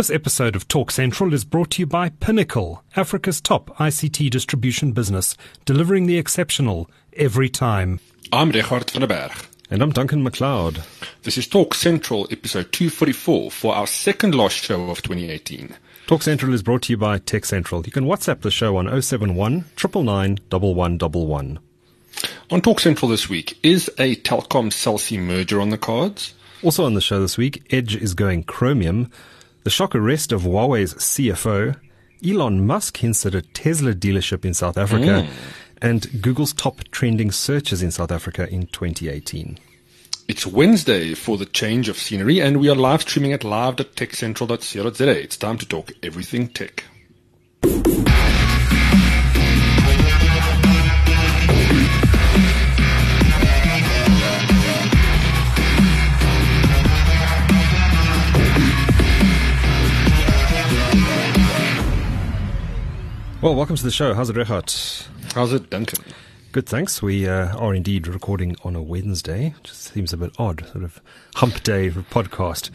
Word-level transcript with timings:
This 0.00 0.08
episode 0.08 0.56
of 0.56 0.66
Talk 0.66 0.90
Central 0.90 1.34
is 1.34 1.44
brought 1.44 1.72
to 1.72 1.82
you 1.82 1.86
by 1.86 2.08
Pinnacle, 2.08 2.82
Africa's 2.96 3.38
top 3.38 3.68
ICT 3.76 4.30
distribution 4.30 4.92
business, 4.92 5.36
delivering 5.66 6.06
the 6.06 6.16
exceptional 6.16 6.90
every 7.12 7.50
time. 7.50 8.00
I'm 8.32 8.48
Richard 8.48 8.90
van 8.92 9.02
der 9.02 9.06
Berg. 9.06 9.32
And 9.70 9.82
I'm 9.82 9.90
Duncan 9.90 10.24
McLeod. 10.24 10.82
This 11.24 11.36
is 11.36 11.46
Talk 11.46 11.74
Central, 11.74 12.26
episode 12.30 12.72
244, 12.72 13.50
for 13.50 13.74
our 13.74 13.86
second 13.86 14.34
last 14.34 14.56
show 14.56 14.88
of 14.88 15.02
2018. 15.02 15.76
Talk 16.06 16.22
Central 16.22 16.54
is 16.54 16.62
brought 16.62 16.80
to 16.84 16.94
you 16.94 16.96
by 16.96 17.18
Tech 17.18 17.44
Central. 17.44 17.84
You 17.84 17.92
can 17.92 18.06
WhatsApp 18.06 18.40
the 18.40 18.50
show 18.50 18.78
on 18.78 18.86
071 19.02 19.66
999 19.76 21.58
On 22.50 22.60
Talk 22.62 22.80
Central 22.80 23.10
this 23.10 23.28
week, 23.28 23.58
is 23.62 23.90
a 23.98 24.16
Telkom 24.16 24.72
Cell 24.72 24.96
C 24.96 25.18
merger 25.18 25.60
on 25.60 25.68
the 25.68 25.76
cards? 25.76 26.32
Also 26.62 26.86
on 26.86 26.94
the 26.94 27.02
show 27.02 27.20
this 27.20 27.36
week, 27.36 27.62
Edge 27.70 27.96
is 27.96 28.14
going 28.14 28.44
Chromium 28.44 29.10
the 29.62 29.70
shock 29.70 29.94
arrest 29.94 30.32
of 30.32 30.42
Huawei's 30.42 30.94
CFO, 30.94 31.76
Elon 32.26 32.66
Musk 32.66 32.98
hints 32.98 33.24
at 33.26 33.34
a 33.34 33.42
Tesla 33.42 33.94
dealership 33.94 34.44
in 34.44 34.54
South 34.54 34.76
Africa, 34.76 35.26
mm. 35.26 35.30
and 35.80 36.22
Google's 36.22 36.52
top 36.52 36.82
trending 36.90 37.30
searches 37.30 37.82
in 37.82 37.90
South 37.90 38.12
Africa 38.12 38.48
in 38.48 38.66
2018. 38.66 39.58
It's 40.28 40.46
Wednesday 40.46 41.14
for 41.14 41.36
the 41.36 41.46
change 41.46 41.88
of 41.88 41.96
scenery, 41.96 42.40
and 42.40 42.60
we 42.60 42.68
are 42.68 42.76
live 42.76 43.02
streaming 43.02 43.32
at 43.32 43.42
live.techcentral.co.za. 43.42 45.20
It's 45.20 45.36
time 45.36 45.58
to 45.58 45.66
talk 45.66 45.92
everything 46.02 46.48
tech. 46.48 46.84
Well, 63.42 63.54
welcome 63.54 63.74
to 63.74 63.82
the 63.82 63.90
show. 63.90 64.12
How's 64.12 64.28
it, 64.28 64.36
Richard? 64.36 64.70
How's 65.34 65.54
it, 65.54 65.70
Duncan? 65.70 66.04
Good, 66.52 66.66
thanks. 66.66 67.00
We 67.00 67.26
uh, 67.26 67.56
are 67.56 67.74
indeed 67.74 68.06
recording 68.06 68.54
on 68.64 68.76
a 68.76 68.82
Wednesday. 68.82 69.54
Just 69.62 69.80
seems 69.80 70.12
a 70.12 70.18
bit 70.18 70.32
odd, 70.38 70.66
sort 70.68 70.84
of 70.84 71.00
hump 71.36 71.62
day 71.62 71.88
for 71.88 72.02
podcast. 72.02 72.68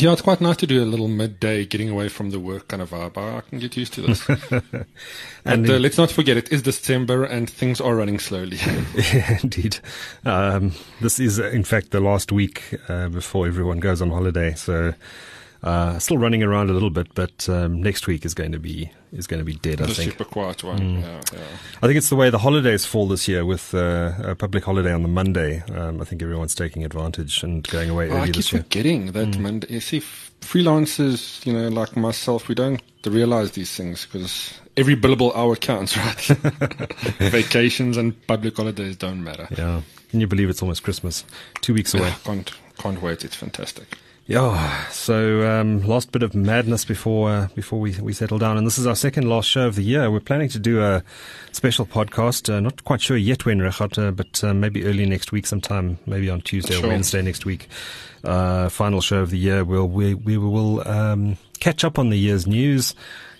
Yeah, 0.00 0.12
it's 0.12 0.22
quite 0.22 0.40
nice 0.40 0.56
to 0.56 0.66
do 0.66 0.82
a 0.82 0.84
little 0.84 1.06
midday 1.06 1.64
getting 1.64 1.88
away 1.88 2.08
from 2.08 2.30
the 2.30 2.40
work 2.40 2.66
kind 2.66 2.82
of 2.82 2.90
vibe. 2.90 3.16
I 3.16 3.40
can 3.42 3.60
get 3.60 3.76
used 3.76 3.92
to 3.94 4.02
this. 4.02 4.28
and 5.44 5.70
uh, 5.70 5.74
let's 5.74 5.96
not 5.96 6.10
forget, 6.10 6.36
it 6.36 6.52
is 6.52 6.62
December 6.62 7.22
and 7.22 7.48
things 7.48 7.80
are 7.80 7.94
running 7.94 8.18
slowly. 8.18 8.56
yeah, 8.94 9.38
indeed. 9.40 9.78
Um, 10.24 10.72
this 11.00 11.20
is, 11.20 11.38
in 11.38 11.62
fact, 11.62 11.92
the 11.92 12.00
last 12.00 12.32
week 12.32 12.74
uh, 12.88 13.08
before 13.10 13.46
everyone 13.46 13.78
goes 13.78 14.02
on 14.02 14.10
holiday. 14.10 14.54
So 14.54 14.94
uh, 15.62 15.98
still 15.98 16.18
running 16.18 16.42
around 16.42 16.70
a 16.70 16.72
little 16.72 16.90
bit, 16.90 17.08
but 17.14 17.48
um, 17.48 17.82
next 17.82 18.06
week 18.06 18.24
is 18.24 18.34
going 18.34 18.52
to 18.52 18.58
be 18.58 18.90
is 19.12 19.26
going 19.26 19.38
to 19.38 19.44
be 19.44 19.54
dead. 19.54 19.78
The 19.78 19.84
I 19.84 19.86
think 19.88 20.12
super 20.12 20.24
quiet 20.24 20.62
one. 20.62 20.78
Mm. 20.78 21.02
Yeah, 21.02 21.20
yeah. 21.32 21.44
I 21.82 21.86
think 21.86 21.96
it's 21.96 22.10
the 22.10 22.16
way 22.16 22.30
the 22.30 22.38
holidays 22.38 22.84
fall 22.84 23.08
this 23.08 23.26
year 23.26 23.44
with 23.44 23.74
uh, 23.74 24.12
a 24.22 24.34
public 24.34 24.64
holiday 24.64 24.92
on 24.92 25.02
the 25.02 25.08
Monday. 25.08 25.62
Um, 25.74 26.00
I 26.00 26.04
think 26.04 26.22
everyone's 26.22 26.54
taking 26.54 26.84
advantage 26.84 27.42
and 27.42 27.66
going 27.68 27.90
away 27.90 28.08
early 28.10 28.30
this 28.30 28.52
year. 28.52 28.60
I 28.60 28.62
keep 28.62 28.72
forgetting 28.72 29.06
that 29.12 29.28
mm. 29.28 29.40
Monday. 29.40 29.66
You 29.72 29.80
see, 29.80 30.00
freelancers, 30.40 31.44
you 31.44 31.52
know, 31.52 31.68
like 31.68 31.96
myself, 31.96 32.48
we 32.48 32.54
don't 32.54 32.80
realize 33.04 33.52
these 33.52 33.74
things 33.74 34.06
because 34.06 34.60
every 34.76 34.94
billable 34.94 35.34
hour 35.34 35.56
counts, 35.56 35.96
right? 35.96 36.20
Vacations 37.18 37.96
and 37.96 38.26
public 38.26 38.56
holidays 38.56 38.96
don't 38.96 39.24
matter. 39.24 39.48
Yeah. 39.50 39.82
Can 40.10 40.20
you 40.20 40.26
believe 40.26 40.48
it's 40.48 40.62
almost 40.62 40.82
Christmas? 40.82 41.24
Two 41.60 41.74
weeks 41.74 41.94
away. 41.94 42.12
can't 42.24 42.52
can't 42.78 43.02
wait. 43.02 43.24
It's 43.24 43.34
fantastic. 43.34 43.98
Yeah. 44.28 44.86
So 44.90 45.50
um, 45.50 45.80
last 45.86 46.12
bit 46.12 46.22
of 46.22 46.34
madness 46.34 46.84
before 46.84 47.30
uh, 47.30 47.48
before 47.54 47.80
we 47.80 47.98
we 47.98 48.12
settle 48.12 48.36
down, 48.36 48.58
and 48.58 48.66
this 48.66 48.76
is 48.76 48.86
our 48.86 48.94
second 48.94 49.26
last 49.26 49.48
show 49.48 49.66
of 49.66 49.74
the 49.74 49.82
year. 49.82 50.10
We're 50.10 50.20
planning 50.20 50.50
to 50.50 50.58
do 50.58 50.82
a 50.82 51.02
special 51.50 51.86
podcast. 51.86 52.52
Uh, 52.52 52.60
not 52.60 52.84
quite 52.84 53.00
sure 53.00 53.16
yet 53.16 53.46
when, 53.46 53.60
Richard, 53.60 53.98
uh, 53.98 54.10
but 54.10 54.44
uh, 54.44 54.52
maybe 54.52 54.84
early 54.84 55.06
next 55.06 55.32
week, 55.32 55.46
sometime, 55.46 55.98
maybe 56.04 56.28
on 56.28 56.42
Tuesday 56.42 56.74
sure. 56.74 56.84
or 56.84 56.88
Wednesday 56.88 57.22
next 57.22 57.46
week. 57.46 57.68
Uh, 58.22 58.68
final 58.68 59.00
show 59.00 59.20
of 59.20 59.30
the 59.30 59.38
year. 59.38 59.64
We'll 59.64 59.88
we 59.88 60.12
we 60.12 60.36
will 60.36 60.86
um, 60.86 61.38
catch 61.58 61.82
up 61.82 61.98
on 61.98 62.10
the 62.10 62.18
year's 62.18 62.46
news 62.46 62.94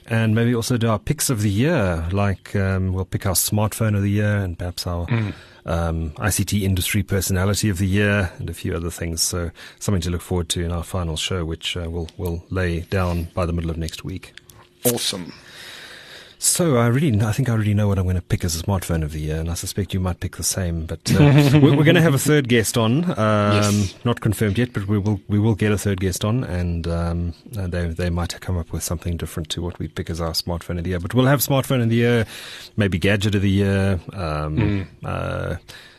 and 0.08 0.34
maybe 0.34 0.54
also 0.54 0.76
do 0.76 0.88
our 0.88 0.98
picks 0.98 1.30
of 1.30 1.42
the 1.42 1.50
year. 1.50 2.06
Like 2.12 2.56
um, 2.56 2.92
we'll 2.92 3.04
pick 3.04 3.26
our 3.26 3.34
smartphone 3.34 3.94
of 3.96 4.02
the 4.02 4.10
year 4.10 4.36
and 4.36 4.58
perhaps 4.58 4.86
our 4.86 5.06
mm. 5.06 5.34
um, 5.66 6.10
ICT 6.12 6.62
industry 6.62 7.02
personality 7.02 7.68
of 7.68 7.78
the 7.78 7.86
year 7.86 8.32
and 8.38 8.48
a 8.48 8.54
few 8.54 8.74
other 8.74 8.90
things. 8.90 9.22
So 9.22 9.50
something 9.78 10.02
to 10.02 10.10
look 10.10 10.22
forward 10.22 10.48
to 10.50 10.64
in 10.64 10.72
our 10.72 10.82
final 10.82 11.16
show, 11.16 11.44
which 11.44 11.76
uh, 11.76 11.88
we'll 11.88 12.08
we'll 12.16 12.44
lay 12.50 12.80
down 12.80 13.28
by 13.34 13.46
the 13.46 13.52
middle 13.52 13.70
of 13.70 13.76
next 13.76 14.04
week. 14.04 14.34
Awesome. 14.84 15.32
So 16.40 16.76
I 16.76 16.86
really, 16.86 17.20
I 17.20 17.32
think 17.32 17.48
I 17.48 17.52
already 17.52 17.74
know 17.74 17.88
what 17.88 17.98
I'm 17.98 18.04
going 18.04 18.14
to 18.14 18.22
pick 18.22 18.44
as 18.44 18.54
a 18.58 18.62
smartphone 18.62 19.02
of 19.02 19.10
the 19.10 19.18
year, 19.18 19.40
and 19.40 19.50
I 19.50 19.54
suspect 19.54 19.92
you 19.92 19.98
might 19.98 20.20
pick 20.20 20.36
the 20.36 20.44
same. 20.44 20.86
But 20.86 21.00
uh, 21.12 21.50
we're, 21.60 21.76
we're, 21.76 21.84
going 21.84 21.96
to 21.96 22.00
have 22.00 22.14
a 22.14 22.18
third 22.18 22.48
guest 22.48 22.78
on, 22.78 23.04
um, 23.18 23.54
yes. 23.56 23.94
not 24.04 24.20
confirmed 24.20 24.56
yet, 24.56 24.72
but 24.72 24.86
we 24.86 24.98
will 24.98 25.20
we 25.26 25.40
will 25.40 25.56
get 25.56 25.72
a 25.72 25.78
third 25.78 26.00
guest 26.00 26.24
on, 26.24 26.44
and 26.44 26.86
um, 26.86 27.34
uh, 27.58 27.66
they 27.66 27.88
they 27.88 28.08
might 28.08 28.40
come 28.40 28.56
up 28.56 28.70
with 28.70 28.84
something 28.84 29.16
different 29.16 29.48
to 29.50 29.62
what 29.62 29.80
we 29.80 29.88
pick 29.88 30.08
as 30.10 30.20
our 30.20 30.30
smartphone 30.30 30.78
of 30.78 30.84
the 30.84 30.90
year. 30.90 31.00
But 31.00 31.12
we'll 31.12 31.26
have 31.26 31.40
smartphone 31.40 31.82
of 31.82 31.88
the 31.88 31.96
year, 31.96 32.24
maybe 32.76 32.98
gadget 32.98 33.34
of 33.34 33.42
the 33.42 33.50
year. 33.50 33.98
Um, 34.12 34.56
mm. 34.56 34.86
uh, 35.04 35.56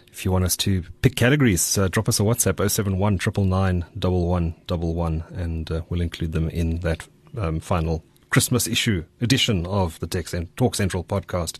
if 0.09 0.23
you 0.23 0.31
want 0.31 0.45
us 0.45 0.55
to 0.57 0.83
pick 1.01 1.17
categories, 1.17 1.77
uh, 1.77 1.89
drop 1.89 2.07
us 2.07 2.19
a 2.19 2.23
WhatsApp 2.23 2.69
071 2.69 3.19
999 3.49 5.23
and 5.33 5.71
uh, 5.71 5.81
we'll 5.89 6.01
include 6.01 6.31
them 6.31 6.49
in 6.49 6.79
that 6.79 7.07
um, 7.37 7.59
final 7.59 8.03
Christmas 8.29 8.67
issue 8.67 9.03
edition 9.21 9.65
of 9.65 9.99
the 9.99 10.47
Talk 10.55 10.75
Central 10.75 11.03
podcast. 11.03 11.57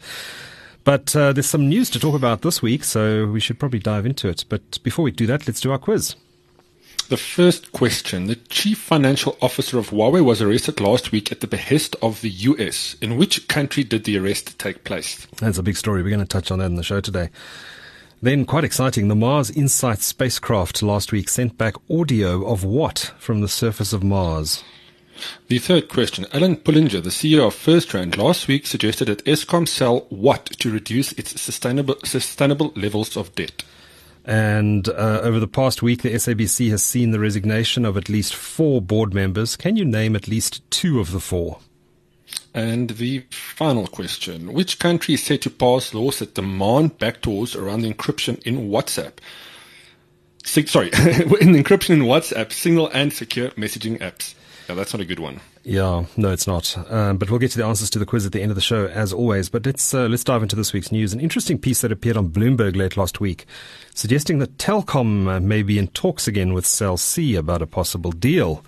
But 0.84 1.16
uh, 1.16 1.34
there's 1.34 1.50
some 1.50 1.68
news 1.68 1.90
to 1.91 2.00
talk 2.00 2.16
about 2.16 2.41
this 2.41 2.62
week, 2.62 2.84
so 2.84 3.28
we 3.28 3.40
should 3.40 3.59
probably 3.59 3.80
dive 3.80 4.06
into 4.06 4.28
it. 4.28 4.46
But 4.50 4.81
before 4.84 5.03
we 5.03 5.12
do 5.12 5.28
that, 5.28 5.47
let's 5.47 5.62
do 5.62 5.72
our 5.72 5.78
quiz. 5.78 6.16
The 7.09 7.18
first 7.18 7.72
question. 7.72 8.28
The 8.28 8.35
chief 8.35 8.78
financial 8.78 9.35
officer 9.41 9.79
of 9.79 9.90
Huawei 9.90 10.24
was 10.24 10.41
arrested 10.41 10.79
last 10.79 11.12
week 11.12 11.31
at 11.31 11.41
the 11.41 11.47
behest 11.47 11.96
of 12.03 12.22
the 12.22 12.29
US. 12.29 12.96
In 13.02 13.18
which 13.18 13.47
country 13.47 13.84
did 13.84 14.03
the 14.03 14.18
arrest 14.18 14.59
take 14.59 14.84
place? 14.84 15.25
That's 15.38 15.58
a 15.58 15.63
big 15.63 15.75
story. 15.75 16.03
We're 16.03 16.09
going 16.09 16.19
to 16.19 16.25
touch 16.25 16.52
on 16.52 16.59
that 16.59 16.66
in 16.66 16.75
the 16.75 16.84
show 16.84 17.02
today. 17.02 17.29
Then, 18.22 18.46
quite 18.46 18.63
exciting, 18.63 19.08
the 19.08 19.16
Mars 19.16 19.50
InSight 19.50 20.02
spacecraft 20.02 20.84
last 20.84 21.12
week 21.12 21.29
sent 21.29 21.58
back 21.58 21.75
audio 21.90 22.46
of 22.46 22.63
what 22.63 23.13
from 23.18 23.41
the 23.41 23.47
surface 23.47 23.94
of 23.94 24.03
Mars? 24.03 24.63
The 25.47 25.59
third 25.59 25.90
question. 25.90 26.25
Alan 26.34 26.57
Pullinger, 26.57 27.02
the 27.02 27.09
CEO 27.09 27.47
of 27.47 27.56
First 27.56 27.90
FirstRand, 27.90 28.18
last 28.18 28.47
week 28.47 28.68
suggested 28.68 29.06
that 29.06 29.25
Eskom 29.25 29.68
sell 29.68 30.06
what 30.09 30.46
to 30.59 30.72
reduce 30.72 31.12
its 31.13 31.40
sustainable, 31.41 31.96
sustainable 32.03 32.72
levels 32.75 33.18
of 33.18 33.34
debt? 33.35 33.63
And 34.25 34.88
uh, 34.90 35.22
over 35.24 35.40
the 35.40 35.47
past 35.47 35.81
week, 35.81 36.02
the 36.02 36.13
SABC 36.13 36.69
has 36.69 36.84
seen 36.84 37.12
the 37.12 37.19
resignation 37.19 37.85
of 37.85 37.97
at 37.97 38.09
least 38.09 38.35
four 38.35 38.81
board 38.81 39.13
members. 39.13 39.56
Can 39.56 39.75
you 39.75 39.85
name 39.85 40.16
at 40.16 40.28
least 40.28 40.62
two 40.69 41.00
of 41.00 41.12
the 41.12 41.19
four? 41.19 41.59
And 42.53 42.91
the 42.91 43.25
final 43.31 43.88
question. 43.88 44.53
Which 44.53 44.79
country 44.79 45.16
is 45.16 45.24
set 45.24 45.41
to 45.44 45.50
pass 45.50 45.94
laws 45.94 46.19
that 46.19 46.35
demand 46.35 46.97
backdoors 47.00 47.59
around 47.59 47.81
the 47.81 47.94
encryption 47.94 48.41
in 48.44 48.69
WhatsApp? 48.69 49.13
sorry, 50.44 50.88
in 50.88 51.53
encryption 51.53 51.91
in 51.91 52.02
WhatsApp, 52.02 52.52
single 52.52 52.88
and 52.90 53.13
secure 53.13 53.50
messaging 53.52 54.00
apps. 54.00 54.34
That's 54.75 54.94
not 54.94 55.02
a 55.02 55.06
good 55.06 55.19
one. 55.19 55.40
Yeah, 55.63 56.06
no, 56.18 56.31
it's 56.31 56.47
not. 56.47 56.78
Um, 56.91 57.18
but 57.18 57.30
we'll 57.30 57.40
get 57.40 57.52
to 57.52 57.57
the 57.57 57.66
answers 57.66 57.90
to 57.91 58.00
the 58.00 58.06
quiz 58.06 58.25
at 58.25 58.31
the 58.31 58.41
end 58.41 58.52
of 58.52 58.56
the 58.56 58.62
show, 58.62 58.88
as 58.88 59.13
always. 59.13 59.50
But 59.50 59.66
let's 59.66 59.94
uh, 59.94 60.07
let's 60.07 60.24
dive 60.24 60.44
into 60.44 60.56
this 60.56 60.74
week's 60.74 60.91
news. 60.91 61.13
An 61.13 61.19
interesting 61.19 61.57
piece 61.57 61.81
that 61.81 61.91
appeared 61.91 62.18
on 62.18 62.30
Bloomberg 62.30 62.75
late 62.75 62.97
last 62.97 63.19
week, 63.19 63.46
suggesting 63.94 64.40
that 64.40 64.58
Telkom 64.58 65.28
uh, 65.28 65.40
may 65.40 65.63
be 65.63 65.78
in 65.78 65.88
talks 65.88 66.28
again 66.28 66.53
with 66.53 66.66
Cell 66.66 66.97
C 66.97 67.35
about 67.35 67.62
a 67.62 67.68
possible 67.68 68.12
deal. 68.12 68.63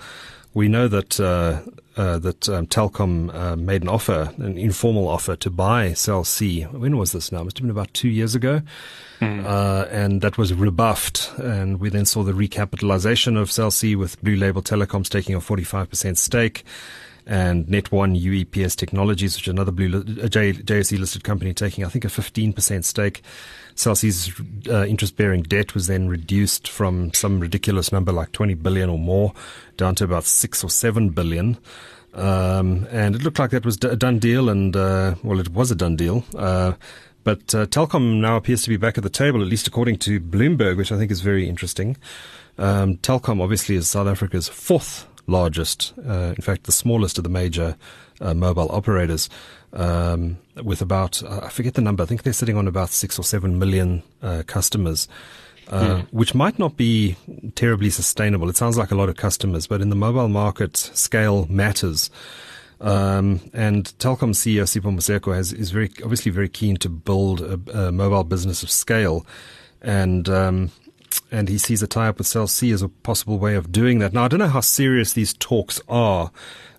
We 0.54 0.68
know 0.68 0.88
that 0.88 1.20
uh, 1.20 1.62
uh, 1.96 2.20
that 2.20 2.50
um, 2.50 2.68
Telkom 2.68 3.34
uh, 3.34 3.56
made 3.56 3.82
an 3.82 3.90
offer, 3.90 4.34
an 4.38 4.58
informal 4.58 5.08
offer 5.08 5.36
to 5.36 5.50
buy 5.50 5.94
Cell 5.94 6.24
C. 6.24 6.64
When 6.64 6.98
was 6.98 7.12
this 7.12 7.32
now? 7.32 7.42
It 7.42 7.44
must 7.46 7.58
have 7.58 7.64
been 7.64 7.72
about 7.72 7.94
two 7.94 8.10
years 8.10 8.36
ago. 8.36 8.62
Mm. 9.22 9.46
Uh, 9.46 9.88
and 9.92 10.22
that 10.22 10.38
was 10.38 10.54
rebuffed. 10.54 11.32
And 11.38 11.80
we 11.80 11.90
then 11.90 12.06
saw 12.06 12.24
the 12.24 12.34
recapitalization 12.34 13.40
of 13.40 13.52
Cell 13.52 13.72
C 13.72 13.96
with 13.96 14.22
Blue 14.22 14.36
Label 14.36 14.62
Telecoms 14.62 15.10
taking 15.10 15.36
a 15.36 15.40
45% 15.40 16.18
stake 16.18 16.64
and 17.28 17.68
Net1 17.68 18.20
UEPS 18.20 18.76
Technologies, 18.76 19.36
which 19.36 19.48
is 19.48 19.52
another 19.52 19.72
blue 19.72 20.00
uh, 20.00 20.28
J, 20.28 20.54
JSE 20.54 21.00
listed 21.00 21.24
company, 21.24 21.54
taking 21.54 21.86
I 21.86 21.88
think 21.88 22.04
a 22.04 22.08
15% 22.08 22.84
stake. 22.84 23.22
Cell 23.76 23.96
C's 23.96 24.34
uh, 24.68 24.86
interest-bearing 24.86 25.44
debt 25.44 25.74
was 25.74 25.88
then 25.88 26.10
reduced 26.10 26.68
from 26.68 27.14
some 27.14 27.40
ridiculous 27.40 27.92
number 27.92 28.12
like 28.12 28.32
20 28.32 28.56
billion 28.56 28.90
or 28.90 29.00
more 29.00 29.34
down 29.78 29.96
to 29.96 30.04
about 30.04 30.26
six 30.26 30.64
or 30.64 30.70
seven 30.70 31.10
billion. 31.10 31.58
Um, 32.14 32.88
and 32.92 33.16
it 33.16 33.24
looked 33.24 33.40
like 33.40 33.52
that 33.52 33.66
was 33.66 33.78
a 33.84 33.96
done 33.96 34.20
deal, 34.20 34.50
and 34.50 34.76
uh, 34.76 35.16
well, 35.24 35.40
it 35.40 35.50
was 35.50 35.72
a 35.72 35.76
done 35.76 35.96
deal. 35.96 36.26
But 37.24 37.54
uh, 37.54 37.66
Telkom 37.68 38.20
now 38.20 38.36
appears 38.36 38.64
to 38.64 38.70
be 38.70 38.78
back 38.78 38.98
at 38.98 39.04
the 39.04 39.10
table, 39.10 39.42
at 39.42 39.48
least 39.48 39.68
according 39.68 39.98
to 40.00 40.20
Bloomberg, 40.20 40.78
which 40.78 40.92
I 40.92 40.98
think 40.98 41.12
is 41.12 41.22
very 41.22 41.48
interesting. 41.48 41.98
Um, 42.58 42.98
Telkom 42.98 43.42
obviously 43.42 43.76
is 43.76 43.90
South 43.90 44.08
Africa's 44.08 44.48
fourth 44.50 45.08
largest, 45.28 45.94
uh, 46.08 46.34
in 46.36 46.42
fact, 46.42 46.64
the 46.64 46.72
smallest 46.72 47.18
of 47.18 47.24
the 47.24 47.30
major 47.30 47.76
uh, 48.20 48.34
mobile 48.34 48.70
operators, 48.72 49.30
um, 49.74 50.38
with 50.64 50.82
about, 50.82 51.24
I 51.24 51.50
forget 51.50 51.76
the 51.76 51.82
number, 51.82 52.04
I 52.04 52.06
think 52.06 52.24
they're 52.24 52.34
sitting 52.34 52.58
on 52.58 52.68
about 52.68 52.90
six 52.90 53.18
or 53.18 53.24
seven 53.24 53.58
million 53.58 54.04
uh, 54.22 54.44
customers. 54.46 55.08
Uh, 55.68 56.02
hmm. 56.02 56.18
which 56.18 56.36
might 56.36 56.60
not 56.60 56.76
be 56.76 57.16
terribly 57.56 57.90
sustainable. 57.90 58.50
It 58.50 58.58
sounds 58.58 58.78
like 58.78 58.92
a 58.92 58.96
lot 58.96 59.08
of 59.08 59.16
customers, 59.16 59.68
but 59.68 59.80
in 59.80 59.90
the 59.90 59.96
mobile 59.96 60.28
market, 60.28 60.76
scale 60.76 61.46
matters. 61.50 62.10
Um, 62.82 63.40
and 63.54 63.86
Telkom 64.00 64.34
CEO 64.34 64.64
Sipho 64.64 64.94
Maseko 64.94 65.36
has, 65.36 65.54
is 65.54 65.70
very 65.70 65.92
obviously 66.04 66.32
very 66.32 66.50
keen 66.50 66.78
to 66.78 66.90
build 66.90 67.42
a, 67.42 67.88
a 67.88 67.92
mobile 67.92 68.24
business 68.24 68.64
of 68.64 68.72
scale, 68.72 69.26
and 69.82 70.28
um, 70.28 70.72
and 71.32 71.48
he 71.48 71.58
sees 71.58 71.84
a 71.84 71.88
tie-up 71.88 72.18
with 72.18 72.28
Cell 72.28 72.48
C 72.48 72.72
as 72.72 72.82
a 72.82 72.90
possible 72.90 73.38
way 73.38 73.56
of 73.56 73.72
doing 73.72 74.00
that. 74.00 74.14
Now, 74.14 74.26
I 74.26 74.28
don't 74.28 74.40
know 74.40 74.48
how 74.48 74.62
serious 74.62 75.14
these 75.14 75.34
talks 75.34 75.80
are. 75.88 76.32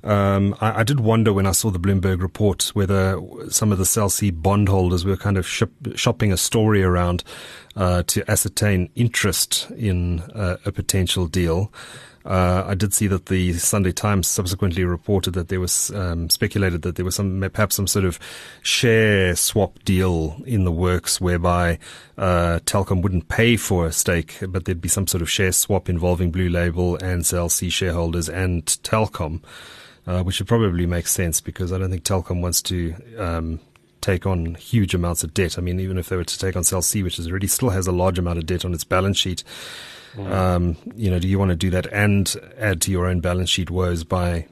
Um, 0.04 0.56
I, 0.60 0.80
I, 0.80 0.82
did 0.82 0.98
wonder 0.98 1.32
when 1.32 1.46
I 1.46 1.52
saw 1.52 1.70
the 1.70 1.78
Bloomberg 1.78 2.20
report 2.20 2.72
whether 2.74 3.20
some 3.48 3.70
of 3.70 3.78
the 3.78 3.86
Cell 3.86 4.10
C 4.10 4.32
bondholders 4.32 5.04
were 5.04 5.16
kind 5.16 5.38
of 5.38 5.46
shopping 5.46 6.32
a 6.32 6.36
story 6.36 6.82
around 6.82 7.22
uh, 7.76 8.02
to 8.08 8.28
ascertain 8.28 8.90
interest 8.96 9.70
in 9.70 10.20
uh, 10.34 10.56
a 10.66 10.72
potential 10.72 11.28
deal. 11.28 11.72
Uh, 12.24 12.64
I 12.66 12.74
did 12.74 12.94
see 12.94 13.06
that 13.08 13.26
the 13.26 13.52
Sunday 13.54 13.92
Times 13.92 14.28
subsequently 14.28 14.84
reported 14.84 15.32
that 15.32 15.48
there 15.48 15.60
was 15.60 15.90
um, 15.90 16.30
speculated 16.30 16.82
that 16.82 16.96
there 16.96 17.04
was 17.04 17.16
some 17.16 17.40
perhaps 17.52 17.76
some 17.76 17.86
sort 17.86 18.04
of 18.04 18.18
share 18.62 19.34
swap 19.34 19.78
deal 19.84 20.40
in 20.46 20.64
the 20.64 20.72
works 20.72 21.20
whereby 21.20 21.78
uh, 22.16 22.60
Telkom 22.64 23.02
wouldn't 23.02 23.28
pay 23.28 23.56
for 23.56 23.86
a 23.86 23.92
stake, 23.92 24.38
but 24.48 24.64
there'd 24.64 24.80
be 24.80 24.88
some 24.88 25.06
sort 25.06 25.22
of 25.22 25.30
share 25.30 25.52
swap 25.52 25.88
involving 25.88 26.30
Blue 26.30 26.48
Label 26.48 26.96
and 26.96 27.26
Cell 27.26 27.48
C 27.48 27.70
shareholders 27.70 28.28
and 28.28 28.64
Telkom, 28.66 29.42
uh, 30.06 30.22
which 30.22 30.38
would 30.38 30.48
probably 30.48 30.86
make 30.86 31.06
sense 31.06 31.40
because 31.40 31.72
I 31.72 31.78
don't 31.78 31.90
think 31.90 32.04
Telkom 32.04 32.40
wants 32.40 32.62
to. 32.62 32.94
Um, 33.18 33.60
take 34.02 34.26
on 34.26 34.54
huge 34.56 34.94
amounts 34.94 35.24
of 35.24 35.32
debt. 35.32 35.56
I 35.56 35.62
mean, 35.62 35.80
even 35.80 35.96
if 35.96 36.10
they 36.10 36.16
were 36.16 36.24
to 36.24 36.38
take 36.38 36.56
on 36.56 36.64
Cell 36.64 36.82
C, 36.82 37.02
which 37.02 37.18
is 37.18 37.28
already 37.28 37.46
still 37.46 37.70
has 37.70 37.86
a 37.86 37.92
large 37.92 38.18
amount 38.18 38.38
of 38.38 38.46
debt 38.46 38.64
on 38.64 38.74
its 38.74 38.84
balance 38.84 39.16
sheet, 39.16 39.42
um, 40.18 40.76
you 40.94 41.10
know, 41.10 41.18
do 41.18 41.26
you 41.26 41.38
want 41.38 41.50
to 41.50 41.56
do 41.56 41.70
that 41.70 41.86
and 41.86 42.34
add 42.58 42.82
to 42.82 42.90
your 42.90 43.06
own 43.06 43.20
balance 43.20 43.48
sheet 43.48 43.70
woes 43.70 44.04
by 44.04 44.46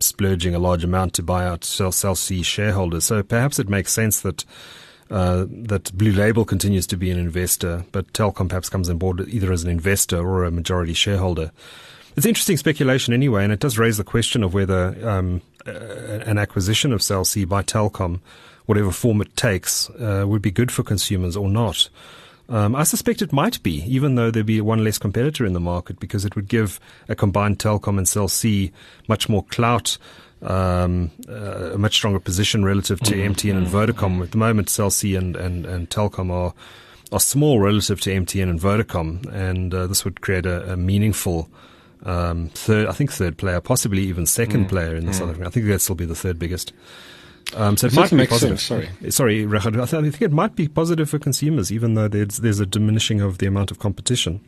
splurging 0.00 0.54
a 0.54 0.58
large 0.58 0.84
amount 0.84 1.12
to 1.14 1.22
buy 1.22 1.44
out 1.44 1.64
Cell, 1.64 1.92
Cell 1.92 2.14
C 2.14 2.42
shareholders? 2.42 3.04
So 3.04 3.22
perhaps 3.22 3.58
it 3.58 3.68
makes 3.68 3.92
sense 3.92 4.22
that 4.22 4.44
uh, 5.10 5.44
that 5.50 5.92
Blue 5.92 6.12
Label 6.12 6.46
continues 6.46 6.86
to 6.86 6.96
be 6.96 7.10
an 7.10 7.18
investor, 7.18 7.84
but 7.92 8.10
Telkom 8.14 8.48
perhaps 8.48 8.70
comes 8.70 8.88
on 8.88 8.96
board 8.96 9.20
either 9.28 9.52
as 9.52 9.62
an 9.62 9.70
investor 9.70 10.16
or 10.16 10.44
a 10.44 10.50
majority 10.50 10.94
shareholder. 10.94 11.52
It's 12.16 12.24
interesting 12.24 12.56
speculation 12.56 13.12
anyway, 13.12 13.44
and 13.44 13.52
it 13.52 13.60
does 13.60 13.78
raise 13.78 13.98
the 13.98 14.04
question 14.04 14.42
of 14.42 14.54
whether 14.54 14.96
um, 15.06 15.42
an 15.66 16.38
acquisition 16.38 16.94
of 16.94 17.02
Cell 17.02 17.26
C 17.26 17.44
by 17.44 17.62
Telkom, 17.62 18.20
whatever 18.72 18.90
form 18.90 19.20
it 19.20 19.36
takes, 19.36 19.90
uh, 19.90 20.24
would 20.26 20.40
be 20.40 20.50
good 20.50 20.72
for 20.72 20.82
consumers 20.82 21.36
or 21.36 21.46
not. 21.46 21.90
Um, 22.48 22.74
I 22.74 22.84
suspect 22.84 23.20
it 23.20 23.30
might 23.30 23.62
be, 23.62 23.82
even 23.84 24.14
though 24.14 24.30
there'd 24.30 24.46
be 24.46 24.62
one 24.62 24.82
less 24.82 24.96
competitor 24.96 25.44
in 25.44 25.52
the 25.52 25.60
market, 25.60 26.00
because 26.00 26.24
it 26.24 26.34
would 26.36 26.48
give 26.48 26.80
a 27.06 27.14
combined 27.14 27.58
Telkom 27.58 27.98
and 27.98 28.08
Cell 28.08 28.28
C 28.28 28.72
much 29.08 29.28
more 29.28 29.44
clout, 29.44 29.98
um, 30.40 31.10
uh, 31.28 31.72
a 31.74 31.78
much 31.78 31.96
stronger 31.96 32.18
position 32.18 32.64
relative 32.64 32.98
to 33.00 33.14
mm-hmm. 33.14 33.32
MTN 33.34 33.58
and 33.58 33.66
Vodacom. 33.66 34.22
At 34.22 34.30
the 34.30 34.38
moment, 34.38 34.70
Cell 34.70 34.90
C 34.90 35.16
and, 35.16 35.36
and, 35.36 35.66
and 35.66 35.90
Telkom 35.90 36.30
are 36.30 36.54
are 37.12 37.20
small 37.20 37.60
relative 37.60 38.00
to 38.00 38.10
MTN 38.10 38.48
and 38.48 38.58
Vodacom, 38.58 39.26
and 39.34 39.74
uh, 39.74 39.86
this 39.86 40.02
would 40.02 40.22
create 40.22 40.46
a, 40.46 40.72
a 40.72 40.76
meaningful 40.78 41.46
um, 42.06 42.48
third, 42.54 42.86
I 42.88 42.92
think 42.92 43.12
third 43.12 43.36
player, 43.36 43.60
possibly 43.60 44.02
even 44.04 44.24
second 44.24 44.64
mm. 44.64 44.68
player 44.70 44.96
in 44.96 45.04
the 45.04 45.12
mm. 45.12 45.16
South 45.16 45.28
African. 45.28 45.46
I 45.46 45.50
think 45.50 45.66
that'd 45.66 45.82
still 45.82 45.94
be 45.94 46.06
the 46.06 46.14
third 46.14 46.38
biggest. 46.38 46.72
Um, 47.54 47.76
so 47.76 47.86
it, 47.86 47.92
it 47.92 47.96
might 47.96 48.10
be 48.10 48.26
positive. 48.26 48.60
Sense, 48.60 48.88
sorry, 49.10 49.10
sorry, 49.10 49.46
I 49.46 49.86
think 49.86 50.22
it 50.22 50.32
might 50.32 50.56
be 50.56 50.68
positive 50.68 51.10
for 51.10 51.18
consumers, 51.18 51.70
even 51.70 51.94
though 51.94 52.08
there's 52.08 52.38
there's 52.38 52.60
a 52.60 52.66
diminishing 52.66 53.20
of 53.20 53.38
the 53.38 53.46
amount 53.46 53.70
of 53.70 53.78
competition. 53.78 54.40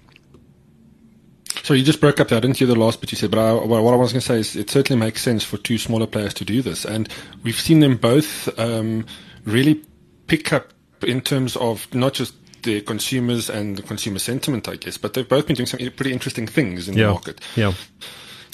So 1.63 1.73
you 1.73 1.83
just 1.83 2.01
broke 2.01 2.21
up 2.21 2.29
there. 2.29 2.37
I 2.37 2.41
didn't 2.41 2.59
hear 2.59 2.67
the 2.67 2.75
last 2.75 3.01
bit 3.01 3.13
you 3.13 3.17
said, 3.17 3.31
but 3.31 3.39
I, 3.39 3.53
what 3.53 3.95
I 3.95 3.97
was 3.97 4.13
going 4.13 4.21
to 4.21 4.27
say 4.27 4.39
is 4.39 4.57
it 4.57 4.69
certainly 4.69 5.01
makes 5.01 5.23
sense 5.23 5.45
for 5.45 5.57
two 5.57 5.79
smaller 5.79 6.07
players 6.07 6.35
to 6.35 6.45
do 6.45 6.63
this, 6.63 6.85
and 6.85 7.09
we've 7.43 7.59
seen 7.59 7.81
them 7.81 7.97
both 7.97 8.59
um, 8.59 9.07
really 9.45 9.83
pick 10.27 10.53
up 10.53 10.73
in 11.03 11.21
terms 11.21 11.57
of 11.57 11.93
not 11.95 12.15
just 12.15 12.35
the 12.65 12.81
consumers 12.81 13.49
and 13.49 13.77
the 13.77 13.83
consumer 13.83 14.19
sentiment, 14.19 14.69
I 14.69 14.77
guess, 14.77 14.97
but 14.97 15.15
they've 15.15 15.29
both 15.29 15.47
been 15.47 15.57
doing 15.57 15.67
some 15.67 15.79
pretty 15.79 16.13
interesting 16.13 16.47
things 16.47 16.89
in 16.89 16.97
yeah. 16.97 17.07
the 17.07 17.13
market. 17.13 17.41
Yeah. 17.57 17.73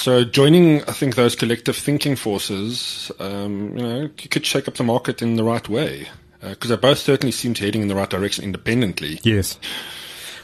So 0.00 0.24
joining, 0.24 0.80
I 0.84 0.92
think, 0.92 1.14
those 1.14 1.36
collective 1.36 1.76
thinking 1.76 2.16
forces, 2.16 3.12
um, 3.20 3.76
you 3.76 3.82
know, 3.82 4.10
could 4.30 4.46
shake 4.46 4.66
up 4.66 4.76
the 4.76 4.82
market 4.82 5.20
in 5.20 5.36
the 5.36 5.44
right 5.44 5.68
way 5.68 6.08
because 6.40 6.70
uh, 6.70 6.76
they 6.76 6.80
both 6.80 6.96
certainly 6.96 7.32
seem 7.32 7.52
to 7.52 7.64
heading 7.66 7.82
in 7.82 7.88
the 7.88 7.94
right 7.94 8.08
direction 8.08 8.42
independently. 8.42 9.20
Yes. 9.24 9.58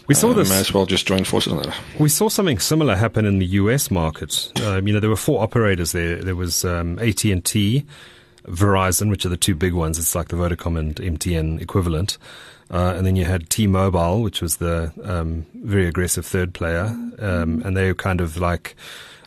We 0.09 0.15
saw 0.15 0.33
uh, 0.33 0.35
this. 0.35 0.51
May 0.51 0.59
as 0.61 0.75
well 0.75 0.85
just 0.85 1.07
join 1.07 1.25
forces 1.25 1.55
on 1.55 1.63
that. 1.63 1.75
We 1.99 2.11
saw 2.11 2.29
something 2.29 2.59
similar 2.59 2.97
happen 2.97 3.25
in 3.25 3.39
the 3.39 3.47
U.S. 3.47 3.91
market. 3.91 4.53
Um, 4.63 4.87
you 4.87 4.93
know, 4.93 5.01
there 5.01 5.09
were 5.09 5.17
four 5.17 5.43
operators 5.43 5.93
there. 5.93 6.17
There 6.17 6.37
was 6.37 6.63
um, 6.67 6.99
AT 6.99 7.25
and 7.25 7.43
T, 7.43 7.87
Verizon, 8.45 9.09
which 9.09 9.25
are 9.25 9.31
the 9.31 9.39
two 9.39 9.55
big 9.55 9.73
ones. 9.73 9.99
It's 9.99 10.15
like 10.15 10.29
the 10.29 10.37
Vodacom 10.37 10.79
and 10.79 10.97
MTN 10.97 11.63
equivalent. 11.63 12.19
Uh, 12.71 12.93
and 12.95 13.07
then 13.07 13.17
you 13.17 13.25
had 13.25 13.49
T-Mobile, 13.49 14.21
which 14.21 14.43
was 14.43 14.59
the 14.59 14.93
um, 15.03 15.47
very 15.55 15.87
aggressive 15.87 16.27
third 16.27 16.53
player, 16.53 16.87
um, 17.21 17.63
and 17.65 17.75
they 17.75 17.87
were 17.87 17.95
kind 17.95 18.21
of 18.21 18.37
like 18.37 18.75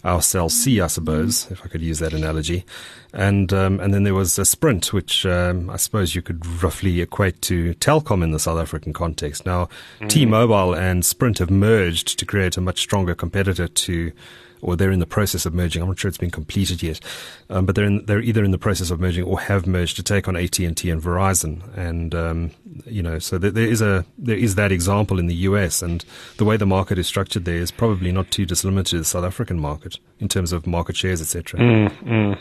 our 0.03 0.21
Cell 0.21 0.49
C, 0.49 0.81
I 0.81 0.87
suppose, 0.87 1.49
if 1.51 1.63
I 1.63 1.67
could 1.67 1.81
use 1.81 1.99
that 1.99 2.13
analogy. 2.13 2.65
And 3.13 3.51
um, 3.53 3.79
and 3.79 3.93
then 3.93 4.03
there 4.03 4.13
was 4.13 4.37
a 4.37 4.45
Sprint, 4.45 4.93
which 4.93 5.25
um, 5.25 5.69
I 5.69 5.77
suppose 5.77 6.13
you 6.13 6.21
could 6.21 6.45
roughly 6.61 7.01
equate 7.01 7.41
to 7.43 7.73
Telkom 7.75 8.23
in 8.23 8.31
the 8.31 8.39
South 8.39 8.59
African 8.59 8.93
context. 8.93 9.45
Now, 9.45 9.67
mm. 9.99 10.09
T-Mobile 10.09 10.75
and 10.75 11.03
Sprint 11.03 11.39
have 11.39 11.49
merged 11.49 12.19
to 12.19 12.25
create 12.25 12.55
a 12.57 12.61
much 12.61 12.79
stronger 12.79 13.15
competitor 13.15 13.67
to 13.67 14.11
or 14.61 14.75
they're 14.75 14.91
in 14.91 14.99
the 14.99 15.05
process 15.05 15.45
of 15.45 15.53
merging. 15.53 15.81
I'm 15.81 15.87
not 15.87 15.99
sure 15.99 16.09
it's 16.09 16.17
been 16.17 16.31
completed 16.31 16.83
yet, 16.83 16.99
um, 17.49 17.65
but 17.65 17.75
they're 17.75 17.85
in, 17.85 18.05
they're 18.05 18.21
either 18.21 18.43
in 18.43 18.51
the 18.51 18.57
process 18.57 18.91
of 18.91 18.99
merging 18.99 19.23
or 19.23 19.39
have 19.39 19.67
merged 19.67 19.95
to 19.97 20.03
take 20.03 20.27
on 20.27 20.35
AT 20.35 20.59
and 20.59 20.75
T 20.75 20.89
and 20.89 21.01
Verizon. 21.01 21.61
And 21.77 22.13
um, 22.15 22.51
you 22.85 23.01
know, 23.01 23.19
so 23.19 23.37
there, 23.37 23.51
there 23.51 23.67
is 23.67 23.81
a 23.81 24.05
there 24.17 24.37
is 24.37 24.55
that 24.55 24.71
example 24.71 25.19
in 25.19 25.27
the 25.27 25.35
US, 25.35 25.81
and 25.81 26.03
the 26.37 26.45
way 26.45 26.57
the 26.57 26.65
market 26.65 26.97
is 26.97 27.07
structured 27.07 27.45
there 27.45 27.55
is 27.55 27.71
probably 27.71 28.11
not 28.11 28.31
too 28.31 28.45
dissimilar 28.45 28.83
to 28.83 28.97
the 28.97 29.05
South 29.05 29.25
African 29.25 29.59
market 29.59 29.97
in 30.19 30.27
terms 30.27 30.51
of 30.51 30.67
market 30.67 30.95
shares, 30.95 31.21
etc. 31.21 31.59
Mm, 31.59 31.89
mm. 32.03 32.39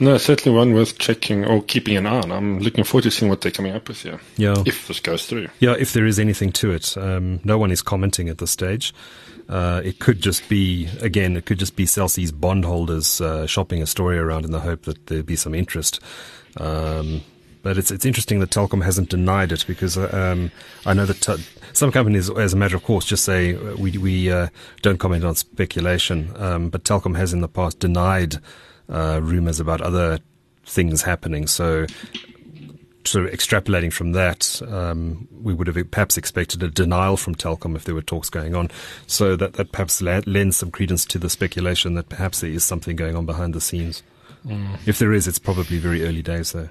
No, 0.00 0.18
certainly 0.18 0.56
one 0.56 0.74
worth 0.74 0.98
checking 0.98 1.44
or 1.44 1.62
keeping 1.62 1.96
an 1.96 2.06
eye 2.06 2.20
on. 2.20 2.32
I'm 2.32 2.58
looking 2.58 2.84
forward 2.84 3.04
to 3.04 3.10
seeing 3.10 3.30
what 3.30 3.40
they're 3.40 3.52
coming 3.52 3.74
up 3.74 3.88
with 3.88 4.02
here. 4.02 4.20
Yeah. 4.36 4.62
If 4.66 4.88
this 4.88 5.00
goes 5.00 5.26
through. 5.26 5.48
Yeah, 5.60 5.74
if 5.78 5.92
there 5.92 6.06
is 6.06 6.18
anything 6.18 6.52
to 6.52 6.72
it. 6.72 6.96
Um, 6.96 7.40
no 7.44 7.58
one 7.58 7.70
is 7.70 7.82
commenting 7.82 8.28
at 8.28 8.38
this 8.38 8.50
stage. 8.50 8.92
Uh, 9.48 9.80
it 9.84 9.98
could 9.98 10.20
just 10.20 10.48
be, 10.48 10.88
again, 11.00 11.36
it 11.36 11.44
could 11.44 11.58
just 11.58 11.76
be 11.76 11.86
Cell 11.86 12.08
C's 12.08 12.32
bondholders 12.32 13.20
uh, 13.20 13.46
shopping 13.46 13.82
a 13.82 13.86
story 13.86 14.18
around 14.18 14.44
in 14.44 14.50
the 14.50 14.60
hope 14.60 14.82
that 14.82 15.06
there'd 15.06 15.26
be 15.26 15.36
some 15.36 15.54
interest. 15.54 16.00
Um, 16.56 17.22
but 17.62 17.78
it's 17.78 17.90
it's 17.90 18.04
interesting 18.04 18.40
that 18.40 18.50
Telkom 18.50 18.82
hasn't 18.82 19.08
denied 19.08 19.52
it 19.52 19.64
because 19.68 19.96
um, 19.96 20.50
I 20.84 20.94
know 20.94 21.06
that 21.06 21.20
t- 21.20 21.44
some 21.72 21.92
companies, 21.92 22.28
as 22.28 22.52
a 22.52 22.56
matter 22.56 22.76
of 22.76 22.82
course, 22.82 23.04
just 23.04 23.24
say 23.24 23.54
uh, 23.54 23.76
we 23.76 23.96
we 23.98 24.30
uh, 24.30 24.48
don't 24.82 24.98
comment 24.98 25.24
on 25.24 25.36
speculation. 25.36 26.32
Um, 26.36 26.70
but 26.70 26.84
Telkom 26.84 27.16
has 27.16 27.32
in 27.32 27.40
the 27.40 27.48
past 27.48 27.78
denied 27.78 28.36
uh, 28.88 29.20
rumors 29.22 29.60
about 29.60 29.80
other 29.80 30.18
things 30.64 31.02
happening. 31.02 31.46
So 31.46 31.86
sort 33.04 33.26
of 33.26 33.32
extrapolating 33.32 33.92
from 33.92 34.12
that, 34.12 34.60
um, 34.68 35.28
we 35.42 35.54
would 35.54 35.66
have 35.66 35.90
perhaps 35.90 36.16
expected 36.16 36.62
a 36.62 36.68
denial 36.68 37.16
from 37.16 37.34
Telkom 37.34 37.76
if 37.76 37.84
there 37.84 37.94
were 37.94 38.02
talks 38.02 38.30
going 38.30 38.54
on. 38.54 38.70
So 39.06 39.36
that, 39.36 39.54
that 39.54 39.72
perhaps 39.72 40.00
lends 40.02 40.56
some 40.56 40.70
credence 40.70 41.04
to 41.06 41.18
the 41.18 41.30
speculation 41.30 41.94
that 41.94 42.08
perhaps 42.08 42.40
there 42.40 42.50
is 42.50 42.64
something 42.64 42.96
going 42.96 43.16
on 43.16 43.26
behind 43.26 43.54
the 43.54 43.60
scenes. 43.60 44.02
Mm. 44.46 44.78
If 44.86 44.98
there 44.98 45.12
is, 45.12 45.28
it's 45.28 45.38
probably 45.38 45.78
very 45.78 46.04
early 46.04 46.22
days, 46.22 46.52
though. 46.52 46.68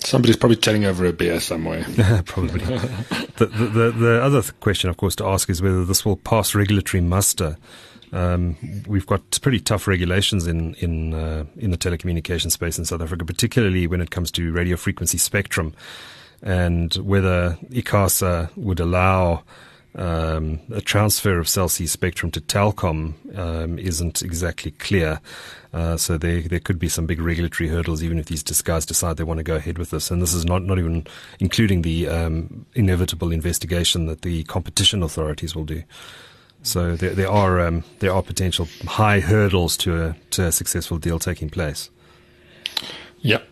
Somebody's 0.00 0.36
probably 0.36 0.56
chatting 0.56 0.84
over 0.84 1.04
a 1.06 1.12
beer 1.12 1.40
somewhere. 1.40 1.84
probably. 2.26 2.64
the, 3.36 3.46
the, 3.46 3.66
the, 3.66 3.90
the, 3.90 4.22
other 4.22 4.42
question, 4.60 4.90
of 4.90 4.96
course, 4.96 5.16
to 5.16 5.26
ask 5.26 5.50
is 5.50 5.60
whether 5.60 5.84
this 5.84 6.04
will 6.04 6.16
pass 6.16 6.54
regulatory 6.54 7.00
muster. 7.00 7.56
Um, 8.12 8.56
we've 8.86 9.06
got 9.06 9.38
pretty 9.42 9.60
tough 9.60 9.86
regulations 9.86 10.46
in 10.46 10.74
in 10.74 11.14
uh, 11.14 11.44
in 11.56 11.70
the 11.70 11.78
telecommunication 11.78 12.50
space 12.50 12.78
in 12.78 12.84
South 12.84 13.02
Africa, 13.02 13.24
particularly 13.24 13.86
when 13.86 14.00
it 14.00 14.10
comes 14.10 14.30
to 14.32 14.52
radio 14.52 14.76
frequency 14.76 15.18
spectrum, 15.18 15.74
and 16.42 16.94
whether 16.94 17.58
ICASA 17.70 18.56
would 18.56 18.80
allow 18.80 19.42
um, 19.94 20.60
a 20.72 20.80
transfer 20.80 21.38
of 21.38 21.48
Cell 21.48 21.68
C 21.68 21.86
spectrum 21.86 22.30
to 22.32 22.40
Telkom 22.40 23.14
um, 23.36 23.78
isn't 23.78 24.22
exactly 24.22 24.70
clear. 24.72 25.20
Uh, 25.72 25.96
so 25.96 26.16
there 26.16 26.40
there 26.42 26.60
could 26.60 26.78
be 26.78 26.88
some 26.88 27.06
big 27.06 27.20
regulatory 27.20 27.68
hurdles, 27.68 28.02
even 28.02 28.18
if 28.18 28.26
these 28.26 28.42
guys 28.62 28.86
decide 28.86 29.16
they 29.16 29.24
want 29.24 29.38
to 29.38 29.44
go 29.44 29.56
ahead 29.56 29.76
with 29.78 29.90
this. 29.90 30.10
And 30.10 30.22
this 30.22 30.32
is 30.32 30.44
not 30.44 30.62
not 30.62 30.78
even 30.78 31.06
including 31.40 31.82
the 31.82 32.08
um, 32.08 32.64
inevitable 32.74 33.32
investigation 33.32 34.06
that 34.06 34.22
the 34.22 34.44
competition 34.44 35.02
authorities 35.02 35.54
will 35.54 35.64
do. 35.64 35.82
So 36.62 36.96
there, 36.96 37.14
there 37.14 37.30
are 37.30 37.60
um, 37.60 37.84
there 38.00 38.12
are 38.12 38.22
potential 38.22 38.68
high 38.86 39.20
hurdles 39.20 39.76
to 39.78 40.02
a 40.02 40.16
to 40.30 40.46
a 40.46 40.52
successful 40.52 40.98
deal 40.98 41.18
taking 41.18 41.50
place. 41.50 41.90
Yep. 43.20 43.47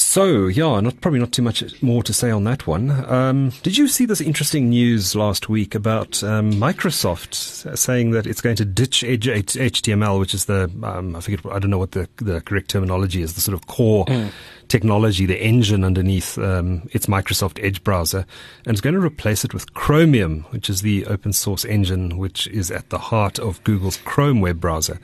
So 0.00 0.46
yeah, 0.46 0.80
not 0.80 1.00
probably 1.02 1.20
not 1.20 1.30
too 1.30 1.42
much 1.42 1.82
more 1.82 2.02
to 2.02 2.12
say 2.14 2.30
on 2.30 2.44
that 2.44 2.66
one. 2.66 2.90
Um, 2.90 3.50
did 3.62 3.76
you 3.76 3.86
see 3.86 4.06
this 4.06 4.22
interesting 4.22 4.70
news 4.70 5.14
last 5.14 5.50
week 5.50 5.74
about 5.74 6.24
um, 6.24 6.52
Microsoft 6.54 7.76
saying 7.76 8.12
that 8.12 8.26
it's 8.26 8.40
going 8.40 8.56
to 8.56 8.64
ditch 8.64 9.04
Edge 9.04 9.26
HTML, 9.26 10.18
which 10.18 10.32
is 10.32 10.46
the 10.46 10.72
um, 10.82 11.14
I 11.14 11.20
forget 11.20 11.44
I 11.46 11.58
don't 11.58 11.70
know 11.70 11.78
what 11.78 11.92
the 11.92 12.08
the 12.16 12.40
correct 12.40 12.70
terminology 12.70 13.20
is, 13.20 13.34
the 13.34 13.42
sort 13.42 13.54
of 13.54 13.66
core 13.66 14.06
mm. 14.06 14.32
technology, 14.68 15.26
the 15.26 15.40
engine 15.40 15.84
underneath 15.84 16.38
um, 16.38 16.88
its 16.92 17.04
Microsoft 17.04 17.62
Edge 17.62 17.84
browser, 17.84 18.24
and 18.64 18.74
it's 18.74 18.80
going 18.80 18.94
to 18.94 19.00
replace 19.00 19.44
it 19.44 19.52
with 19.52 19.74
Chromium, 19.74 20.44
which 20.50 20.70
is 20.70 20.80
the 20.80 21.04
open 21.06 21.34
source 21.34 21.64
engine 21.66 22.16
which 22.16 22.46
is 22.48 22.70
at 22.70 22.88
the 22.88 22.98
heart 22.98 23.38
of 23.38 23.62
Google's 23.64 23.98
Chrome 23.98 24.40
web 24.40 24.60
browser. 24.60 24.98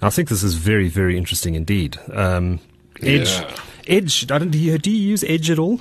I 0.00 0.08
think 0.08 0.30
this 0.30 0.42
is 0.42 0.54
very 0.54 0.88
very 0.88 1.18
interesting 1.18 1.54
indeed. 1.54 1.98
Um, 2.10 2.60
Edge. 3.02 3.28
Yeah 3.28 3.54
Edge. 3.88 4.30
I 4.30 4.38
don't, 4.38 4.50
do, 4.50 4.58
you, 4.58 4.78
do 4.78 4.90
you 4.90 5.08
use 5.10 5.24
Edge 5.24 5.50
at 5.50 5.58
all? 5.58 5.80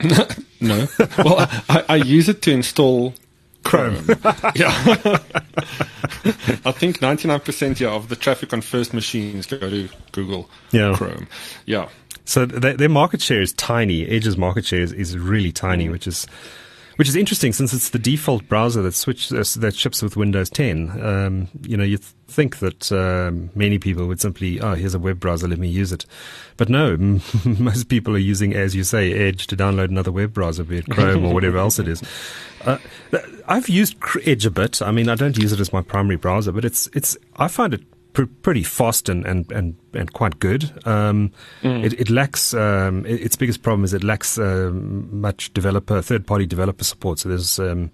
no. 0.60 0.86
Well, 1.18 1.48
I, 1.68 1.84
I, 1.88 1.96
use 1.96 2.28
it 2.28 2.42
to 2.42 2.50
install 2.50 3.14
Chrome. 3.62 4.06
yeah. 4.54 4.70
I 6.64 6.72
think 6.72 6.98
99% 6.98 7.80
yeah, 7.80 7.90
of 7.90 8.08
the 8.08 8.16
traffic 8.16 8.52
on 8.52 8.60
first 8.60 8.92
machines 8.92 9.46
go 9.46 9.58
to 9.58 9.88
Google 10.12 10.50
yeah. 10.72 10.94
Chrome. 10.94 11.28
Yeah. 11.66 11.88
So 12.24 12.46
their, 12.46 12.74
their 12.74 12.88
market 12.88 13.20
share 13.20 13.42
is 13.42 13.52
tiny. 13.52 14.06
Edge's 14.06 14.36
market 14.36 14.64
share 14.64 14.80
is, 14.80 14.92
is 14.92 15.16
really 15.16 15.52
tiny, 15.52 15.88
which 15.88 16.06
is 16.06 16.26
which 16.96 17.08
is 17.08 17.16
interesting 17.16 17.52
since 17.52 17.72
it's 17.72 17.90
the 17.90 17.98
default 17.98 18.48
browser 18.48 18.82
that 18.82 18.94
switch 18.94 19.32
uh, 19.32 19.44
that 19.56 19.74
ships 19.74 20.02
with 20.02 20.16
Windows 20.16 20.50
10. 20.50 21.04
Um, 21.04 21.48
you 21.62 21.76
know, 21.76 21.84
you 21.84 21.98
th- 21.98 22.12
think 22.28 22.58
that 22.58 22.90
um, 22.92 23.50
many 23.54 23.78
people 23.78 24.06
would 24.06 24.20
simply, 24.20 24.60
oh, 24.60 24.74
here's 24.74 24.94
a 24.94 24.98
web 24.98 25.20
browser, 25.20 25.48
let 25.48 25.58
me 25.58 25.68
use 25.68 25.92
it. 25.92 26.06
But 26.56 26.68
no, 26.68 26.92
m- 26.92 27.20
most 27.58 27.88
people 27.88 28.14
are 28.14 28.18
using, 28.18 28.54
as 28.54 28.74
you 28.74 28.84
say, 28.84 29.12
Edge 29.12 29.46
to 29.48 29.56
download 29.56 29.88
another 29.88 30.12
web 30.12 30.32
browser, 30.32 30.64
be 30.64 30.78
it 30.78 30.88
Chrome 30.88 31.24
or 31.24 31.34
whatever 31.34 31.58
else 31.58 31.78
it 31.78 31.88
is. 31.88 32.02
Uh, 32.64 32.78
I've 33.46 33.68
used 33.68 33.94
Edge 34.24 34.46
a 34.46 34.50
bit. 34.50 34.80
I 34.80 34.90
mean, 34.90 35.10
I 35.10 35.16
don't 35.16 35.36
use 35.36 35.52
it 35.52 35.60
as 35.60 35.70
my 35.70 35.82
primary 35.82 36.16
browser, 36.16 36.50
but 36.50 36.64
it's 36.64 36.88
it's. 36.94 37.14
I 37.36 37.46
find 37.46 37.74
it 37.74 37.82
pr- 38.14 38.24
pretty 38.40 38.62
fast 38.62 39.10
and, 39.10 39.26
and, 39.26 39.50
and, 39.52 39.76
and 39.92 40.12
quite 40.14 40.38
good. 40.38 40.72
Um, 40.86 41.32
mm. 41.62 41.84
it, 41.84 42.00
it, 42.00 42.08
lacks, 42.08 42.54
um, 42.54 43.04
it, 43.04 43.20
its 43.20 43.36
biggest 43.36 43.62
problem 43.62 43.84
is 43.84 43.92
it 43.92 44.02
lacks 44.02 44.38
um, 44.38 45.20
much 45.20 45.52
developer, 45.52 46.00
third 46.00 46.26
party 46.26 46.46
developer 46.46 46.84
support. 46.84 47.18
So 47.18 47.28
there's, 47.28 47.58
um, 47.58 47.90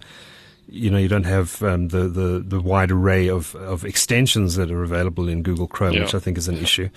you 0.69 0.89
know, 0.89 0.99
you 0.99 1.09
don't 1.09 1.25
have 1.25 1.61
um, 1.65 1.89
the, 1.89 2.07
the, 2.07 2.45
the 2.47 2.61
wide 2.61 2.93
array 2.93 3.29
of, 3.29 3.57
of 3.57 3.85
extensions 3.85 4.55
that 4.55 4.71
are 4.71 4.85
available 4.85 5.29
in 5.29 5.43
Google 5.43 5.67
Chrome, 5.67 5.95
yeah. 5.95 6.03
which 6.03 6.15
I 6.15 6.21
think 6.21 6.39
is 6.39 6.47
an 6.47 6.59
issue. 6.59 6.89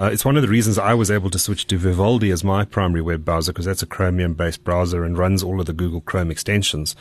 Uh, 0.00 0.10
it's 0.12 0.24
one 0.24 0.36
of 0.36 0.42
the 0.42 0.48
reasons 0.48 0.78
I 0.78 0.94
was 0.94 1.10
able 1.10 1.28
to 1.30 1.40
switch 1.40 1.66
to 1.66 1.76
Vivaldi 1.76 2.30
as 2.30 2.44
my 2.44 2.64
primary 2.64 3.02
web 3.02 3.24
browser 3.24 3.52
because 3.52 3.64
that's 3.64 3.82
a 3.82 3.86
Chromium 3.86 4.34
based 4.34 4.62
browser 4.62 5.02
and 5.02 5.18
runs 5.18 5.42
all 5.42 5.58
of 5.58 5.66
the 5.66 5.72
Google 5.72 6.02
Chrome 6.02 6.30
extensions. 6.30 6.94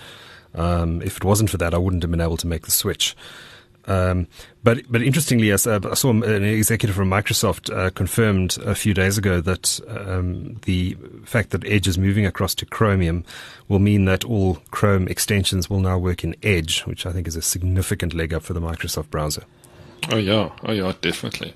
Um, 0.55 1.03
if 1.03 1.17
it 1.17 1.23
wasn't 1.23 1.51
for 1.51 1.57
that, 1.57 1.75
I 1.75 1.77
wouldn't 1.77 2.01
have 2.01 2.09
been 2.09 2.21
able 2.21 2.37
to 2.37 2.47
make 2.47 2.65
the 2.65 2.71
switch. 2.71 3.15
Um, 3.87 4.27
but 4.63 4.79
but 4.89 5.01
interestingly, 5.01 5.51
I 5.53 5.55
saw 5.55 6.09
an 6.09 6.43
executive 6.43 6.95
from 6.95 7.09
Microsoft 7.09 7.73
uh, 7.73 7.89
confirmed 7.91 8.57
a 8.65 8.75
few 8.75 8.93
days 8.93 9.17
ago 9.17 9.39
that 9.41 9.79
um, 9.87 10.55
the 10.65 10.97
fact 11.23 11.51
that 11.51 11.65
Edge 11.65 11.87
is 11.87 11.97
moving 11.97 12.25
across 12.25 12.53
to 12.55 12.65
Chromium 12.65 13.23
will 13.69 13.79
mean 13.79 14.05
that 14.05 14.25
all 14.25 14.55
Chrome 14.71 15.07
extensions 15.07 15.69
will 15.69 15.79
now 15.79 15.97
work 15.97 16.23
in 16.23 16.35
Edge, 16.43 16.81
which 16.81 17.05
I 17.05 17.13
think 17.13 17.27
is 17.27 17.37
a 17.37 17.41
significant 17.41 18.13
leg 18.13 18.33
up 18.33 18.43
for 18.43 18.53
the 18.53 18.61
Microsoft 18.61 19.09
browser. 19.09 19.43
Oh 20.09 20.17
yeah, 20.17 20.49
oh 20.63 20.71
yeah, 20.71 20.93
definitely. 21.01 21.53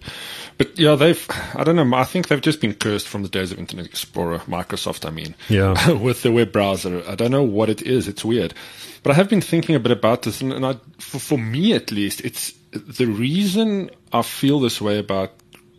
But 0.58 0.78
yeah, 0.78 0.96
they've 0.96 1.26
I 1.56 1.64
don't 1.64 1.76
know. 1.76 1.98
I 1.98 2.04
think 2.04 2.28
they've 2.28 2.42
just 2.42 2.62
been 2.62 2.74
cursed 2.74 3.08
from 3.08 3.24
the 3.24 3.30
days 3.30 3.52
of 3.52 3.60
Internet 3.60 3.86
Explorer, 3.86 4.40
Microsoft. 4.40 5.08
I 5.08 5.12
mean, 5.12 5.36
yeah, 5.50 5.92
with 6.02 6.24
the 6.24 6.32
web 6.32 6.52
browser. 6.52 7.04
I 7.08 7.16
don't 7.16 7.32
know 7.32 7.44
what 7.44 7.70
it 7.70 7.82
is. 7.82 8.08
It's 8.08 8.26
weird. 8.26 8.54
But 9.04 9.12
I 9.12 9.16
have 9.16 9.30
been 9.30 9.42
thinking 9.42 9.76
a 9.76 9.80
bit 9.80 9.92
about 9.92 10.24
this, 10.24 10.42
and, 10.42 10.54
and 10.54 10.66
I, 10.66 10.76
for, 11.00 11.18
for 11.18 11.38
me 11.38 11.74
at 11.74 11.92
least, 11.92 12.22
it's 12.22 12.54
the 12.72 13.06
reason 13.06 13.90
I 14.14 14.22
feel 14.22 14.60
this 14.60 14.80
way 14.80 15.00
about 15.00 15.32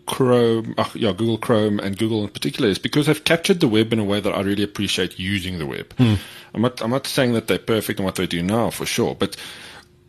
Chrome, 0.07 0.75
uh, 0.76 0.88
yeah, 0.95 1.12
Google 1.12 1.38
Chrome 1.38 1.78
and 1.78 1.97
Google 1.97 2.25
in 2.25 2.31
particular 2.31 2.69
is 2.69 2.78
because 2.78 3.07
they've 3.07 3.25
captured 3.25 3.61
the 3.61 3.69
web 3.69 3.92
in 3.92 3.99
a 3.99 4.04
way 4.04 4.21
that 4.21 4.33
I 4.33 4.40
really 4.40 4.64
appreciate 4.64 5.19
using 5.19 5.59
the 5.59 5.66
web. 5.66 5.88
Mm. 5.97 6.19
I'm 6.54 6.62
not, 6.62 6.83
I'm 6.83 6.90
not 6.90 7.07
saying 7.07 7.35
that 7.35 7.47
they're 7.47 7.59
perfect 7.59 8.00
in 8.00 8.04
what 8.04 8.16
they 8.16 8.26
do 8.26 8.42
now 8.42 8.71
for 8.71 8.85
sure, 8.85 9.14
but 9.14 9.37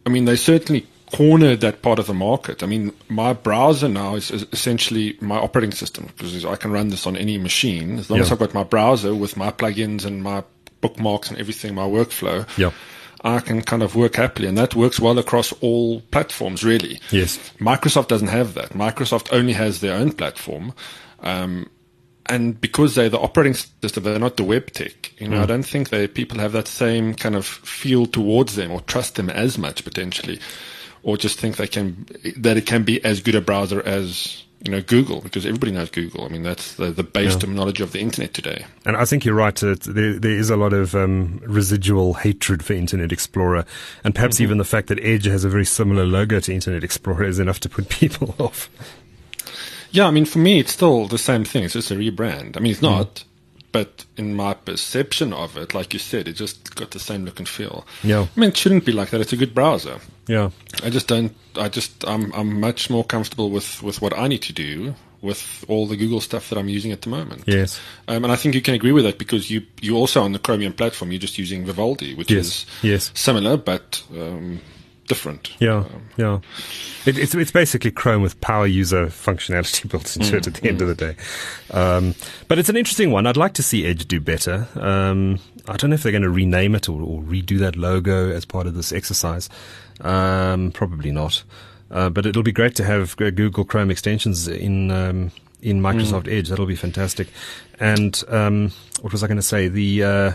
I 0.06 0.10
mean, 0.10 0.26
they 0.26 0.36
certainly 0.36 0.88
cornered 1.14 1.62
that 1.62 1.82
part 1.82 2.00
of 2.00 2.08
the 2.08 2.14
market. 2.14 2.64
I 2.64 2.66
mean, 2.66 2.92
my 3.08 3.34
browser 3.34 3.88
now 3.88 4.16
is, 4.16 4.32
is 4.32 4.46
essentially 4.52 5.18
my 5.22 5.38
operating 5.38 5.72
system 5.72 6.08
because 6.08 6.44
I 6.44 6.56
can 6.56 6.72
run 6.72 6.90
this 6.90 7.06
on 7.06 7.16
any 7.16 7.38
machine 7.38 8.00
as 8.00 8.10
long 8.10 8.18
yeah. 8.18 8.26
as 8.26 8.32
I've 8.32 8.40
got 8.40 8.54
my 8.54 8.64
browser 8.64 9.14
with 9.14 9.38
my 9.38 9.52
plugins 9.52 10.06
and 10.06 10.24
my 10.24 10.44
bookmarks 10.82 11.30
and 11.30 11.40
everything, 11.40 11.76
my 11.76 11.88
workflow. 11.88 12.48
Yeah. 12.58 12.72
I 13.26 13.40
can 13.40 13.62
kind 13.62 13.84
of 13.84 13.96
work 13.96 14.16
happily, 14.16 14.50
and 14.50 14.58
that 14.58 14.76
works 14.76 15.00
well 15.00 15.18
across 15.18 15.54
all 15.62 16.02
platforms, 16.12 16.62
really. 16.64 17.00
Yes. 17.10 17.38
Microsoft 17.58 18.10
doesn't 18.10 18.28
have 18.28 18.54
that. 18.56 18.72
Microsoft 18.72 19.30
only 19.32 19.54
has 19.54 19.80
their 19.80 19.96
own 19.96 20.12
platform. 20.12 20.74
Um, 21.22 21.70
and 22.26 22.60
because 22.60 22.96
they're 22.96 23.10
the 23.10 23.20
operating 23.20 23.54
system, 23.54 24.04
they're 24.04 24.20
not 24.20 24.38
the 24.38 24.44
web 24.44 24.72
tech. 24.72 25.14
You 25.22 25.30
know, 25.30 25.38
mm. 25.38 25.44
I 25.44 25.46
don't 25.46 25.64
think 25.64 25.90
they 25.90 26.08
people 26.08 26.40
have 26.40 26.52
that 26.54 26.68
same 26.68 27.14
kind 27.14 27.36
of 27.36 27.46
feel 27.46 28.06
towards 28.06 28.56
them 28.56 28.72
or 28.72 28.82
trust 28.82 29.16
them 29.16 29.30
as 29.30 29.58
much 29.58 29.84
potentially, 29.84 30.40
or 31.04 31.18
just 31.18 31.40
think 31.40 31.58
they 31.58 31.68
can 31.68 32.08
that 32.38 32.58
it 32.58 32.66
can 32.66 32.84
be 32.84 33.04
as 33.04 33.22
good 33.22 33.36
a 33.36 33.42
browser 33.42 33.82
as 33.84 34.44
you 34.64 34.72
know, 34.72 34.82
Google, 34.82 35.20
because 35.20 35.46
everybody 35.46 35.74
knows 35.74 35.90
Google. 35.90 36.24
I 36.24 36.30
mean, 36.30 36.44
that's 36.44 36.76
the, 36.76 36.90
the 36.90 37.04
base 37.04 37.34
yeah. 37.34 37.40
terminology 37.40 37.84
of 37.84 37.92
the 37.92 38.00
internet 38.00 38.34
today. 38.34 38.66
And 38.86 38.96
I 38.96 39.04
think 39.04 39.26
you're 39.26 39.36
right. 39.36 39.62
Uh, 39.62 39.76
there, 39.86 40.18
there 40.18 40.32
is 40.32 40.50
a 40.50 40.56
lot 40.56 40.72
of 40.72 40.96
um, 40.96 41.42
residual 41.46 42.14
hatred 42.14 42.64
for 42.64 42.72
Internet 42.72 43.12
Explorer. 43.12 43.66
And 44.06 44.16
perhaps 44.16 44.36
mm-hmm. 44.36 44.44
even 44.44 44.58
the 44.60 44.64
fact 44.64 44.88
that 44.88 45.04
Edge 45.04 45.26
has 45.26 45.44
a 45.44 45.50
very 45.50 45.66
similar 45.66 46.06
logo 46.06 46.40
to 46.40 46.54
Internet 46.54 46.82
Explorer 46.82 47.26
is 47.26 47.40
enough 47.40 47.60
to 47.62 47.70
put 47.70 47.90
people 47.90 48.36
off. 48.40 48.70
Yeah, 49.92 50.08
I 50.08 50.12
mean, 50.12 50.26
for 50.26 50.40
me, 50.40 50.60
it's 50.60 50.72
still 50.72 51.08
the 51.08 51.18
same 51.18 51.44
thing. 51.44 51.66
It's 51.66 51.74
just 51.74 51.92
a 51.92 51.96
rebrand. 51.96 52.56
I 52.56 52.62
mean, 52.62 52.72
it's 52.72 52.80
mm. 52.80 52.84
not. 52.84 53.16
Mm. 53.16 53.24
But 53.74 54.06
in 54.16 54.36
my 54.36 54.54
perception 54.54 55.34
of 55.34 55.58
it, 55.58 55.74
like 55.74 55.94
you 55.94 56.00
said, 56.00 56.28
it 56.28 56.34
just 56.34 56.76
got 56.76 56.92
the 56.92 57.00
same 57.00 57.26
look 57.26 57.40
and 57.40 57.50
feel. 57.50 57.86
Yeah. 58.04 58.28
I 58.36 58.40
mean, 58.40 58.52
it 58.52 58.58
shouldn't 58.58 58.86
be 58.86 58.94
like 58.94 59.10
that. 59.10 59.20
It's 59.20 59.34
a 59.34 59.38
good 59.38 59.54
browser. 59.54 60.00
Yeah. 60.28 60.52
I 60.84 60.90
just 60.90 61.08
don't. 61.08 61.36
I 61.58 61.68
just. 61.70 62.08
I'm. 62.08 62.32
I'm 62.34 62.60
much 62.60 62.90
more 62.90 63.04
comfortable 63.04 63.50
with 63.50 63.84
with 63.84 64.02
what 64.02 64.18
I 64.18 64.28
need 64.28 64.44
to 64.44 64.54
do 64.54 64.96
with 65.24 65.64
all 65.70 65.88
the 65.88 65.96
Google 65.96 66.20
stuff 66.20 66.50
that 66.50 66.60
I'm 66.60 66.70
using 66.70 66.92
at 66.92 67.02
the 67.02 67.10
moment. 67.10 67.44
Yes. 67.48 67.80
Um, 68.08 68.26
and 68.26 68.32
I 68.32 68.36
think 68.36 68.54
you 68.56 68.62
can 68.62 68.76
agree 68.76 68.92
with 68.92 69.06
that 69.06 69.18
because 69.18 69.50
you 69.50 69.66
you 69.82 69.96
also 69.96 70.22
on 70.22 70.34
the 70.34 70.40
Chromium 70.40 70.74
platform 70.74 71.12
you're 71.12 71.20
just 71.20 71.40
using 71.40 71.66
Vivaldi, 71.66 72.14
which 72.14 72.30
yes. 72.30 72.46
is 72.46 72.66
yes. 72.84 73.12
similar 73.16 73.58
but 73.58 74.04
um, 74.12 74.60
different. 75.08 75.56
Yeah, 75.60 75.78
um, 75.78 76.10
yeah. 76.18 76.40
It, 77.06 77.18
it's 77.18 77.36
it's 77.36 77.52
basically 77.52 77.92
Chrome 77.92 78.22
with 78.22 78.40
power 78.42 78.68
user 78.68 79.08
functionality 79.08 79.90
built 79.92 80.16
into 80.16 80.32
mm, 80.32 80.38
it 80.38 80.48
at 80.48 80.54
the 80.54 80.62
mm. 80.62 80.70
end 80.70 80.82
of 80.82 80.88
the 80.88 80.96
day. 80.96 81.16
Um, 81.72 82.16
but 82.48 82.60
it's 82.60 82.70
an 82.70 82.78
interesting 82.78 83.12
one. 83.12 83.28
I'd 83.28 83.38
like 83.38 83.54
to 83.56 83.64
see 83.64 83.86
Edge 83.86 84.08
do 84.08 84.20
better. 84.20 84.68
Um, 84.76 85.40
I 85.68 85.78
don't 85.78 85.90
know 85.90 85.96
if 85.96 86.04
they're 86.04 86.12
going 86.12 86.24
to 86.24 86.30
rename 86.30 86.76
it 86.76 86.90
or, 86.90 87.02
or, 87.02 87.22
redo 87.22 87.58
that 87.60 87.78
logo 87.78 88.32
as 88.32 88.44
part 88.44 88.68
of 88.68 88.74
this 88.74 88.92
exercise. 88.92 89.50
Um, 90.02 90.72
probably 90.72 91.12
not. 91.12 91.44
Uh, 91.90 92.10
but 92.10 92.26
it'll 92.26 92.44
be 92.44 92.52
great 92.52 92.76
to 92.76 92.84
have 92.84 93.16
Google 93.16 93.64
Chrome 93.64 93.92
extensions 93.92 94.48
in 94.48 94.92
um, 94.92 95.32
in 95.62 95.82
Microsoft 95.82 96.24
mm. 96.24 96.38
Edge. 96.38 96.50
That'll 96.50 96.66
be 96.66 96.76
fantastic. 96.76 97.28
And 97.80 98.22
um, 98.28 98.72
what 99.02 99.12
was 99.12 99.24
I 99.24 99.28
going 99.28 99.38
to 99.38 99.44
say? 99.44 99.68
The 99.68 100.04
uh, 100.04 100.34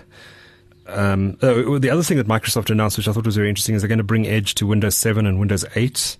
um, 0.89 1.37
uh, 1.43 1.79
the 1.79 1.91
other 1.91 2.03
thing 2.03 2.17
that 2.17 2.27
Microsoft 2.27 2.71
announced, 2.71 2.97
which 2.97 3.09
I 3.09 3.13
thought 3.13 3.27
was 3.27 3.37
very 3.37 3.49
interesting, 3.49 3.75
is 3.75 3.83
they're 3.83 3.89
going 3.89 3.99
to 3.99 4.05
bring 4.05 4.27
Edge 4.27 4.55
to 4.57 4.67
Windows 4.67 4.97
7 4.97 5.27
and 5.27 5.39
Windows 5.39 5.65
8. 5.75 6.17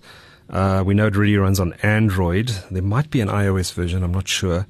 Uh, 0.49 0.83
we 0.85 0.93
know 0.93 1.07
it 1.07 1.15
already 1.15 1.37
runs 1.37 1.59
on 1.59 1.73
Android. 1.83 2.49
There 2.71 2.81
might 2.81 3.09
be 3.09 3.21
an 3.21 3.27
iOS 3.27 3.73
version, 3.73 4.03
I'm 4.03 4.13
not 4.13 4.27
sure. 4.27 4.65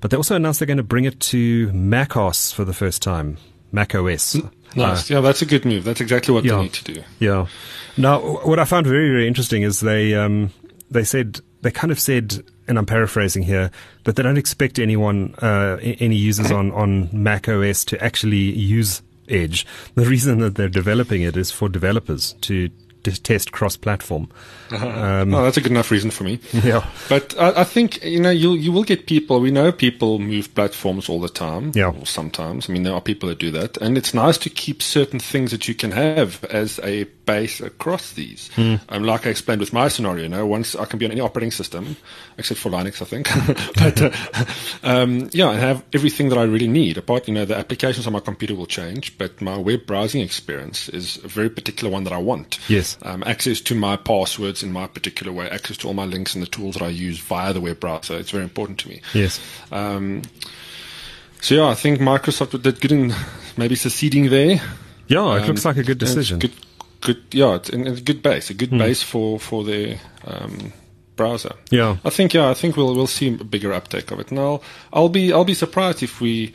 But 0.00 0.10
they 0.10 0.16
also 0.16 0.36
announced 0.36 0.60
they're 0.60 0.66
going 0.66 0.76
to 0.76 0.82
bring 0.82 1.04
it 1.04 1.18
to 1.20 1.72
Mac 1.72 2.16
OS 2.16 2.52
for 2.52 2.64
the 2.64 2.74
first 2.74 3.02
time. 3.02 3.38
Mac 3.72 3.94
OS. 3.94 4.36
Nice. 4.76 5.10
Uh, 5.10 5.14
yeah, 5.14 5.20
that's 5.20 5.40
a 5.40 5.46
good 5.46 5.64
move. 5.64 5.84
That's 5.84 6.00
exactly 6.00 6.34
what 6.34 6.44
yeah, 6.44 6.56
they 6.56 6.62
need 6.62 6.72
to 6.74 6.94
do. 6.94 7.02
Yeah. 7.20 7.46
Now, 7.96 8.20
what 8.20 8.58
I 8.58 8.64
found 8.64 8.86
very, 8.86 9.08
very 9.08 9.26
interesting 9.28 9.62
is 9.62 9.80
they 9.80 10.14
um, 10.14 10.52
they 10.90 11.04
said 11.04 11.40
they 11.62 11.70
kind 11.70 11.90
of 11.90 11.98
said, 11.98 12.42
and 12.66 12.76
I'm 12.76 12.86
paraphrasing 12.86 13.44
here, 13.44 13.70
that 14.04 14.16
they 14.16 14.22
don't 14.22 14.36
expect 14.36 14.78
anyone, 14.78 15.34
uh, 15.40 15.78
any 15.80 16.16
users 16.16 16.50
on 16.50 16.72
on 16.72 17.08
Mac 17.12 17.48
OS 17.48 17.84
to 17.86 18.04
actually 18.04 18.36
use 18.36 19.00
Edge. 19.28 19.66
The 19.94 20.06
reason 20.06 20.38
that 20.40 20.54
they're 20.56 20.68
developing 20.68 21.22
it 21.22 21.36
is 21.36 21.50
for 21.50 21.68
developers 21.68 22.34
to, 22.42 22.70
to 23.04 23.22
test 23.22 23.52
cross-platform. 23.52 24.28
Uh-huh. 24.70 24.88
Um, 24.88 25.34
oh, 25.34 25.44
that's 25.44 25.56
a 25.56 25.60
good 25.60 25.70
enough 25.70 25.90
reason 25.90 26.10
for 26.10 26.24
me. 26.24 26.40
Yeah, 26.52 26.88
but 27.08 27.38
I, 27.38 27.60
I, 27.60 27.64
think 27.64 28.02
you 28.02 28.20
know 28.20 28.30
you 28.30 28.54
you 28.54 28.72
will 28.72 28.84
get 28.84 29.06
people. 29.06 29.40
We 29.40 29.50
know 29.50 29.70
people 29.70 30.18
move 30.18 30.54
platforms 30.54 31.08
all 31.08 31.20
the 31.20 31.28
time. 31.28 31.72
Yeah, 31.74 31.92
sometimes. 32.04 32.68
I 32.68 32.72
mean, 32.72 32.82
there 32.82 32.94
are 32.94 33.00
people 33.00 33.28
that 33.28 33.38
do 33.38 33.50
that, 33.52 33.76
and 33.78 33.98
it's 33.98 34.14
nice 34.14 34.38
to 34.38 34.50
keep 34.50 34.82
certain 34.82 35.20
things 35.20 35.50
that 35.50 35.68
you 35.68 35.74
can 35.74 35.92
have 35.92 36.42
as 36.44 36.80
a 36.82 37.04
base 37.26 37.60
across 37.60 38.12
these. 38.12 38.50
Mm. 38.56 38.80
Um, 38.88 39.04
like 39.04 39.26
I 39.26 39.30
explained 39.30 39.60
with 39.60 39.72
my 39.72 39.88
scenario, 39.88 40.24
you 40.24 40.28
know, 40.28 40.46
once 40.46 40.74
I 40.74 40.84
can 40.84 40.98
be 40.98 41.04
on 41.06 41.12
any 41.12 41.20
operating 41.20 41.50
system, 41.50 41.96
except 42.38 42.60
for 42.60 42.70
Linux, 42.70 43.02
I 43.02 43.04
think. 43.04 43.28
but, 43.74 44.02
uh, 44.02 44.44
um, 44.82 45.30
yeah, 45.32 45.48
I 45.48 45.56
have 45.56 45.84
everything 45.92 46.28
that 46.28 46.38
I 46.38 46.44
really 46.44 46.68
need. 46.68 46.98
Apart, 46.98 47.28
you 47.28 47.34
know, 47.34 47.44
the 47.44 47.56
applications 47.56 48.06
on 48.06 48.12
my 48.12 48.20
computer 48.20 48.54
will 48.54 48.66
change, 48.66 49.16
but 49.18 49.40
my 49.40 49.56
web 49.56 49.86
browsing 49.86 50.20
experience 50.20 50.88
is 50.88 51.22
a 51.24 51.28
very 51.28 51.50
particular 51.50 51.92
one 51.92 52.04
that 52.04 52.12
I 52.12 52.18
want. 52.18 52.58
Yes. 52.68 52.98
Um, 53.02 53.22
access 53.26 53.60
to 53.62 53.74
my 53.74 53.96
passwords 53.96 54.62
in 54.62 54.72
my 54.72 54.86
particular 54.86 55.32
way, 55.32 55.48
access 55.48 55.76
to 55.78 55.88
all 55.88 55.94
my 55.94 56.04
links 56.04 56.34
and 56.34 56.42
the 56.42 56.48
tools 56.48 56.74
that 56.74 56.82
I 56.82 56.88
use 56.88 57.18
via 57.18 57.52
the 57.52 57.60
web 57.60 57.80
browser. 57.80 58.18
It's 58.18 58.30
very 58.30 58.44
important 58.44 58.78
to 58.80 58.88
me. 58.88 59.00
Yes. 59.12 59.40
Um, 59.72 60.22
so 61.40 61.54
yeah, 61.56 61.66
I 61.66 61.74
think 61.74 62.00
Microsoft 62.00 62.60
did 62.62 62.80
good 62.80 62.92
in 62.92 63.14
maybe 63.56 63.74
succeeding 63.74 64.30
there. 64.30 64.62
Yeah, 65.08 65.36
it 65.36 65.42
um, 65.42 65.48
looks 65.48 65.64
like 65.64 65.76
a 65.76 65.82
good 65.82 65.98
decision. 65.98 66.38
Good, 66.38 66.52
good, 67.04 67.22
yeah, 67.30 67.54
it's, 67.54 67.68
a 67.70 68.02
good 68.02 68.22
base, 68.22 68.50
a 68.50 68.54
good 68.54 68.70
mm. 68.70 68.78
base 68.78 69.02
for 69.02 69.38
for 69.38 69.62
the 69.62 69.98
um, 70.26 70.72
browser. 71.14 71.54
Yeah, 71.70 71.98
I 72.04 72.10
think 72.10 72.34
yeah, 72.34 72.50
I 72.50 72.54
think 72.54 72.76
we'll 72.76 72.94
we'll 72.94 73.06
see 73.06 73.28
a 73.32 73.44
bigger 73.44 73.72
uptake 73.72 74.10
of 74.10 74.18
it. 74.18 74.30
And 74.30 74.40
I'll 74.40 74.62
I'll 74.92 75.08
be 75.08 75.32
I'll 75.32 75.44
be 75.44 75.54
surprised 75.54 76.02
if 76.02 76.20
we 76.20 76.52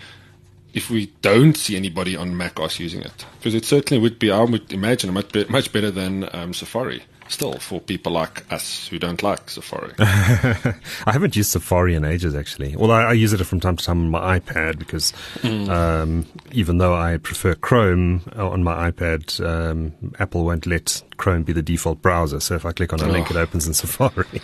if 0.73 0.89
we 0.89 1.07
don't 1.21 1.55
see 1.55 1.75
anybody 1.75 2.15
on 2.15 2.35
macOS 2.35 2.79
using 2.79 3.01
it 3.01 3.25
because 3.37 3.55
it 3.55 3.65
certainly 3.65 4.01
would 4.01 4.19
be 4.19 4.31
I 4.31 4.43
would 4.43 4.71
imagine 4.73 5.13
much 5.13 5.31
be, 5.31 5.45
much 5.45 5.71
better 5.71 5.91
than 5.91 6.29
um, 6.33 6.53
Safari 6.53 7.03
still 7.29 7.53
for 7.53 7.79
people 7.79 8.11
like 8.11 8.51
us 8.51 8.87
who 8.87 8.99
don't 8.99 9.23
like 9.23 9.49
Safari. 9.49 9.93
I 9.99 11.11
haven't 11.11 11.35
used 11.35 11.51
Safari 11.51 11.95
in 11.95 12.03
ages, 12.03 12.35
actually. 12.35 12.75
Well, 12.75 12.91
I, 12.91 13.03
I, 13.03 13.13
use 13.13 13.33
it 13.33 13.43
from 13.45 13.59
time 13.59 13.77
to 13.77 13.85
time 13.85 13.99
on 13.99 14.09
my 14.09 14.39
iPad 14.39 14.79
because 14.79 15.13
mm. 15.37 15.69
um, 15.69 16.25
even 16.51 16.77
though 16.77 16.93
I 16.93 17.17
prefer 17.17 17.55
Chrome 17.55 18.23
on 18.35 18.63
my 18.63 18.91
iPad, 18.91 19.43
um, 19.45 19.93
Apple 20.19 20.45
won't 20.45 20.65
let 20.65 21.01
Chrome 21.19 21.43
be 21.43 21.53
the 21.53 21.61
default 21.61 22.01
browser. 22.01 22.39
So 22.39 22.55
if 22.55 22.65
I 22.65 22.71
click 22.71 22.93
on 22.93 23.01
a 23.01 23.05
oh. 23.05 23.11
link, 23.11 23.29
it 23.29 23.35
opens 23.35 23.67
in 23.67 23.73
Safari. 23.75 24.41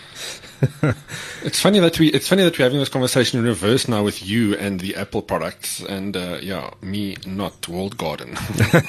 it's 1.44 1.60
funny 1.60 1.79
that 1.79 1.98
we 1.98 2.10
it's 2.10 2.27
funny 2.27 2.44
that 2.44 2.58
we're 2.60 2.65
having 2.65 2.79
this 2.79 2.89
conversation 2.89 3.39
in 3.39 3.46
reverse 3.46 3.88
now 3.88 4.03
with 4.03 4.25
you 4.25 4.55
and 4.58 4.79
the 4.79 4.96
Apple 4.96 5.22
products, 5.22 5.79
and 5.82 6.15
uh, 6.15 6.38
yeah, 6.41 6.70
me 6.82 7.15
not 7.25 7.67
walled 7.67 7.98
garden. 7.98 8.38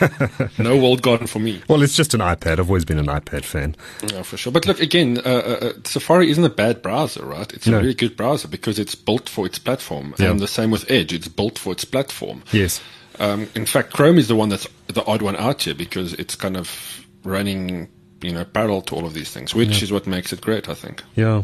no 0.58 0.76
walled 0.76 1.00
garden 1.02 1.26
for 1.26 1.38
me. 1.38 1.62
Well, 1.68 1.82
it's 1.82 1.96
just 1.96 2.12
an 2.12 2.20
iPad. 2.20 2.58
I've 2.58 2.68
always 2.68 2.84
been 2.84 2.98
an 2.98 3.06
iPad 3.06 3.44
fan. 3.44 3.76
Yeah, 4.12 4.22
for 4.22 4.36
sure. 4.36 4.52
But 4.52 4.66
look 4.66 4.80
again, 4.80 5.18
uh, 5.18 5.20
uh, 5.22 5.58
uh, 5.62 5.72
Safari 5.84 6.30
isn't 6.30 6.44
a 6.44 6.50
bad 6.50 6.82
browser, 6.82 7.24
right? 7.24 7.50
It's 7.52 7.66
no. 7.66 7.78
a 7.78 7.80
really 7.80 7.94
good 7.94 8.16
browser 8.16 8.48
because 8.48 8.78
it's 8.78 8.94
built 8.94 9.28
for 9.28 9.46
its 9.46 9.58
platform, 9.58 10.14
yeah. 10.18 10.30
and 10.30 10.40
the 10.40 10.48
same 10.48 10.70
with 10.70 10.90
Edge. 10.90 11.12
It's 11.12 11.28
built 11.28 11.58
for 11.58 11.72
its 11.72 11.84
platform. 11.84 12.42
Yes. 12.52 12.82
Um, 13.18 13.48
in 13.54 13.64
fact, 13.64 13.92
Chrome 13.92 14.18
is 14.18 14.28
the 14.28 14.36
one 14.36 14.50
that's 14.50 14.66
the 14.88 15.04
odd 15.04 15.22
one 15.22 15.36
out 15.36 15.62
here 15.62 15.74
because 15.74 16.12
it's 16.14 16.34
kind 16.34 16.56
of 16.56 17.05
running 17.26 17.88
you 18.22 18.32
know, 18.32 18.44
parallel 18.44 18.82
to 18.82 18.94
all 18.94 19.06
of 19.06 19.14
these 19.14 19.30
things, 19.30 19.54
which 19.54 19.78
yeah. 19.78 19.84
is 19.84 19.92
what 19.92 20.06
makes 20.06 20.32
it 20.32 20.40
great, 20.40 20.68
I 20.68 20.74
think. 20.74 21.02
Yeah, 21.14 21.42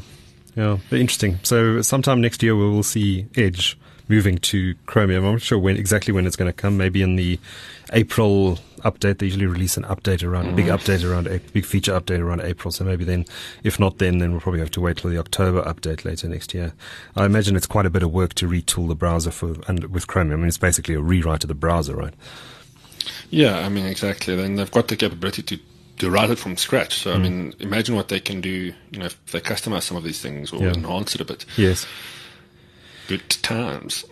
yeah, 0.57 0.79
interesting. 0.91 1.39
So 1.43 1.83
sometime 1.83 2.21
next 2.21 2.43
year 2.43 2.57
we 2.57 2.69
will 2.69 2.83
see 2.83 3.27
Edge 3.37 3.79
moving 4.09 4.39
to 4.39 4.75
Chromium. 4.87 5.25
I'm 5.25 5.33
not 5.33 5.43
sure 5.43 5.59
when 5.59 5.77
exactly 5.77 6.13
when 6.13 6.27
it's 6.27 6.37
going 6.37 6.49
to 6.49 6.53
come. 6.53 6.77
Maybe 6.77 7.03
in 7.03 7.17
the 7.17 7.39
April 7.93 8.59
update. 8.81 9.19
They 9.19 9.27
usually 9.27 9.47
release 9.47 9.77
an 9.77 9.85
update 9.85 10.25
around 10.25 10.47
mm. 10.47 10.53
a 10.53 10.57
big 10.57 10.67
mm. 10.67 10.77
update 10.77 11.09
around 11.09 11.27
a 11.27 11.39
big 11.39 11.65
feature 11.65 11.93
update 11.93 12.21
around 12.21 12.41
April. 12.41 12.73
So 12.73 12.85
maybe 12.85 13.05
then, 13.05 13.25
if 13.63 13.79
not 13.79 13.99
then, 13.99 14.19
then 14.19 14.33
we'll 14.33 14.41
probably 14.41 14.61
have 14.61 14.71
to 14.73 14.81
wait 14.81 14.99
till 14.99 15.11
the 15.11 15.19
October 15.19 15.63
update 15.63 16.05
later 16.05 16.29
next 16.29 16.53
year. 16.55 16.73
I 17.17 17.25
imagine 17.25 17.57
it's 17.57 17.67
quite 17.67 17.87
a 17.87 17.91
bit 17.91 18.03
of 18.03 18.13
work 18.13 18.35
to 18.35 18.49
retool 18.49 18.89
the 18.89 18.95
browser 18.95 19.31
for 19.31 19.57
and 19.69 19.85
with 19.87 20.07
Chromium. 20.07 20.41
I 20.41 20.43
mean, 20.43 20.49
it's 20.49 20.59
basically 20.59 20.95
a 20.95 21.01
rewrite 21.01 21.45
of 21.45 21.49
the 21.49 21.55
browser, 21.55 21.95
right? 21.95 22.15
Yeah, 23.31 23.59
I 23.59 23.69
mean 23.69 23.87
exactly. 23.87 24.37
Then 24.37 24.57
they've 24.57 24.71
got 24.71 24.89
the 24.89 24.97
capability 24.97 25.43
to 25.43 25.59
to 26.03 26.11
write 26.11 26.31
it 26.31 26.39
from 26.39 26.57
scratch. 26.57 26.99
So, 26.99 27.13
mm. 27.13 27.15
I 27.15 27.19
mean, 27.19 27.55
imagine 27.61 27.95
what 27.95 28.09
they 28.09 28.19
can 28.19 28.41
do, 28.41 28.75
you 28.91 28.99
know, 28.99 29.05
if 29.05 29.25
they 29.27 29.41
customize 29.41 29.83
some 29.83 29.97
of 29.97 30.03
these 30.03 30.21
things 30.21 30.53
or 30.53 30.61
yeah. 30.61 30.73
enhance 30.73 31.15
it 31.15 31.21
a 31.21 31.25
bit. 31.25 31.47
Yes. 31.57 31.87
Good 33.07 33.31
times. 33.31 34.05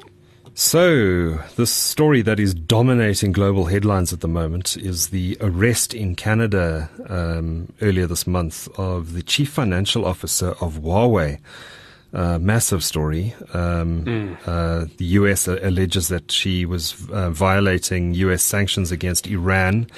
So, 0.54 1.40
the 1.56 1.66
story 1.66 2.22
that 2.22 2.38
is 2.38 2.54
dominating 2.54 3.32
global 3.32 3.64
headlines 3.66 4.12
at 4.12 4.20
the 4.20 4.28
moment 4.28 4.76
is 4.76 5.08
the 5.08 5.36
arrest 5.40 5.92
in 5.92 6.14
Canada 6.14 6.88
um, 7.08 7.72
earlier 7.82 8.06
this 8.06 8.24
month 8.24 8.68
of 8.78 9.12
the 9.12 9.22
chief 9.22 9.50
financial 9.50 10.04
officer 10.04 10.50
of 10.60 10.80
Huawei. 10.80 11.40
Uh, 12.12 12.38
massive 12.38 12.84
story. 12.84 13.34
Um, 13.52 14.04
mm. 14.04 14.38
uh, 14.46 14.86
the 14.96 15.06
US 15.06 15.48
alleges 15.48 16.06
that 16.06 16.30
she 16.30 16.64
was 16.64 17.08
uh, 17.10 17.30
violating 17.30 18.14
US 18.14 18.44
sanctions 18.44 18.92
against 18.92 19.26
Iran 19.26 19.88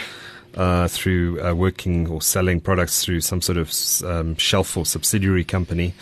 uh, 0.54 0.88
through 0.88 1.42
uh, 1.42 1.54
working 1.54 2.08
or 2.08 2.20
selling 2.20 2.60
products 2.60 3.04
through 3.04 3.20
some 3.20 3.40
sort 3.40 3.58
of 3.58 3.72
um, 4.04 4.36
shelf 4.36 4.76
or 4.76 4.84
subsidiary 4.84 5.44
company. 5.44 5.94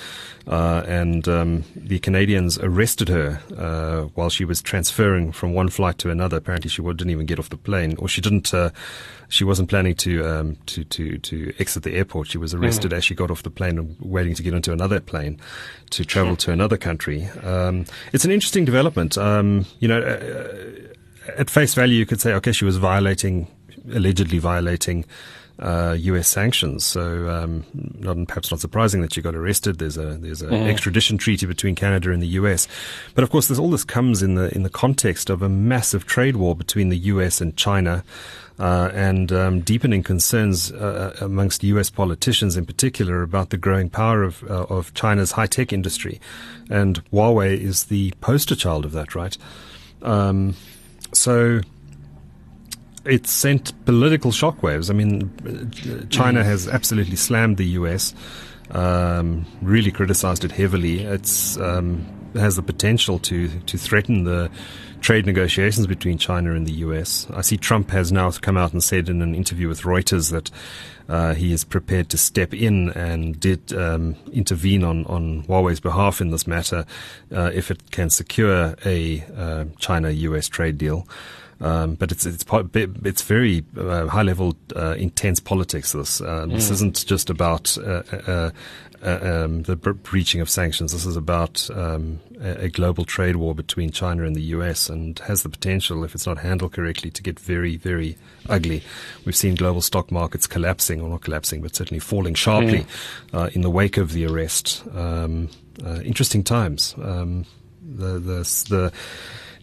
Uh, 0.47 0.83
and 0.89 1.29
um, 1.29 1.65
the 1.77 1.99
Canadians 1.99 2.59
arrested 2.59 3.09
her 3.09 3.41
uh, 3.57 4.09
while 4.15 4.31
she 4.31 4.45
was 4.45 4.63
transferring 4.63 5.31
from 5.33 5.53
one 5.53 5.69
flight 5.69 5.99
to 5.99 6.11
another. 6.11 6.39
Apparently, 6.39 6.69
she 6.69 6.83
didn't 6.83 7.11
even 7.11 7.27
get 7.27 7.39
off 7.39 7.51
the 7.51 7.57
plane, 7.57 7.95
or 7.99 8.09
she 8.09 8.21
didn't. 8.21 8.53
Uh, 8.53 8.71
she 9.29 9.45
wasn't 9.45 9.69
planning 9.69 9.95
to 9.97 10.27
um, 10.27 10.57
to 10.67 10.83
to 10.85 11.19
to 11.19 11.53
exit 11.59 11.83
the 11.83 11.95
airport. 11.95 12.29
She 12.29 12.39
was 12.39 12.55
arrested 12.55 12.91
mm. 12.91 12.97
as 12.97 13.05
she 13.05 13.15
got 13.15 13.31
off 13.31 13.43
the 13.43 13.51
plane 13.51 13.79
and 13.79 13.97
waiting 14.01 14.35
to 14.35 14.43
get 14.43 14.55
into 14.55 14.73
another 14.73 14.99
plane 14.99 15.39
to 15.91 16.05
travel 16.05 16.37
to 16.37 16.53
another 16.53 16.77
country. 16.77 17.27
Um, 17.43 17.85
it's 18.13 18.25
an 18.25 18.31
interesting 18.31 18.65
development. 18.65 19.19
Um, 19.19 19.67
you 19.79 19.89
know, 19.89 20.01
uh, 20.01 21.31
at 21.37 21.51
face 21.51 21.75
value, 21.75 21.97
you 21.97 22.07
could 22.07 22.21
say, 22.21 22.33
okay, 22.35 22.53
she 22.53 22.65
was 22.65 22.77
violating 22.77 23.47
allegedly 23.93 24.39
violating 24.39 25.05
uh, 25.61 25.95
U.S. 25.99 26.27
sanctions. 26.27 26.85
So, 26.85 27.29
um, 27.29 27.65
not 27.75 28.27
perhaps 28.27 28.51
not 28.51 28.61
surprising 28.61 29.03
that 29.03 29.17
you 29.17 29.23
got 29.23 29.35
arrested. 29.35 29.79
There's 29.79 29.99
a 29.99 30.17
there's 30.17 30.43
an 30.43 30.51
mm. 30.51 30.69
extradition 30.69 31.19
treaty 31.19 31.47
between 31.47 31.75
Canada 31.75 32.11
and 32.13 32.23
the 32.23 32.29
U.S. 32.29 32.67
But 33.15 33.25
of 33.25 33.31
course, 33.31 33.49
this 33.49 33.59
all 33.59 33.71
this 33.71 33.85
comes 33.85 34.23
in 34.23 34.35
the 34.35 34.53
in 34.55 34.63
the 34.63 34.71
context 34.71 35.29
of 35.31 35.43
a 35.43 35.49
massive 35.49 36.07
trade 36.07 36.37
war 36.37 36.57
between 36.57 36.89
the 36.89 36.99
U.S. 36.99 37.41
and 37.41 37.57
China. 37.57 38.05
Uh, 38.59 38.91
and 38.93 39.33
um, 39.33 39.61
deepening 39.63 40.03
concerns 40.03 40.71
uh, 40.73 41.15
uh 41.19 41.25
amongst 41.25 41.65
U.S. 41.65 41.89
politicians, 41.89 42.59
in 42.59 42.67
particular, 42.67 43.23
about 43.23 43.49
the 43.49 43.57
growing 43.57 43.89
power 43.89 44.23
of 44.23 44.43
uh, 44.45 44.65
of 44.65 44.93
China's 44.93 45.33
high 45.33 45.47
tech 45.47 45.73
industry, 45.73 46.21
and 46.69 47.03
Huawei 47.11 47.59
is 47.59 47.85
the 47.85 48.13
poster 48.21 48.55
child 48.55 48.85
of 48.85 48.93
that, 48.93 49.15
right? 49.15 49.37
Um, 50.03 50.57
so 51.15 51.63
it 53.11 53.27
sent 53.27 53.85
political 53.85 54.31
shockwaves. 54.31 54.89
I 54.89 54.95
mean, 54.95 56.09
China 56.11 56.45
has 56.45 56.69
absolutely 56.69 57.17
slammed 57.17 57.57
the 57.57 57.67
US, 57.81 58.15
um, 58.71 59.45
really 59.61 59.91
criticized 59.91 60.45
it 60.45 60.53
heavily. 60.53 61.03
It's 61.03 61.59
um, 61.59 62.07
has 62.35 62.57
the 62.57 62.63
potential 62.63 63.19
to 63.21 63.49
to 63.49 63.77
threaten 63.77 64.25
the 64.25 64.51
trade 65.01 65.27
negotiations 65.27 65.87
between 65.87 66.19
China 66.19 66.53
and 66.53 66.67
the 66.67 66.73
US. 66.87 67.27
I 67.35 67.41
see 67.41 67.57
Trump 67.57 67.91
has 67.91 68.13
now 68.13 68.31
come 68.31 68.57
out 68.57 68.73
and 68.73 68.83
said 68.83 69.09
in 69.09 69.23
an 69.23 69.35
interview 69.35 69.67
with 69.67 69.83
Reuters 69.83 70.31
that 70.31 70.51
uh, 71.09 71.35
he 71.35 71.53
is 71.53 71.65
prepared 71.65 72.09
to 72.11 72.19
step 72.19 72.55
in 72.55 72.91
and 72.91 73.41
did 73.41 73.73
um, 73.73 74.15
intervene 74.33 74.85
on, 74.85 75.07
on 75.07 75.43
Huawei's 75.45 75.81
behalf 75.81 76.21
in 76.21 76.31
this 76.31 76.47
matter 76.47 76.85
uh, 77.35 77.51
if 77.53 77.71
it 77.71 77.91
can 77.91 78.11
secure 78.11 78.77
a 78.85 79.25
uh, 79.37 79.65
China-US 79.79 80.49
trade 80.49 80.79
deal. 80.79 81.09
Um, 81.61 81.95
but 81.95 82.11
it's 82.11 82.25
it's 82.25 82.45
it's 82.75 83.23
very 83.23 83.65
uh, 83.77 84.07
high 84.07 84.23
level, 84.23 84.57
uh, 84.75 84.95
intense 84.97 85.41
politics. 85.41 85.93
This 85.93 86.21
uh, 86.21 86.47
mm. 86.47 86.55
this 86.55 86.71
isn't 86.71 87.05
just 87.07 87.29
about 87.29 87.77
uh, 87.77 88.03
uh, 88.27 88.51
uh, 89.03 89.19
um, 89.23 89.63
the 89.65 89.77
breaching 89.77 90.41
of 90.41 90.49
sanctions. 90.49 90.93
This 90.93 91.05
is 91.05 91.17
about 91.17 91.69
um, 91.75 92.21
a, 92.41 92.65
a, 92.65 92.69
global 92.71 93.05
trade 93.05 93.37
war 93.37 93.55
between 93.55 93.91
China 93.91 94.25
and 94.25 94.35
the 94.35 94.43
US, 94.43 94.89
and 94.89 95.19
has 95.21 95.43
the 95.43 95.51
potential, 95.51 96.03
if 96.03 96.15
it's 96.15 96.27
not 96.27 96.39
handled 96.39 96.73
correctly, 96.73 97.11
to 97.11 97.23
get 97.23 97.39
very 97.39 97.77
very 97.77 98.17
ugly. 98.49 98.83
We've 99.27 99.37
seen 99.37 99.55
global 99.55 99.83
stock 99.83 100.11
markets 100.11 100.47
collapsing, 100.47 101.03
or 101.03 101.11
not 101.11 101.21
collapsing, 101.21 101.61
but 101.61 101.77
certainly 101.77 102.01
falling 102.01 102.35
sharply 102.35 102.87
mm. 103.33 103.53
in 103.55 103.61
the 103.61 103.71
wake 103.71 103.99
of 103.99 104.13
the 104.13 104.27
arrest. 104.27 104.83
Um, 104.95 105.51
interesting 106.05 106.43
times. 106.43 106.95
Um, 107.03 107.45
the 107.83 108.19
the 108.19 108.65
the 108.71 108.93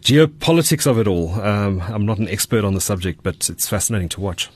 geopolitics 0.07 0.87
of 0.87 0.97
it 0.97 1.07
all. 1.07 1.33
Um, 1.41 1.81
I'm 1.81 2.05
not 2.05 2.17
an 2.17 2.29
expert 2.29 2.63
on 2.63 2.73
the 2.73 2.81
subject, 2.81 3.23
but 3.23 3.49
it's 3.49 3.67
fascinating 3.67 4.07
to 4.09 4.21
watch. 4.21 4.49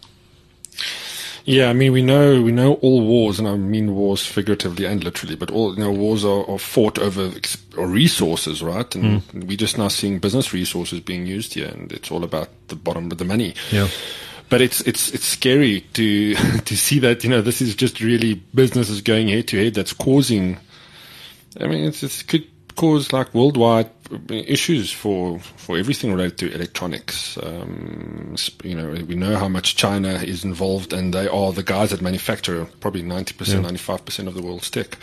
Yeah, 1.43 1.69
I 1.69 1.73
mean, 1.73 1.91
we 1.91 2.01
know 2.03 2.41
we 2.41 2.51
know 2.51 2.75
all 2.75 3.01
wars, 3.05 3.37
and 3.37 3.47
I 3.47 3.57
mean 3.57 3.95
wars 3.95 4.25
figuratively 4.25 4.85
and 4.85 5.03
literally, 5.03 5.35
but 5.35 5.51
all 5.51 5.73
you 5.73 5.79
know, 5.79 5.91
wars 5.91 6.23
are, 6.23 6.49
are 6.49 6.59
fought 6.59 6.99
over 6.99 7.31
resources, 7.75 8.63
right? 8.63 8.95
And 8.95 9.23
mm. 9.23 9.43
we're 9.45 9.57
just 9.57 9.77
now 9.77 9.89
seeing 9.89 10.19
business 10.19 10.53
resources 10.53 11.01
being 11.01 11.25
used 11.25 11.55
here, 11.55 11.67
and 11.67 11.91
it's 11.91 12.11
all 12.11 12.23
about 12.23 12.49
the 12.67 12.75
bottom 12.75 13.11
of 13.11 13.17
the 13.17 13.25
money. 13.25 13.55
Yeah. 13.71 13.89
But 14.49 14.61
it's 14.61 14.81
it's 14.81 15.11
it's 15.11 15.25
scary 15.25 15.81
to 15.93 16.35
to 16.65 16.77
see 16.77 16.99
that 16.99 17.23
you 17.23 17.29
know 17.29 17.41
this 17.41 17.61
is 17.61 17.75
just 17.75 17.99
really 17.99 18.35
businesses 18.53 19.01
going 19.01 19.27
head 19.27 19.47
to 19.49 19.61
head 19.61 19.73
that's 19.73 19.93
causing. 19.93 20.59
I 21.59 21.67
mean, 21.67 21.83
it's, 21.83 22.03
it 22.03 22.27
could 22.27 22.47
cause 22.81 23.13
like 23.13 23.31
worldwide 23.35 23.91
issues 24.29 24.91
for 24.91 25.39
for 25.39 25.77
everything 25.77 26.11
related 26.11 26.37
to 26.39 26.55
electronics. 26.55 27.37
Um, 27.37 28.35
you 28.63 28.75
know, 28.75 28.89
we 29.05 29.15
know 29.15 29.37
how 29.37 29.47
much 29.47 29.75
China 29.75 30.13
is 30.33 30.43
involved, 30.43 30.91
and 30.91 31.13
they 31.13 31.27
are 31.27 31.53
the 31.53 31.61
guys 31.63 31.91
that 31.91 32.01
manufacture 32.01 32.65
probably 32.79 33.03
ninety 33.03 33.33
percent, 33.35 33.61
ninety 33.61 33.77
five 33.77 34.03
percent 34.03 34.27
of 34.27 34.33
the 34.33 34.41
world's 34.41 34.71
tech. 34.71 34.97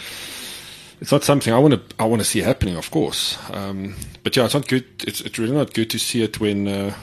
It's 1.00 1.12
not 1.12 1.22
something 1.22 1.54
I 1.54 1.58
want 1.58 1.74
to 1.74 1.80
I 2.02 2.06
want 2.06 2.20
to 2.20 2.26
see 2.26 2.40
happening, 2.40 2.76
of 2.76 2.90
course. 2.90 3.38
Um, 3.52 3.94
but 4.24 4.34
yeah, 4.36 4.46
it's 4.46 4.54
not 4.54 4.66
good. 4.66 4.84
It's 5.06 5.20
it's 5.20 5.38
really 5.38 5.54
not 5.54 5.72
good 5.72 5.90
to 5.90 5.98
see 5.98 6.22
it 6.22 6.40
when. 6.40 6.66
Uh, 6.66 6.94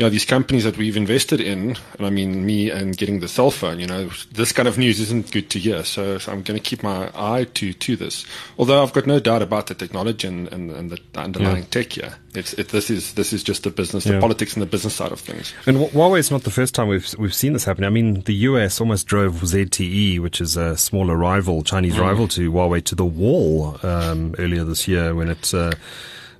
you 0.00 0.06
know, 0.06 0.08
these 0.08 0.24
companies 0.24 0.64
that 0.64 0.78
we've 0.78 0.96
invested 0.96 1.42
in, 1.42 1.76
and 1.98 2.06
I 2.06 2.08
mean 2.08 2.46
me 2.46 2.70
and 2.70 2.96
getting 2.96 3.20
the 3.20 3.28
cell 3.28 3.50
phone, 3.50 3.78
you 3.78 3.86
know, 3.86 4.08
this 4.32 4.50
kind 4.50 4.66
of 4.66 4.78
news 4.78 4.98
isn't 4.98 5.30
good 5.30 5.50
to 5.50 5.58
hear. 5.58 5.84
So, 5.84 6.16
so 6.16 6.32
I'm 6.32 6.40
going 6.40 6.58
to 6.58 6.64
keep 6.64 6.82
my 6.82 7.10
eye 7.14 7.44
to, 7.52 7.74
to 7.74 7.96
this. 7.96 8.24
Although 8.56 8.82
I've 8.82 8.94
got 8.94 9.06
no 9.06 9.20
doubt 9.20 9.42
about 9.42 9.66
the 9.66 9.74
technology 9.74 10.26
and, 10.26 10.50
and, 10.54 10.70
and 10.70 10.90
the 10.90 10.98
underlying 11.20 11.64
yeah. 11.64 11.68
tech 11.70 11.92
here. 11.92 12.14
It's, 12.34 12.54
it, 12.54 12.68
this 12.68 12.88
is, 12.88 13.12
this 13.12 13.34
is 13.34 13.44
just 13.44 13.64
the 13.64 13.70
business, 13.70 14.04
the 14.04 14.14
yeah. 14.14 14.20
politics 14.20 14.54
and 14.54 14.62
the 14.62 14.66
business 14.66 14.94
side 14.94 15.12
of 15.12 15.20
things. 15.20 15.52
And 15.66 15.76
Huawei 15.76 16.20
is 16.20 16.30
not 16.30 16.44
the 16.44 16.50
first 16.50 16.74
time 16.74 16.88
we've, 16.88 17.14
we've 17.18 17.34
seen 17.34 17.52
this 17.52 17.64
happen. 17.66 17.84
I 17.84 17.90
mean, 17.90 18.22
the 18.22 18.34
US 18.34 18.80
almost 18.80 19.06
drove 19.06 19.34
ZTE, 19.34 20.18
which 20.18 20.40
is 20.40 20.56
a 20.56 20.78
smaller 20.78 21.14
rival, 21.14 21.62
Chinese 21.62 21.96
mm. 21.96 22.00
rival 22.00 22.26
to 22.28 22.50
Huawei 22.50 22.82
to 22.84 22.94
the 22.94 23.04
wall, 23.04 23.76
um, 23.82 24.34
earlier 24.38 24.64
this 24.64 24.88
year 24.88 25.14
when 25.14 25.28
it, 25.28 25.52
uh, 25.52 25.72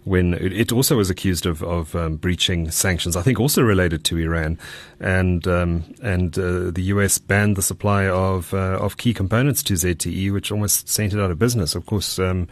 when 0.05 0.35
it 0.35 0.73
also 0.73 0.97
was 0.97 1.11
accused 1.11 1.45
of, 1.45 1.63
of 1.63 1.95
um, 1.95 2.17
breaching 2.17 2.71
sanctions, 2.71 3.17
I 3.17 3.23
think 3.23 3.39
also 3.39 3.63
related 3.63 4.05
to 4.07 4.19
Iran, 4.19 4.59
and 4.99 5.47
um, 5.47 5.95
and 6.03 6.37
uh, 6.39 6.71
the 6.71 6.83
US 6.85 7.19
banned 7.19 7.57
the 7.57 7.63
supply 7.63 8.09
of 8.09 8.55
uh, 8.55 8.79
of 8.79 8.97
key 8.97 9.13
components 9.13 9.63
to 9.65 9.75
ZTE, 9.75 10.33
which 10.33 10.51
almost 10.51 10.89
sent 10.89 11.13
it 11.13 11.21
out 11.21 11.31
of 11.31 11.39
business. 11.39 11.75
Of 11.75 11.87
course, 11.87 12.19
um, 12.19 12.49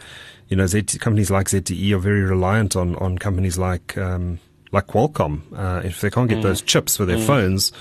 you 0.47 0.57
know, 0.57 0.65
ZTE, 0.65 0.99
companies 0.99 1.31
like 1.31 1.47
ZTE 1.47 1.91
are 1.93 1.99
very 1.99 2.21
reliant 2.21 2.75
on 2.75 2.95
on 2.97 3.17
companies 3.17 3.57
like 3.57 3.97
um, 3.97 4.39
like 4.71 4.87
Qualcomm. 4.87 5.41
Uh, 5.55 5.81
if 5.83 6.01
they 6.01 6.11
can't 6.11 6.29
get 6.29 6.39
mm. 6.39 6.43
those 6.43 6.61
chips 6.61 6.97
for 6.97 7.05
their 7.05 7.17
mm. 7.17 7.25
phones. 7.25 7.71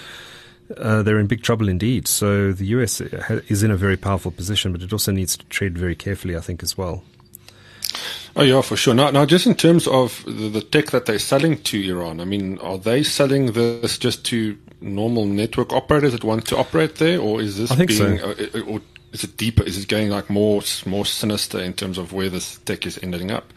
Uh, 0.76 1.02
they're 1.02 1.18
in 1.18 1.26
big 1.26 1.42
trouble 1.42 1.66
indeed. 1.66 2.06
So 2.06 2.52
the 2.52 2.66
US 2.66 3.00
is 3.00 3.62
in 3.62 3.70
a 3.70 3.76
very 3.76 3.96
powerful 3.96 4.30
position, 4.30 4.70
but 4.70 4.82
it 4.82 4.92
also 4.92 5.12
needs 5.12 5.34
to 5.38 5.46
tread 5.46 5.78
very 5.78 5.94
carefully, 5.94 6.36
I 6.36 6.40
think, 6.40 6.62
as 6.62 6.76
well. 6.76 7.02
Oh 8.38 8.44
yeah, 8.44 8.60
for 8.62 8.76
sure. 8.76 8.94
Now, 8.94 9.10
now, 9.10 9.26
just 9.26 9.48
in 9.48 9.56
terms 9.56 9.88
of 9.88 10.22
the, 10.24 10.48
the, 10.48 10.60
tech 10.60 10.92
that 10.92 11.06
they're 11.06 11.18
selling 11.18 11.60
to 11.64 11.90
Iran, 11.90 12.20
I 12.20 12.24
mean, 12.24 12.56
are 12.58 12.78
they 12.78 13.02
selling 13.02 13.50
this 13.52 13.98
just 13.98 14.24
to 14.26 14.56
normal 14.80 15.26
network 15.26 15.72
operators 15.72 16.12
that 16.12 16.22
want 16.22 16.46
to 16.46 16.56
operate 16.56 16.96
there, 16.96 17.18
or 17.18 17.40
is 17.40 17.58
this 17.58 17.72
I 17.72 17.74
think 17.74 17.88
being, 17.88 18.18
so. 18.18 18.30
uh, 18.30 18.60
or 18.60 18.80
is 19.12 19.24
it 19.24 19.36
deeper? 19.36 19.64
Is 19.64 19.76
it 19.82 19.88
going 19.88 20.10
like 20.10 20.30
more 20.30 20.62
more 20.86 21.04
sinister 21.04 21.58
in 21.58 21.72
terms 21.72 21.98
of 21.98 22.12
where 22.12 22.28
this 22.28 22.58
tech 22.58 22.86
is 22.86 22.96
ending 23.02 23.32
up? 23.32 23.52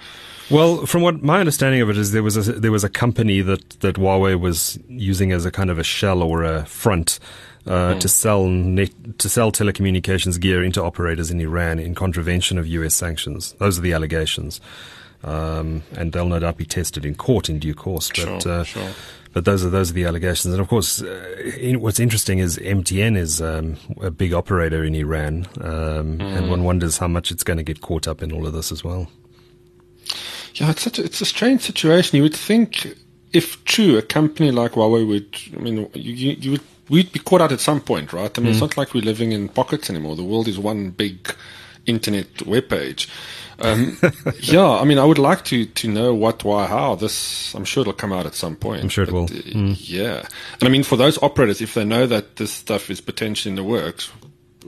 Well, 0.50 0.88
from 0.88 1.04
what 1.04 1.22
my 1.22 1.40
understanding 1.40 1.82
of 1.82 1.92
it 1.92 1.98
is, 1.98 2.12
there 2.12 2.24
was 2.24 2.36
a, 2.36 2.54
there 2.54 2.72
was 2.72 2.84
a 2.84 2.90
company 2.90 3.42
that 3.42 3.70
that 3.82 3.98
Huawei 3.98 4.40
was 4.40 4.80
using 4.88 5.32
as 5.32 5.46
a 5.46 5.52
kind 5.52 5.70
of 5.70 5.78
a 5.78 5.84
shell 5.84 6.24
or 6.24 6.44
a 6.44 6.66
front 6.66 7.20
uh, 7.68 7.94
mm. 7.94 8.00
to 8.00 8.08
sell 8.08 8.48
net, 8.48 8.92
to 9.22 9.30
sell 9.30 9.52
telecommunications 9.52 10.40
gear 10.40 10.64
into 10.64 10.84
operators 10.84 11.32
in 11.32 11.40
Iran 11.40 11.80
in 11.80 11.96
contravention 11.96 12.58
of 12.58 12.68
U.S. 12.68 12.94
sanctions. 12.94 13.54
Those 13.54 13.78
are 13.78 13.82
the 13.82 13.94
allegations, 13.94 14.60
um, 15.24 15.84
and 15.96 16.12
they'll 16.12 16.28
no 16.28 16.40
doubt 16.40 16.58
be 16.58 16.66
tested 16.66 17.06
in 17.06 17.16
court 17.16 17.50
in 17.50 17.60
due 17.60 17.74
course. 17.74 18.10
But 18.10 18.42
sure, 18.42 18.52
uh, 18.52 18.64
sure. 18.64 18.90
but 19.34 19.46
those 19.46 19.64
are 19.64 19.70
those 19.70 19.92
are 19.92 19.94
the 19.94 20.06
allegations, 20.06 20.54
and 20.54 20.62
of 20.62 20.68
course, 20.68 21.02
uh, 21.02 21.52
in, 21.60 21.82
what's 21.82 22.00
interesting 22.00 22.40
is 22.40 22.58
MTN 22.58 23.18
is 23.18 23.42
um, 23.42 23.78
a 24.02 24.12
big 24.12 24.34
operator 24.34 24.84
in 24.84 24.96
Iran, 24.96 25.48
um, 25.62 26.18
mm. 26.18 26.22
and 26.22 26.50
one 26.50 26.64
wonders 26.64 26.98
how 26.98 27.08
much 27.08 27.32
it's 27.32 27.44
going 27.44 27.58
to 27.58 27.64
get 27.64 27.82
caught 27.82 28.08
up 28.08 28.22
in 28.22 28.32
all 28.32 28.46
of 28.48 28.54
this 28.54 28.72
as 28.72 28.84
well. 28.84 29.08
Yeah, 30.56 30.72
it's 30.72 30.82
such 30.82 31.00
a, 31.00 31.04
it's 31.04 31.22
a 31.22 31.26
strange 31.26 31.62
situation. 31.62 32.18
You 32.18 32.24
would 32.24 32.36
think 32.36 32.88
if 33.34 33.64
true, 33.66 33.98
a 33.98 34.02
company 34.02 34.52
like 34.52 34.74
Huawei 34.74 35.08
would, 35.08 35.38
I 35.56 35.62
mean, 35.62 35.90
you, 35.94 36.32
you 36.34 36.52
would 36.52 36.62
we'd 36.92 37.12
be 37.12 37.20
caught 37.20 37.42
out 37.42 37.52
at 37.52 37.62
some 37.62 37.82
point, 37.82 38.14
right? 38.14 38.38
I 38.38 38.42
mean, 38.42 38.50
mm. 38.50 38.52
it's 38.52 38.62
not 38.62 38.78
like 38.78 38.94
we're 38.94 39.04
living 39.04 39.32
in 39.32 39.48
pockets 39.48 39.90
anymore. 39.90 40.16
The 40.16 40.24
world 40.24 40.48
is 40.48 40.60
one 40.60 40.90
big 40.92 41.34
internet 41.86 42.46
web 42.46 42.70
page. 42.70 43.08
Um, 43.60 43.98
yeah, 44.40 44.70
I 44.70 44.84
mean, 44.84 45.00
I 45.00 45.06
would 45.06 45.18
like 45.18 45.46
to 45.46 45.66
to 45.66 45.88
know 45.88 46.14
what, 46.14 46.44
why, 46.44 46.68
how. 46.68 46.96
This, 46.96 47.56
I'm 47.56 47.66
sure 47.66 47.82
it'll 47.82 47.94
come 47.94 48.12
out 48.12 48.26
at 48.26 48.36
some 48.36 48.56
point. 48.56 48.82
I'm 48.84 48.90
sure 48.90 49.06
it 49.06 49.12
will. 49.12 49.28
Mm. 49.28 49.78
Yeah, 49.80 50.28
and 50.60 50.64
I 50.64 50.70
mean, 50.70 50.84
for 50.84 50.98
those 50.98 51.22
operators, 51.24 51.62
if 51.62 51.74
they 51.74 51.86
know 51.86 52.06
that 52.08 52.36
this 52.36 52.52
stuff 52.52 52.90
is 52.90 53.00
potentially 53.00 53.52
in 53.52 53.56
the 53.56 53.64
works, 53.64 54.12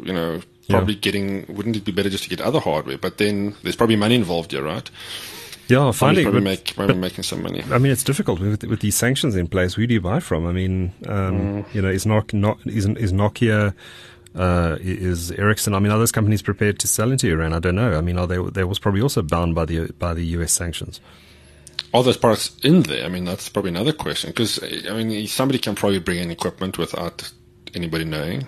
you 0.02 0.14
know, 0.14 0.42
probably 0.70 0.94
yeah. 0.94 1.02
getting. 1.02 1.46
Wouldn't 1.54 1.76
it 1.76 1.84
be 1.84 1.92
better 1.92 2.10
just 2.10 2.24
to 2.24 2.30
get 2.30 2.40
other 2.40 2.60
hardware? 2.60 2.98
But 2.98 3.18
then 3.18 3.56
there's 3.64 3.76
probably 3.76 3.98
money 3.98 4.16
involved 4.16 4.52
here, 4.52 4.64
right? 4.64 4.90
Yeah, 5.68 5.92
finding 5.92 6.26
probably, 6.26 6.42
make, 6.42 6.76
probably 6.76 6.96
making 6.96 7.24
some 7.24 7.42
money. 7.42 7.64
I 7.72 7.78
mean, 7.78 7.92
it's 7.92 8.04
difficult 8.04 8.40
with 8.40 8.64
with 8.66 8.82
these 8.82 8.96
sanctions 8.96 9.36
in 9.36 9.48
place. 9.48 9.74
Who 9.74 9.88
do 9.88 9.94
you 9.94 10.02
buy 10.02 10.20
from? 10.20 10.46
I 10.46 10.52
mean, 10.52 10.94
um, 11.08 11.64
mm. 11.64 11.74
you 11.74 11.82
know, 11.82 11.90
is 11.90 12.06
not 12.06 12.34
is, 12.66 12.86
is 12.86 13.14
Nokia. 13.14 13.74
Uh, 14.36 14.78
is 14.82 15.32
Ericsson? 15.32 15.76
I 15.76 15.80
mean, 15.80 15.92
are 15.92 16.00
those 16.00 16.12
companies 16.12 16.42
prepared 16.42 16.80
to 16.80 16.88
sell 16.88 17.12
into 17.12 17.30
Iran? 17.30 17.54
I 17.54 17.60
don't 17.60 17.76
know. 17.76 17.96
I 17.96 18.02
mean, 18.02 18.18
are 18.18 18.28
they? 18.28 18.38
They 18.38 18.64
was 18.64 18.80
probably 18.80 19.02
also 19.02 19.22
bound 19.22 19.56
by 19.56 19.66
the 19.66 19.94
by 20.00 20.14
the 20.14 20.26
U.S. 20.38 20.52
sanctions. 20.52 21.00
Are 21.94 22.04
those 22.04 22.18
products 22.18 22.58
in 22.64 22.82
there? 22.82 23.06
I 23.06 23.10
mean, 23.10 23.24
that's 23.24 23.48
probably 23.50 23.70
another 23.70 23.94
question. 23.94 24.32
Because 24.32 24.60
I 24.64 25.04
mean, 25.04 25.28
somebody 25.28 25.60
can 25.60 25.76
probably 25.76 26.00
bring 26.00 26.18
in 26.18 26.32
equipment 26.32 26.78
without 26.78 27.32
anybody 27.76 28.06
knowing. 28.06 28.48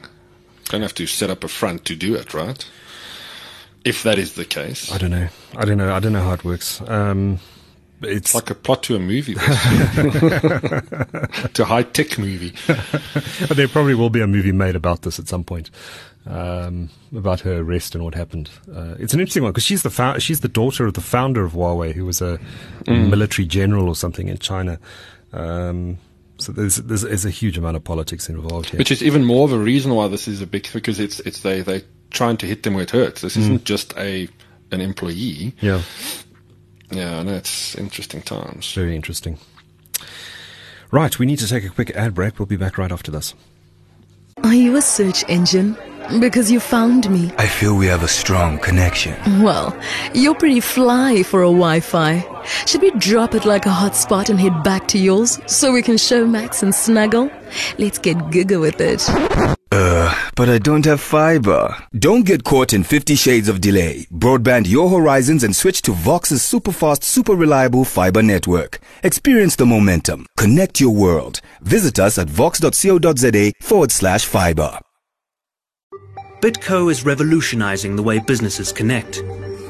Don't 0.65 0.81
have 0.81 0.95
to 0.95 1.05
set 1.05 1.29
up 1.29 1.43
a 1.43 1.47
front 1.47 1.85
to 1.85 1.95
do 1.95 2.15
it, 2.15 2.33
right? 2.33 2.67
If 3.85 4.03
that 4.03 4.17
is 4.17 4.33
the 4.33 4.45
case, 4.45 4.91
I 4.91 4.97
don't 4.97 5.11
know. 5.11 5.29
I 5.55 5.63
don't 5.65 5.77
know. 5.77 5.93
I 5.93 5.99
don't 5.99 6.11
know 6.11 6.23
how 6.23 6.33
it 6.33 6.43
works. 6.43 6.81
Um, 6.81 7.39
it's 8.01 8.35
like 8.35 8.49
a 8.49 8.55
plot 8.55 8.83
to 8.83 8.95
a 8.95 8.99
movie, 8.99 9.33
to 9.35 9.41
a 11.59 11.65
high 11.65 11.83
tech 11.83 12.17
movie. 12.17 12.53
there 13.53 13.67
probably 13.67 13.95
will 13.95 14.09
be 14.09 14.21
a 14.21 14.27
movie 14.27 14.51
made 14.51 14.75
about 14.75 15.03
this 15.03 15.19
at 15.19 15.27
some 15.27 15.43
point, 15.43 15.69
um, 16.25 16.89
about 17.15 17.39
her 17.41 17.59
arrest 17.59 17.95
and 17.95 18.03
what 18.03 18.15
happened. 18.15 18.49
Uh, 18.73 18.95
it's 18.99 19.13
an 19.13 19.19
interesting 19.19 19.43
one 19.43 19.51
because 19.51 19.63
she's 19.63 19.83
the 19.83 19.89
fo- 19.89 20.19
she's 20.19 20.41
the 20.41 20.47
daughter 20.47 20.85
of 20.85 20.93
the 20.93 21.01
founder 21.01 21.43
of 21.45 21.53
Huawei, 21.53 21.93
who 21.93 22.05
was 22.05 22.21
a 22.21 22.39
mm. 22.83 23.09
military 23.09 23.47
general 23.47 23.87
or 23.87 23.95
something 23.95 24.27
in 24.27 24.37
China. 24.37 24.79
Um, 25.31 25.97
so 26.37 26.51
there's, 26.51 26.75
there's, 26.77 27.03
there's 27.03 27.25
a 27.25 27.29
huge 27.29 27.57
amount 27.57 27.77
of 27.77 27.83
politics 27.83 28.27
involved 28.29 28.69
here, 28.69 28.77
which 28.77 28.91
is 28.91 29.01
even 29.01 29.23
more 29.23 29.45
of 29.45 29.53
a 29.53 29.57
reason 29.57 29.93
why 29.95 30.07
this 30.09 30.27
is 30.27 30.41
a 30.41 30.47
big 30.47 30.67
because 30.73 30.99
it's 30.99 31.19
it's 31.21 31.41
they 31.41 31.61
they 31.61 31.83
trying 32.11 32.37
to 32.37 32.45
hit 32.45 32.63
them 32.63 32.73
where 32.73 32.83
it 32.83 32.91
hurts. 32.91 33.21
This 33.21 33.37
isn't 33.37 33.61
mm. 33.61 33.65
just 33.65 33.93
a 33.97 34.27
an 34.71 34.81
employee. 34.81 35.53
Yeah. 35.61 35.81
Yeah, 36.91 37.19
and 37.19 37.29
it's 37.29 37.75
interesting 37.75 38.21
times. 38.21 38.71
Very 38.73 38.95
interesting. 38.95 39.37
Right, 40.91 41.17
we 41.17 41.25
need 41.25 41.39
to 41.39 41.47
take 41.47 41.65
a 41.65 41.69
quick 41.69 41.91
ad 41.91 42.13
break. 42.13 42.39
We'll 42.39 42.45
be 42.45 42.57
back 42.57 42.77
right 42.77 42.91
after 42.91 43.11
this. 43.11 43.33
Are 44.43 44.53
you 44.53 44.75
a 44.75 44.81
search 44.81 45.23
engine? 45.27 45.75
Because 46.19 46.51
you 46.51 46.59
found 46.59 47.09
me. 47.09 47.31
I 47.37 47.47
feel 47.47 47.75
we 47.75 47.87
have 47.87 48.03
a 48.03 48.07
strong 48.07 48.59
connection. 48.59 49.15
Well, 49.41 49.75
you're 50.13 50.35
pretty 50.35 50.59
fly 50.59 51.23
for 51.23 51.41
a 51.41 51.47
Wi 51.47 51.79
Fi. 51.79 52.23
Should 52.65 52.81
we 52.81 52.91
drop 52.91 53.33
it 53.33 53.45
like 53.45 53.65
a 53.65 53.69
hotspot 53.69 54.29
and 54.29 54.39
head 54.39 54.63
back 54.63 54.87
to 54.89 54.97
yours 54.97 55.39
so 55.47 55.71
we 55.71 55.81
can 55.81 55.95
Showmax 55.95 56.63
and 56.63 56.73
snuggle? 56.73 57.29
Let's 57.77 57.97
get 57.97 58.17
giga 58.29 58.59
with 58.61 58.79
it. 58.79 59.55
Uh, 59.71 60.13
but 60.35 60.47
I 60.47 60.57
don't 60.57 60.85
have 60.85 61.01
fiber. 61.01 61.75
Don't 61.97 62.25
get 62.25 62.43
caught 62.43 62.71
in 62.71 62.83
50 62.83 63.15
shades 63.15 63.49
of 63.49 63.59
delay. 63.59 64.05
Broadband 64.11 64.67
your 64.67 64.89
horizons 64.89 65.43
and 65.43 65.55
switch 65.55 65.81
to 65.81 65.91
Vox's 65.91 66.43
super 66.43 66.71
fast, 66.71 67.03
super 67.03 67.33
reliable 67.33 67.83
fiber 67.83 68.21
network. 68.21 68.79
Experience 69.03 69.55
the 69.55 69.65
momentum. 69.65 70.27
Connect 70.37 70.79
your 70.79 70.93
world. 70.93 71.41
Visit 71.61 71.99
us 71.99 72.17
at 72.17 72.29
vox.co.za 72.29 73.51
forward 73.61 73.91
slash 73.91 74.25
fiber. 74.25 74.79
Bitco 76.45 76.91
is 76.91 77.03
revolutionizing 77.03 77.95
the 77.95 78.03
way 78.03 78.19
businesses 78.19 78.71
connect. 78.71 79.23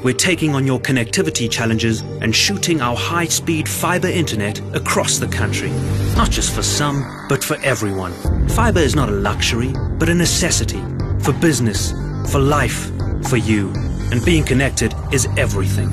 We're 0.04 0.12
taking 0.12 0.54
on 0.54 0.66
your 0.66 0.78
connectivity 0.78 1.50
challenges 1.50 2.02
and 2.20 2.36
shooting 2.36 2.82
our 2.82 2.94
high 2.94 3.24
speed 3.24 3.66
fiber 3.66 4.08
internet 4.08 4.60
across 4.76 5.16
the 5.16 5.26
country. 5.26 5.70
Not 6.16 6.30
just 6.30 6.54
for 6.54 6.62
some, 6.62 7.26
but 7.30 7.42
for 7.42 7.56
everyone. 7.62 8.12
Fiber 8.50 8.80
is 8.80 8.94
not 8.94 9.08
a 9.08 9.12
luxury, 9.12 9.72
but 9.98 10.10
a 10.10 10.14
necessity 10.14 10.82
for 11.20 11.32
business, 11.32 11.92
for 12.30 12.40
life, 12.40 12.90
for 13.26 13.38
you. 13.38 13.70
And 14.12 14.22
being 14.22 14.44
connected 14.44 14.94
is 15.12 15.26
everything. 15.38 15.88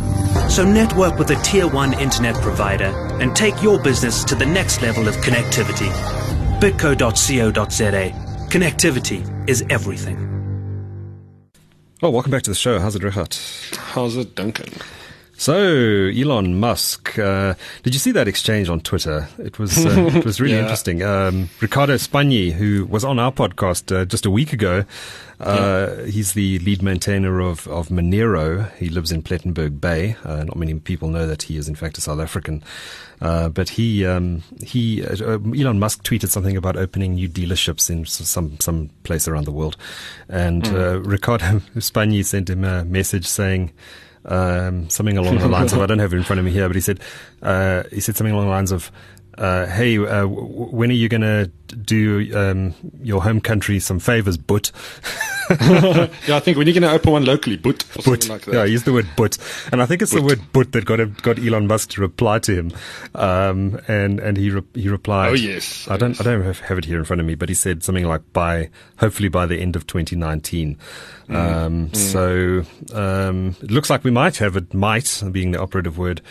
So 0.49 0.65
network 0.65 1.17
with 1.17 1.31
a 1.31 1.41
tier 1.43 1.65
1 1.65 1.93
internet 1.93 2.35
provider 2.41 2.91
and 3.21 3.33
take 3.33 3.63
your 3.63 3.81
business 3.81 4.25
to 4.25 4.35
the 4.35 4.45
next 4.45 4.81
level 4.81 5.07
of 5.07 5.15
connectivity. 5.23 5.89
bitco.co.za. 6.59 8.11
Connectivity 8.49 9.49
is 9.49 9.63
everything. 9.69 10.32
Well, 12.03 12.11
welcome 12.11 12.31
back 12.31 12.41
to 12.41 12.51
the 12.51 12.55
show. 12.55 12.79
How's 12.79 12.97
it, 12.97 13.01
Richard? 13.01 13.33
How's 13.77 14.17
it, 14.17 14.35
Duncan? 14.35 14.73
So 15.43 15.57
Elon 15.57 16.57
Musk, 16.57 17.19
uh, 17.19 17.55
did 17.83 17.93
you 17.93 17.99
see 17.99 18.11
that 18.11 18.29
exchange 18.29 18.69
on 18.69 18.79
Twitter? 18.79 19.27
It 19.37 19.59
was 19.59 19.85
uh, 19.85 19.89
it 20.15 20.23
was 20.23 20.39
really 20.39 20.53
Yeah. 20.53 20.61
interesting. 20.61 21.03
Um, 21.03 21.49
Ricardo 21.59 21.95
Spagni, 21.95 22.53
who 22.53 22.85
was 22.85 23.03
on 23.03 23.19
our 23.19 23.29
podcast 23.29 23.93
uh, 23.93 24.05
just 24.05 24.25
a 24.25 24.31
week 24.31 24.53
ago, 24.53 24.85
uh, 25.41 25.95
he's 26.03 26.31
the 26.31 26.59
lead 26.59 26.81
maintainer 26.81 27.41
of 27.41 27.67
of 27.67 27.89
Monero. 27.89 28.71
He 28.77 28.87
lives 28.87 29.11
in 29.11 29.21
Plettenberg 29.21 29.81
Bay. 29.81 30.15
Uh, 30.23 30.45
not 30.45 30.55
many 30.55 30.75
people 30.75 31.09
know 31.09 31.27
that 31.27 31.41
he 31.41 31.57
is 31.57 31.67
in 31.67 31.75
fact 31.75 31.97
a 31.97 32.01
South 32.01 32.21
African. 32.21 32.63
Uh, 33.19 33.49
but 33.49 33.67
he 33.67 34.05
um, 34.05 34.43
he 34.65 35.05
uh, 35.05 35.39
Elon 35.59 35.77
Musk 35.77 36.05
tweeted 36.05 36.29
something 36.29 36.55
about 36.55 36.77
opening 36.77 37.15
new 37.15 37.27
dealerships 37.27 37.89
in 37.89 38.05
some 38.05 38.57
some 38.61 38.91
place 39.03 39.27
around 39.27 39.43
the 39.43 39.51
world, 39.51 39.75
and 40.29 40.65
uh, 40.69 41.01
Ricardo 41.01 41.45
Spagni 41.79 42.23
sent 42.23 42.49
him 42.49 42.63
a 42.63 42.85
message 42.85 43.25
saying 43.27 43.71
um, 44.25 44.89
something 44.89 45.17
along 45.17 45.37
the 45.37 45.47
lines 45.47 45.73
of 45.73 45.79
I 45.79 45.85
don't 45.85 45.99
have 45.99 46.13
it 46.13 46.17
in 46.17 46.23
front 46.23 46.39
of 46.39 46.45
me 46.45 46.51
here, 46.51 46.67
but 46.67 46.75
he 46.75 46.81
said 46.81 46.99
uh, 47.41 47.83
he 47.91 47.99
said 47.99 48.15
something 48.15 48.33
along 48.33 48.45
the 48.45 48.51
lines 48.51 48.71
of. 48.71 48.91
Uh, 49.37 49.65
hey, 49.67 49.97
uh, 49.97 50.21
w- 50.21 50.45
when 50.69 50.89
are 50.89 50.93
you 50.93 51.09
going 51.09 51.21
to 51.21 51.51
do 51.75 52.29
um, 52.37 52.73
your 53.01 53.21
home 53.23 53.41
country 53.41 53.79
some 53.79 53.99
favors, 53.99 54.37
but? 54.37 54.71
Yeah, 55.49 56.07
I 56.37 56.39
think 56.39 56.57
when 56.57 56.67
you're 56.67 56.73
going 56.79 56.89
to 56.89 56.91
open 56.91 57.11
one 57.11 57.25
locally, 57.25 57.57
but 57.57 57.83
But 58.05 58.29
like 58.29 58.43
that. 58.45 58.53
yeah, 58.53 58.63
use 58.63 58.83
the 58.83 58.93
word 58.93 59.07
but, 59.17 59.37
and 59.73 59.81
I 59.81 59.85
think 59.85 60.01
it's 60.01 60.13
the 60.13 60.21
word 60.21 60.39
but 60.53 60.71
that 60.71 60.85
got 60.85 61.01
him, 61.01 61.17
got 61.21 61.37
Elon 61.37 61.67
Musk 61.67 61.89
to 61.91 62.01
reply 62.01 62.39
to 62.39 62.55
him, 62.55 62.71
um, 63.13 63.77
and 63.89 64.21
and 64.21 64.37
he 64.37 64.51
re- 64.51 64.61
he 64.73 64.87
replied. 64.87 65.29
Oh, 65.31 65.33
yes. 65.33 65.85
I 65.89 65.97
don't 65.97 66.11
Yes. 66.11 66.21
I 66.21 66.23
don't 66.23 66.43
have, 66.43 66.59
have 66.61 66.77
it 66.77 66.85
here 66.85 66.97
in 66.97 67.03
front 67.03 67.19
of 67.19 67.25
me, 67.27 67.35
but 67.35 67.49
he 67.49 67.55
said 67.55 67.83
something 67.83 68.05
like 68.05 68.21
by 68.31 68.69
hopefully 68.97 69.27
by 69.27 69.45
the 69.45 69.57
end 69.59 69.75
of 69.75 69.85
2019. 69.85 70.77
Mm. 71.27 71.35
Um, 71.35 71.93
So 71.93 72.63
um, 72.93 73.55
it 73.61 73.69
looks 73.69 73.89
like 73.89 74.05
we 74.05 74.11
might 74.11 74.37
have 74.37 74.55
it 74.55 74.73
might 74.73 75.21
being 75.33 75.51
the 75.51 75.59
operative 75.61 75.97
word. 75.97 76.21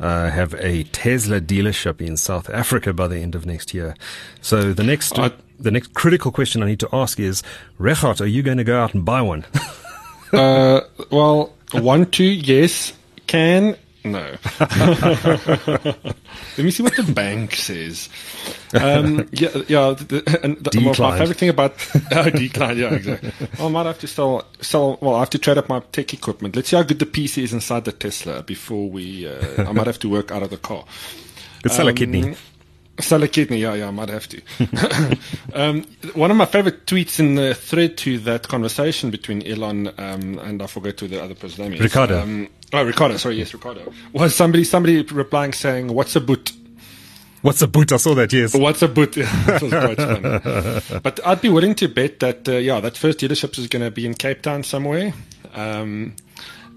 Uh, 0.00 0.30
have 0.30 0.54
a 0.54 0.84
Tesla 0.84 1.40
dealership 1.40 2.00
in 2.00 2.16
South 2.16 2.48
Africa 2.50 2.92
by 2.92 3.08
the 3.08 3.16
end 3.18 3.34
of 3.34 3.44
next 3.46 3.74
year. 3.74 3.94
So 4.40 4.72
the 4.72 4.84
next 4.84 5.18
I- 5.18 5.32
the 5.60 5.72
next 5.72 5.92
critical 5.94 6.30
question 6.30 6.62
I 6.62 6.66
need 6.66 6.78
to 6.80 6.88
ask 6.92 7.18
is, 7.18 7.42
Richard, 7.78 8.20
are 8.20 8.26
you 8.26 8.44
going 8.44 8.58
to 8.58 8.64
go 8.64 8.80
out 8.80 8.94
and 8.94 9.04
buy 9.04 9.20
one? 9.22 9.44
Uh, 10.30 10.82
well, 11.10 11.54
want 11.72 12.12
to, 12.12 12.22
yes. 12.22 12.92
Can, 13.26 13.76
no. 14.04 14.36
Let 14.60 16.58
me 16.58 16.70
see 16.70 16.82
what 16.82 16.96
the 16.96 17.10
bank 17.14 17.54
says. 17.54 18.08
Um, 18.74 19.28
yeah, 19.32 19.48
yeah. 19.68 19.92
The, 19.94 20.40
and 20.42 20.56
the, 20.58 20.70
well, 20.84 21.10
my 21.10 21.18
favorite 21.18 21.36
thing 21.38 21.48
about 21.48 21.74
oh, 22.12 22.30
decline, 22.30 22.78
yeah, 22.78 22.94
exactly. 22.94 23.32
Well, 23.58 23.68
I 23.68 23.70
might 23.70 23.86
have 23.86 23.98
to 24.00 24.06
sell, 24.06 24.44
sell. 24.60 24.98
Well, 25.00 25.14
I 25.14 25.20
have 25.20 25.30
to 25.30 25.38
trade 25.38 25.58
up 25.58 25.68
my 25.68 25.80
tech 25.92 26.12
equipment. 26.14 26.56
Let's 26.56 26.68
see 26.68 26.76
how 26.76 26.82
good 26.82 26.98
the 26.98 27.06
PC 27.06 27.42
is 27.42 27.52
inside 27.52 27.84
the 27.84 27.92
Tesla 27.92 28.42
before 28.42 28.88
we. 28.88 29.26
Uh, 29.26 29.64
I 29.68 29.72
might 29.72 29.86
have 29.86 29.98
to 30.00 30.08
work 30.08 30.30
out 30.30 30.42
of 30.42 30.50
the 30.50 30.58
car. 30.58 30.84
Could 31.62 31.72
sell 31.72 31.88
a 31.88 31.90
Um, 31.90 31.96
kidney. 31.96 32.36
Sell 33.00 33.22
a 33.22 33.28
kidney, 33.28 33.58
yeah, 33.58 33.74
yeah, 33.74 33.88
I 33.88 33.90
might 33.92 34.08
have 34.08 34.28
to. 34.28 34.42
um, 35.54 35.84
one 36.14 36.30
of 36.32 36.36
my 36.36 36.46
favorite 36.46 36.84
tweets 36.86 37.20
in 37.20 37.36
the 37.36 37.54
thread 37.54 37.96
to 37.98 38.18
that 38.20 38.48
conversation 38.48 39.10
between 39.10 39.46
Elon 39.46 39.88
um, 39.98 40.38
and 40.40 40.60
I 40.60 40.66
forget 40.66 40.98
who 40.98 41.06
the 41.06 41.22
other 41.22 41.34
person's 41.34 41.58
name 41.58 41.74
is. 41.74 41.80
Ricardo. 41.80 42.20
Um, 42.20 42.48
oh, 42.72 42.84
Ricardo, 42.84 43.16
sorry, 43.16 43.36
yes, 43.36 43.54
Ricardo. 43.54 43.92
Was 44.12 44.34
somebody 44.34 44.64
somebody 44.64 45.02
replying 45.02 45.52
saying, 45.52 45.88
What's 45.94 46.16
a 46.16 46.20
boot? 46.20 46.52
What's 47.42 47.62
a 47.62 47.68
boot? 47.68 47.92
I 47.92 47.98
saw 47.98 48.14
that. 48.16 48.32
Yes. 48.32 48.54
What's 48.54 48.82
a 48.82 48.88
boot? 48.88 49.12
that 49.12 49.62
was 49.62 49.70
quite 49.70 49.96
funny. 49.96 51.00
But 51.00 51.20
I'd 51.24 51.40
be 51.40 51.48
willing 51.48 51.76
to 51.76 51.88
bet 51.88 52.18
that, 52.20 52.48
uh, 52.48 52.52
yeah, 52.52 52.80
that 52.80 52.96
first 52.96 53.20
dealership 53.20 53.56
is 53.58 53.68
going 53.68 53.84
to 53.84 53.92
be 53.92 54.06
in 54.06 54.14
Cape 54.14 54.42
Town 54.42 54.64
somewhere. 54.64 55.14
Um, 55.54 56.16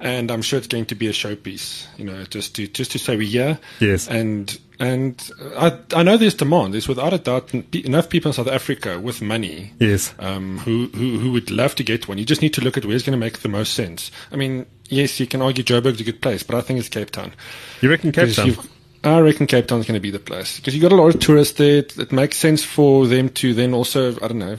and 0.01 0.31
I'm 0.31 0.41
sure 0.41 0.57
it's 0.57 0.67
going 0.67 0.85
to 0.87 0.95
be 0.95 1.07
a 1.07 1.11
showpiece, 1.11 1.85
you 1.97 2.05
know, 2.05 2.23
just 2.25 2.55
to 2.55 2.67
just 2.67 2.91
to 2.91 2.99
say 2.99 3.15
we're 3.15 3.27
here. 3.27 3.59
Yes. 3.79 4.07
And 4.07 4.59
and 4.79 5.29
I 5.57 5.77
I 5.93 6.03
know 6.03 6.17
there's 6.17 6.33
demand. 6.33 6.73
There's 6.73 6.87
without 6.87 7.13
a 7.13 7.19
doubt 7.19 7.53
enough 7.53 8.09
people 8.09 8.29
in 8.29 8.33
South 8.33 8.47
Africa 8.47 8.99
with 8.99 9.21
money. 9.21 9.73
Yes. 9.79 10.13
Um, 10.19 10.57
who, 10.59 10.87
who 10.87 11.19
who 11.19 11.31
would 11.31 11.51
love 11.51 11.75
to 11.75 11.83
get 11.83 12.07
one. 12.07 12.17
You 12.17 12.25
just 12.25 12.41
need 12.41 12.53
to 12.55 12.61
look 12.61 12.77
at 12.77 12.85
where's 12.85 13.03
going 13.03 13.17
to 13.17 13.23
make 13.23 13.39
the 13.39 13.49
most 13.49 13.73
sense. 13.73 14.11
I 14.31 14.35
mean, 14.35 14.65
yes, 14.89 15.19
you 15.19 15.27
can 15.27 15.41
argue 15.41 15.63
Joburg's 15.63 16.01
a 16.01 16.03
good 16.03 16.21
place, 16.21 16.43
but 16.43 16.55
I 16.55 16.61
think 16.61 16.79
it's 16.79 16.89
Cape 16.89 17.11
Town. 17.11 17.33
You 17.81 17.89
reckon 17.89 18.11
Cape 18.11 18.33
Town? 18.33 18.55
I 19.03 19.19
reckon 19.19 19.47
Cape 19.47 19.67
Town's 19.67 19.85
going 19.85 19.95
to 19.95 20.01
be 20.01 20.11
the 20.11 20.19
place 20.19 20.57
because 20.57 20.75
you've 20.75 20.83
got 20.83 20.91
a 20.91 20.95
lot 20.95 21.13
of 21.13 21.21
tourists 21.21 21.57
there. 21.57 21.77
It, 21.77 21.97
it 21.97 22.11
makes 22.11 22.37
sense 22.37 22.63
for 22.63 23.07
them 23.07 23.29
to 23.29 23.53
then 23.53 23.73
also, 23.73 24.15
I 24.15 24.27
don't 24.27 24.39
know, 24.39 24.57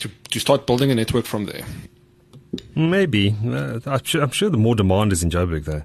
to, 0.00 0.10
to 0.30 0.40
start 0.40 0.66
building 0.66 0.90
a 0.90 0.94
network 0.94 1.26
from 1.26 1.46
there. 1.46 1.62
Maybe. 2.74 3.34
Uh, 3.44 3.80
I'm, 3.86 4.02
sure, 4.04 4.22
I'm 4.22 4.30
sure 4.30 4.50
the 4.50 4.56
more 4.56 4.74
demand 4.74 5.12
is 5.12 5.22
in 5.22 5.30
Joburg, 5.30 5.64
though. 5.64 5.82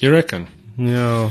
You 0.00 0.10
reckon? 0.12 0.48
Yeah. 0.76 1.30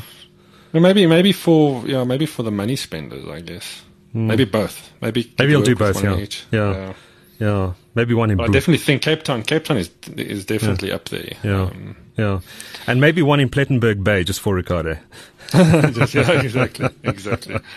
Well, 0.73 0.83
maybe, 0.83 1.05
maybe 1.05 1.31
for 1.31 1.85
yeah, 1.85 2.03
maybe 2.03 2.25
for 2.25 2.43
the 2.43 2.51
money 2.51 2.75
spenders, 2.75 3.27
I 3.27 3.41
guess. 3.41 3.83
Maybe 4.13 4.45
both. 4.45 4.91
Maybe. 5.01 5.33
Maybe 5.39 5.51
he'll 5.51 5.61
do 5.61 5.75
both. 5.75 6.03
Yeah. 6.03 6.17
each. 6.17 6.45
yeah. 6.51 6.93
Yeah. 7.39 7.73
Maybe 7.95 8.13
one 8.13 8.29
in 8.29 8.37
But 8.37 8.49
I 8.49 8.53
definitely 8.53 8.77
think 8.77 9.01
Cape 9.01 9.23
Town. 9.23 9.41
Cape 9.43 9.63
Town 9.65 9.77
is 9.77 9.89
is 10.15 10.45
definitely 10.45 10.91
up 10.91 11.09
there. 11.09 11.33
Yeah. 11.43 11.63
Um, 11.63 11.95
yeah. 12.17 12.39
And 12.87 13.01
maybe 13.01 13.21
one 13.21 13.39
in 13.39 13.49
Plettenberg 13.49 14.03
Bay 14.03 14.23
just 14.23 14.39
for 14.39 14.53
Ricardo. 14.55 14.97
just- 15.51 16.13
yeah, 16.13 16.31
exactly, 16.41 16.89
exactly. 17.03 17.57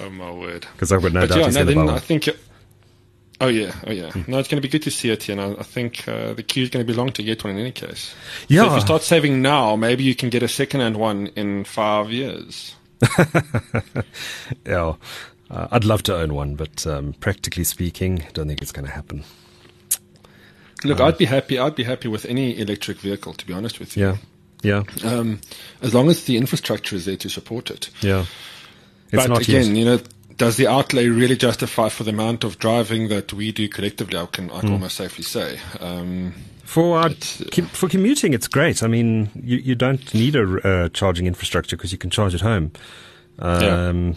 Oh 0.00 0.10
my 0.10 0.30
word! 0.30 0.64
Because 0.74 0.92
I've 0.92 1.02
got 1.02 1.12
no 1.12 1.22
but 1.22 1.30
doubt 1.30 1.38
yeah, 1.38 1.44
he's 1.46 1.54
no, 1.56 1.64
going 1.64 1.74
to 1.74 1.80
buy 1.80 1.86
then 1.86 1.96
I 1.96 1.98
think. 1.98 2.28
Oh 3.40 3.46
yeah, 3.48 3.72
oh 3.86 3.92
yeah. 3.92 4.10
No, 4.26 4.38
it's 4.38 4.48
going 4.48 4.60
to 4.60 4.66
be 4.66 4.68
good 4.68 4.82
to 4.82 4.90
see 4.90 5.10
it 5.10 5.22
here, 5.22 5.38
and 5.38 5.56
I, 5.56 5.60
I 5.60 5.62
think 5.62 6.08
uh, 6.08 6.34
the 6.34 6.42
queue 6.42 6.64
is 6.64 6.70
going 6.70 6.84
to 6.84 6.92
be 6.92 6.96
long 6.96 7.12
to 7.12 7.22
get 7.22 7.44
one 7.44 7.54
in 7.54 7.60
any 7.60 7.70
case. 7.72 8.10
So 8.10 8.14
Yeah. 8.48 8.66
if 8.66 8.72
you 8.74 8.80
start 8.80 9.02
saving 9.02 9.40
now, 9.42 9.76
maybe 9.76 10.02
you 10.02 10.14
can 10.16 10.28
get 10.28 10.42
a 10.42 10.48
second-hand 10.48 10.96
one 10.96 11.28
in 11.36 11.64
five 11.64 12.10
years. 12.10 12.74
Yeah. 14.66 14.94
Uh, 15.50 15.66
I'd 15.70 15.84
love 15.84 16.02
to 16.04 16.14
own 16.16 16.34
one, 16.34 16.56
but 16.56 16.86
um, 16.86 17.14
practically 17.14 17.64
speaking, 17.64 18.22
I 18.22 18.28
don't 18.32 18.48
think 18.48 18.60
it's 18.60 18.72
going 18.72 18.84
to 18.86 18.92
happen. 18.92 19.24
Look, 20.84 21.00
I'd 21.00 21.16
be 21.18 21.24
happy. 21.24 21.58
I'd 21.58 21.74
be 21.74 21.84
happy 21.84 22.06
with 22.08 22.24
any 22.26 22.58
electric 22.58 22.98
vehicle, 22.98 23.32
to 23.34 23.46
be 23.46 23.52
honest 23.54 23.80
with 23.80 23.96
you. 23.96 24.18
Yeah. 24.62 24.82
Yeah. 25.02 25.08
Um, 25.10 25.40
as 25.80 25.94
long 25.94 26.08
as 26.10 26.24
the 26.24 26.36
infrastructure 26.36 26.96
is 26.96 27.04
there 27.06 27.16
to 27.16 27.28
support 27.30 27.70
it. 27.70 27.88
Yeah. 28.00 28.26
It's 29.10 29.26
but 29.26 29.40
again, 29.40 29.74
yet. 29.74 29.76
you 29.76 29.84
know, 29.84 30.00
does 30.38 30.56
the 30.56 30.66
outlay 30.66 31.08
really 31.08 31.36
justify 31.36 31.88
for 31.90 32.04
the 32.04 32.10
amount 32.10 32.44
of 32.44 32.58
driving 32.58 33.08
that 33.08 33.32
we 33.32 33.52
do 33.52 33.68
collectively? 33.68 34.18
I 34.18 34.26
can. 34.26 34.50
I 34.50 34.60
can 34.60 34.72
almost 34.72 34.96
safely 34.96 35.24
say. 35.24 35.58
Um, 35.80 36.32
For 36.64 37.06
It's, 37.06 37.40
uh, 37.42 37.62
for 37.72 37.88
commuting, 37.88 38.32
it's 38.34 38.48
great. 38.48 38.82
I 38.82 38.86
mean, 38.86 39.30
you, 39.34 39.58
you 39.58 39.74
don't 39.74 40.14
need 40.14 40.36
a 40.36 40.44
uh, 40.66 40.88
charging 40.90 41.26
infrastructure 41.26 41.76
because 41.76 41.92
you 41.92 41.98
can 41.98 42.10
charge 42.10 42.34
at 42.34 42.40
home. 42.40 42.72
Um, 43.38 44.16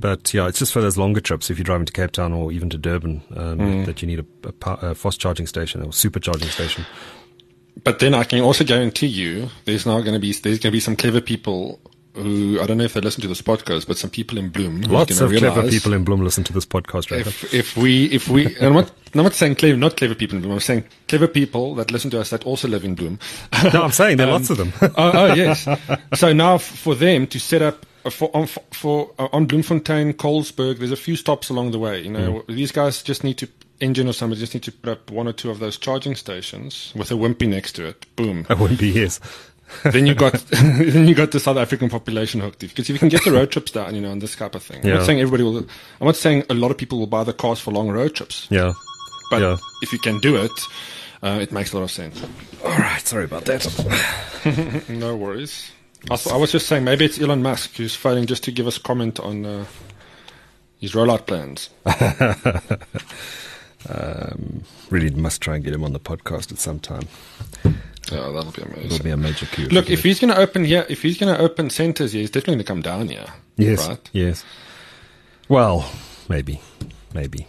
But 0.00 0.32
yeah, 0.32 0.48
it's 0.48 0.58
just 0.58 0.72
for 0.72 0.80
those 0.80 0.96
longer 0.96 1.20
trips. 1.20 1.50
If 1.50 1.58
you're 1.58 1.64
driving 1.64 1.84
to 1.86 1.92
Cape 1.92 2.12
Town 2.12 2.32
or 2.32 2.52
even 2.52 2.70
to 2.70 2.78
Durban, 2.78 3.22
um, 3.36 3.58
Hmm. 3.58 3.84
that 3.84 4.00
you 4.00 4.08
need 4.08 4.20
a, 4.20 4.48
a, 4.48 4.90
a 4.90 4.94
fast 4.94 5.20
charging 5.20 5.46
station 5.46 5.82
or 5.82 5.92
super 5.92 6.20
charging 6.20 6.48
station. 6.48 6.86
But 7.84 7.98
then 7.98 8.14
I 8.14 8.24
can 8.24 8.40
also 8.40 8.64
guarantee 8.64 9.06
you, 9.08 9.50
there's 9.66 9.84
now 9.84 10.00
going 10.00 10.14
to 10.14 10.18
be 10.18 10.32
there's 10.32 10.58
going 10.58 10.72
to 10.72 10.76
be 10.76 10.80
some 10.80 10.96
clever 10.96 11.20
people 11.20 11.80
who 12.14 12.58
I 12.60 12.66
don't 12.66 12.78
know 12.78 12.84
if 12.84 12.94
they 12.94 13.00
listen 13.00 13.22
to 13.22 13.28
this 13.28 13.40
podcast, 13.42 13.86
but 13.86 13.96
some 13.96 14.10
people 14.10 14.36
in 14.38 14.50
Bloem 14.50 14.86
Lots 14.88 15.20
of 15.20 15.30
to 15.30 15.38
clever 15.38 15.68
people 15.68 15.92
in 15.92 16.04
Bloem 16.04 16.22
listen 16.22 16.42
to 16.44 16.52
this 16.52 16.66
podcast, 16.66 17.10
right? 17.10 17.26
if 17.26 17.54
if 17.54 17.76
we 17.76 18.06
if 18.06 18.28
we 18.28 18.46
and 18.56 18.66
I'm 18.66 18.72
not 18.74 18.90
I'm 19.14 19.22
not 19.24 19.34
saying 19.34 19.54
clever 19.56 19.76
not 19.76 19.96
clever 19.96 20.14
people 20.14 20.36
in 20.38 20.42
Bloem. 20.44 20.52
I'm 20.52 20.60
saying 20.60 20.84
clever 21.08 21.28
people 21.28 21.74
that 21.76 21.90
listen 21.90 22.10
to 22.10 22.20
us 22.20 22.30
that 22.30 22.44
also 22.44 22.68
live 22.68 22.84
in 22.84 22.96
Bloem. 22.96 23.18
no, 23.72 23.82
I'm 23.82 23.92
saying 23.92 24.16
there 24.16 24.26
are 24.28 24.34
Um, 24.34 24.42
lots 24.42 24.50
of 24.50 24.56
them. 24.58 24.72
oh, 24.82 24.90
oh 24.96 25.34
yes. 25.34 25.66
So 26.14 26.32
now 26.32 26.58
for 26.58 26.94
them 26.94 27.26
to 27.28 27.38
set 27.38 27.62
up 27.62 27.86
uh, 28.04 28.10
for 28.10 28.34
on 28.34 28.46
for, 28.46 29.10
uh, 29.18 29.28
on 29.32 29.46
Bloemfontein, 29.46 30.14
Colesberg, 30.14 30.78
there's 30.78 30.90
a 30.92 30.96
few 30.96 31.16
stops 31.16 31.48
along 31.50 31.70
the 31.72 31.78
way. 31.78 32.00
You 32.02 32.10
know, 32.10 32.42
Mm. 32.48 32.54
these 32.56 32.72
guys 32.72 33.02
just 33.02 33.22
need 33.24 33.38
to 33.38 33.48
engine 33.80 34.06
or 34.08 34.12
somebody 34.12 34.38
just 34.40 34.52
need 34.52 34.62
to 34.62 34.72
put 34.72 34.90
up 34.90 35.10
one 35.10 35.26
or 35.26 35.32
two 35.32 35.50
of 35.50 35.58
those 35.58 35.78
charging 35.78 36.14
stations 36.14 36.92
with 36.94 37.10
a 37.10 37.14
wimpy 37.14 37.48
next 37.48 37.72
to 37.72 37.86
it. 37.86 38.04
Boom. 38.16 38.44
Wouldn't 38.50 38.78
be 38.78 38.90
yes. 38.90 39.20
Then 39.84 40.06
you 40.06 40.14
got 40.14 40.32
then 40.50 41.06
you 41.08 41.14
got 41.14 41.30
the 41.30 41.40
South 41.40 41.56
African 41.56 41.88
population 41.88 42.40
hooked. 42.40 42.60
Because 42.60 42.88
if 42.88 42.94
you 42.94 42.98
can 42.98 43.08
get 43.08 43.24
the 43.24 43.32
road 43.32 43.50
trips 43.52 43.70
down, 43.72 43.94
you 43.94 44.00
know, 44.00 44.10
and 44.12 44.20
this 44.22 44.34
type 44.36 44.54
of 44.54 44.62
thing. 44.62 44.84
I'm 44.84 44.94
not 44.96 45.06
saying 45.06 45.20
everybody 45.20 45.42
will. 45.44 45.58
I'm 46.00 46.06
not 46.06 46.16
saying 46.16 46.44
a 46.50 46.54
lot 46.54 46.70
of 46.70 46.76
people 46.78 46.98
will 46.98 47.06
buy 47.06 47.24
the 47.24 47.32
cars 47.32 47.60
for 47.60 47.70
long 47.72 47.88
road 47.90 48.14
trips. 48.14 48.46
Yeah. 48.50 48.72
But 49.30 49.42
Yeah. 49.42 49.56
if 49.82 49.92
you 49.92 49.98
can 49.98 50.18
do 50.20 50.36
it, 50.36 50.50
uh, 51.22 51.38
it 51.40 51.52
makes 51.52 51.72
a 51.72 51.76
lot 51.76 51.82
of 51.84 51.90
sense. 51.90 52.20
All 52.64 52.70
right. 52.76 53.00
Sorry 53.06 53.24
about 53.24 53.44
that. 53.46 53.64
No 54.88 55.16
worries. 55.16 55.70
I, 56.10 56.16
th- 56.16 56.34
I 56.34 56.36
was 56.38 56.50
just 56.50 56.66
saying 56.66 56.82
maybe 56.84 57.04
it's 57.04 57.20
Elon 57.20 57.42
Musk 57.42 57.74
who's 57.76 57.94
failing 57.94 58.24
just 58.26 58.42
to 58.44 58.50
give 58.52 58.66
us 58.66 58.78
comment 58.78 59.20
on 59.20 59.44
uh, 59.44 59.66
his 60.78 60.92
rollout 60.92 61.26
plans. 61.26 61.68
Um, 63.88 64.62
really 64.90 65.10
must 65.10 65.40
try 65.40 65.54
and 65.56 65.64
get 65.64 65.72
him 65.74 65.84
on 65.84 65.92
the 65.92 66.00
podcast 66.00 66.52
at 66.52 66.58
some 66.58 66.78
time. 66.80 67.08
Yeah, 68.10 68.30
that'll 68.32 68.50
be 68.52 68.62
amazing. 68.62 68.84
It'll 68.90 69.04
be 69.04 69.10
a 69.10 69.16
major 69.16 69.46
coup. 69.46 69.68
Look, 69.70 69.88
if 69.90 70.00
it. 70.00 70.08
he's 70.08 70.18
going 70.20 70.32
to 70.34 70.38
open 70.40 70.64
here, 70.64 70.84
if 70.88 71.02
he's 71.02 71.18
going 71.18 71.34
to 71.34 71.40
open 71.40 71.70
centers 71.70 72.12
here, 72.12 72.20
he's 72.22 72.30
definitely 72.30 72.54
going 72.64 72.64
to 72.64 72.68
come 72.68 72.82
down 72.82 73.08
here. 73.08 73.26
yes, 73.56 73.86
Right? 73.88 74.10
yes. 74.12 74.44
Well, 75.48 75.90
maybe, 76.28 76.60
maybe. 77.14 77.46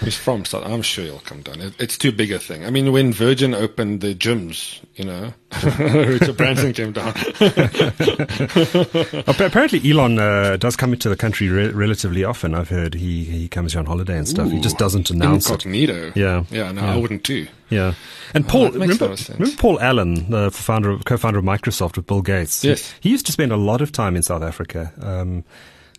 He's 0.00 0.16
from 0.16 0.44
South. 0.44 0.64
I'm 0.64 0.82
sure 0.82 1.04
he'll 1.04 1.18
come 1.20 1.42
down. 1.42 1.60
It, 1.60 1.74
it's 1.78 1.98
too 1.98 2.12
big 2.12 2.32
a 2.32 2.38
thing. 2.38 2.64
I 2.64 2.70
mean, 2.70 2.92
when 2.92 3.12
Virgin 3.12 3.54
opened 3.54 4.00
the 4.00 4.14
gyms, 4.14 4.80
you 4.96 5.04
know, 5.04 5.32
Richard 5.78 6.36
Branson 6.36 6.72
came 6.72 6.92
down. 6.92 7.14
Apparently, 9.26 9.90
Elon 9.90 10.18
uh, 10.18 10.56
does 10.56 10.76
come 10.76 10.92
into 10.92 11.08
the 11.08 11.16
country 11.16 11.48
re- 11.48 11.70
relatively 11.70 12.24
often. 12.24 12.54
I've 12.54 12.68
heard 12.68 12.94
he, 12.94 13.24
he 13.24 13.48
comes 13.48 13.72
here 13.72 13.80
on 13.80 13.86
holiday 13.86 14.18
and 14.18 14.28
stuff. 14.28 14.46
Ooh, 14.48 14.50
he 14.50 14.60
just 14.60 14.78
doesn't 14.78 15.10
announce 15.10 15.48
incognito. 15.48 16.08
it. 16.08 16.16
Yeah, 16.16 16.44
yeah. 16.50 16.72
No, 16.72 16.82
yeah. 16.82 16.94
I 16.94 16.96
wouldn't 16.96 17.24
too. 17.24 17.46
Yeah, 17.70 17.94
and 18.32 18.44
oh, 18.46 18.48
Paul, 18.48 18.70
remember, 18.70 19.14
remember, 19.38 19.56
Paul 19.56 19.78
Allen, 19.80 20.30
the 20.30 20.50
founder, 20.50 20.90
of, 20.90 21.04
co-founder 21.04 21.38
of 21.38 21.44
Microsoft 21.44 21.96
with 21.96 22.06
Bill 22.06 22.22
Gates. 22.22 22.64
Yes, 22.64 22.92
he, 22.92 23.08
he 23.08 23.10
used 23.10 23.26
to 23.26 23.32
spend 23.32 23.52
a 23.52 23.56
lot 23.56 23.82
of 23.82 23.92
time 23.92 24.16
in 24.16 24.22
South 24.22 24.42
Africa. 24.42 24.92
Um, 25.02 25.44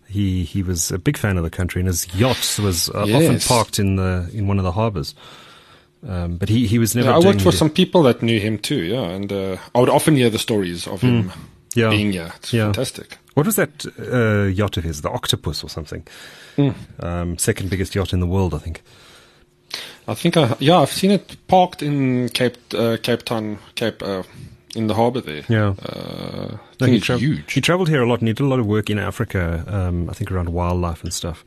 he 0.10 0.44
he 0.44 0.64
was 0.64 0.92
a 0.92 0.98
big 0.98 1.18
fan 1.18 1.38
of 1.38 1.44
the 1.44 1.50
country, 1.50 1.80
and 1.80 1.88
his 1.88 2.14
yacht 2.16 2.60
was 2.62 2.90
uh, 2.90 3.06
yes. 3.06 3.24
often 3.24 3.40
parked 3.56 3.80
in 3.80 3.96
the 3.96 4.30
in 4.34 4.48
one 4.48 4.58
of 4.58 4.64
the 4.64 4.72
harbours. 4.72 5.16
Um, 6.08 6.38
but 6.38 6.48
he, 6.50 6.66
he 6.66 6.80
was 6.80 6.96
never. 6.96 7.10
Yeah, 7.10 7.18
I 7.18 7.20
worked 7.20 7.42
for 7.42 7.52
some 7.52 7.70
people 7.70 8.04
that 8.04 8.22
knew 8.22 8.40
him 8.40 8.58
too. 8.58 8.84
Yeah, 8.84 9.04
and 9.04 9.32
uh, 9.32 9.58
I 9.76 9.80
would 9.80 9.90
often 9.90 10.16
hear 10.16 10.30
the 10.30 10.40
stories 10.40 10.88
of 10.88 11.02
him 11.02 11.26
mm. 11.26 11.38
yeah. 11.76 11.90
being 11.90 12.14
here. 12.14 12.32
It's 12.38 12.54
yeah. 12.54 12.66
fantastic. 12.66 13.18
What 13.34 13.46
was 13.46 13.58
that 13.58 13.86
uh, 14.00 14.48
yacht 14.48 14.78
of 14.78 14.84
his? 14.84 15.02
The 15.02 15.10
Octopus 15.10 15.64
or 15.64 15.70
something? 15.70 16.06
Mm. 16.58 16.76
Um, 17.04 17.38
second 17.38 17.70
biggest 17.70 17.96
yacht 17.96 18.14
in 18.14 18.22
the 18.22 18.28
world, 18.28 18.54
I 18.54 18.60
think. 18.60 18.82
I 20.08 20.16
think 20.16 20.38
I 20.38 20.56
yeah 20.60 20.80
I've 20.80 20.92
seen 20.92 21.12
it 21.12 21.38
parked 21.48 21.84
in 21.84 22.30
Cape 22.30 22.58
uh, 22.74 22.98
Cape 23.02 23.24
Town 23.24 23.60
Cape 23.76 24.02
uh, 24.02 24.24
in 24.76 24.88
the 24.88 24.94
harbour 24.94 25.22
there. 25.22 25.44
Yeah, 25.48 25.76
uh, 25.82 26.58
no, 26.80 26.88
he, 26.88 27.00
tra- 27.00 27.18
huge. 27.18 27.52
he 27.54 27.62
travelled 27.62 27.90
here 27.90 28.02
a 28.02 28.08
lot 28.08 28.20
and 28.20 28.28
he 28.28 28.34
did 28.34 28.44
a 28.44 28.48
lot 28.48 28.60
of 28.60 28.66
work 28.66 28.90
in 28.90 29.00
Africa. 29.00 29.64
Um, 29.68 30.10
I 30.10 30.14
think 30.14 30.32
around 30.32 30.50
wildlife 30.50 31.04
and 31.04 31.14
stuff. 31.14 31.46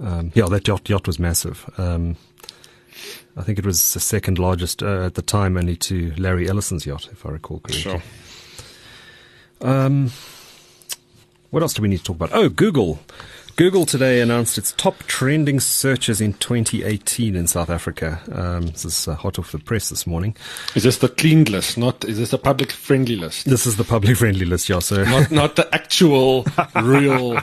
Um, 0.00 0.30
yeah, 0.34 0.46
that 0.46 0.66
yacht, 0.68 0.88
yacht 0.88 1.06
was 1.06 1.18
massive. 1.18 1.68
Um, 1.76 2.16
I 3.36 3.42
think 3.42 3.58
it 3.58 3.66
was 3.66 3.94
the 3.94 4.00
second 4.00 4.38
largest 4.38 4.82
uh, 4.82 5.06
at 5.06 5.14
the 5.14 5.22
time, 5.22 5.56
only 5.56 5.76
to 5.76 6.12
Larry 6.16 6.48
Ellison's 6.48 6.86
yacht, 6.86 7.08
if 7.12 7.24
I 7.24 7.30
recall 7.30 7.60
correctly. 7.60 7.80
Sure. 7.80 8.02
Um, 9.60 10.10
what 11.50 11.62
else 11.62 11.74
do 11.74 11.82
we 11.82 11.88
need 11.88 11.98
to 11.98 12.04
talk 12.04 12.16
about? 12.16 12.30
Oh, 12.32 12.48
Google. 12.48 13.00
Google 13.58 13.86
today 13.86 14.20
announced 14.20 14.56
its 14.56 14.70
top 14.70 15.02
trending 15.08 15.58
searches 15.58 16.20
in 16.20 16.32
2018 16.34 17.34
in 17.34 17.48
South 17.48 17.68
Africa. 17.68 18.20
Um, 18.30 18.68
this 18.68 18.84
is 18.84 19.08
uh, 19.08 19.16
hot 19.16 19.36
off 19.36 19.50
the 19.50 19.58
press 19.58 19.88
this 19.88 20.06
morning. 20.06 20.36
Is 20.76 20.84
this 20.84 20.98
the 20.98 21.08
cleaned 21.08 21.48
list? 21.48 21.76
Not 21.76 22.04
is 22.04 22.18
this 22.18 22.32
a 22.32 22.38
public 22.38 22.70
friendly 22.70 23.16
list? 23.16 23.46
This 23.46 23.66
is 23.66 23.76
the 23.76 23.82
public 23.82 24.16
friendly 24.16 24.46
list, 24.46 24.68
yeah. 24.68 24.78
So 24.78 25.02
not 25.02 25.30
not 25.32 25.56
the 25.56 25.68
actual 25.74 26.46
real 26.80 27.40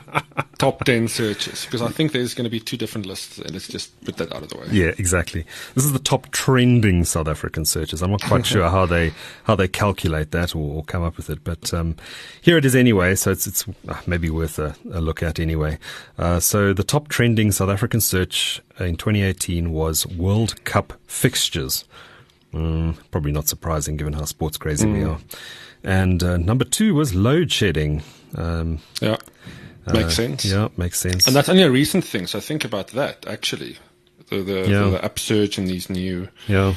top 0.58 0.86
10 0.86 1.10
searches 1.10 1.65
because 1.65 1.82
I 1.82 1.89
think 1.89 2.13
there's 2.13 2.34
going 2.34 2.45
to 2.45 2.49
be 2.49 2.62
two 2.62 2.78
different 2.78 3.06
lists. 3.06 3.39
And 3.39 3.51
let's 3.51 3.67
just 3.67 3.99
put 4.06 4.15
that 4.15 4.34
out 4.34 4.41
of 4.41 4.47
the 4.47 4.58
way. 4.58 4.67
Yeah, 4.71 4.93
exactly. 4.97 5.45
This 5.73 5.84
is 5.84 5.91
the 5.91 5.99
top 5.99 6.32
trending 6.32 7.04
South 7.04 7.28
African 7.28 7.65
searches. 7.65 8.01
I'm 8.01 8.12
not 8.12 8.23
quite 8.23 8.45
sure 8.54 8.69
how 8.69 8.86
they 8.86 9.12
how 9.43 9.56
they 9.56 9.67
calculate 9.67 10.32
that 10.32 10.56
or, 10.56 10.75
or 10.75 10.84
come 10.86 11.04
up 11.04 11.17
with 11.17 11.30
it, 11.30 11.43
but 11.43 11.73
um, 11.73 11.97
here 12.41 12.58
it 12.58 12.63
is 12.63 12.73
anyway. 12.73 13.15
So 13.15 13.32
it's 13.32 13.47
it's 13.47 13.65
uh, 13.89 13.99
maybe 14.08 14.30
worth 14.30 14.60
a, 14.60 14.78
a 14.93 15.01
look 15.01 15.21
at 15.21 15.41
anyway. 15.41 15.78
Uh, 16.17 16.39
so 16.39 16.73
the 16.73 16.83
top 16.83 17.07
trending 17.07 17.51
South 17.51 17.69
African 17.69 18.01
search 18.01 18.61
in 18.79 18.95
2018 18.95 19.71
was 19.71 20.05
World 20.07 20.63
Cup 20.63 20.93
fixtures. 21.07 21.85
Mm, 22.53 22.97
probably 23.11 23.31
not 23.31 23.47
surprising 23.47 23.97
given 23.97 24.13
how 24.13 24.25
sports 24.25 24.57
crazy 24.57 24.87
mm. 24.87 24.93
we 24.93 25.03
are. 25.03 25.19
And 25.83 26.23
uh, 26.23 26.37
number 26.37 26.65
two 26.65 26.95
was 26.95 27.13
load 27.13 27.51
shedding. 27.51 28.01
Um, 28.35 28.79
yeah, 29.01 29.17
makes 29.87 30.05
uh, 30.05 30.09
sense. 30.09 30.45
Yeah, 30.45 30.69
makes 30.77 30.99
sense. 30.99 31.27
And 31.27 31.35
that's 31.35 31.49
only 31.49 31.63
a 31.63 31.71
recent 31.71 32.03
thing. 32.03 32.27
So 32.27 32.39
think 32.39 32.65
about 32.65 32.87
that 32.87 33.27
actually. 33.27 33.77
The 34.29 34.41
the, 34.41 34.59
yeah. 34.61 34.79
the, 34.79 34.89
the 34.91 35.05
upsurge 35.05 35.57
in 35.57 35.65
these 35.65 35.89
new 35.89 36.29
yeah 36.47 36.75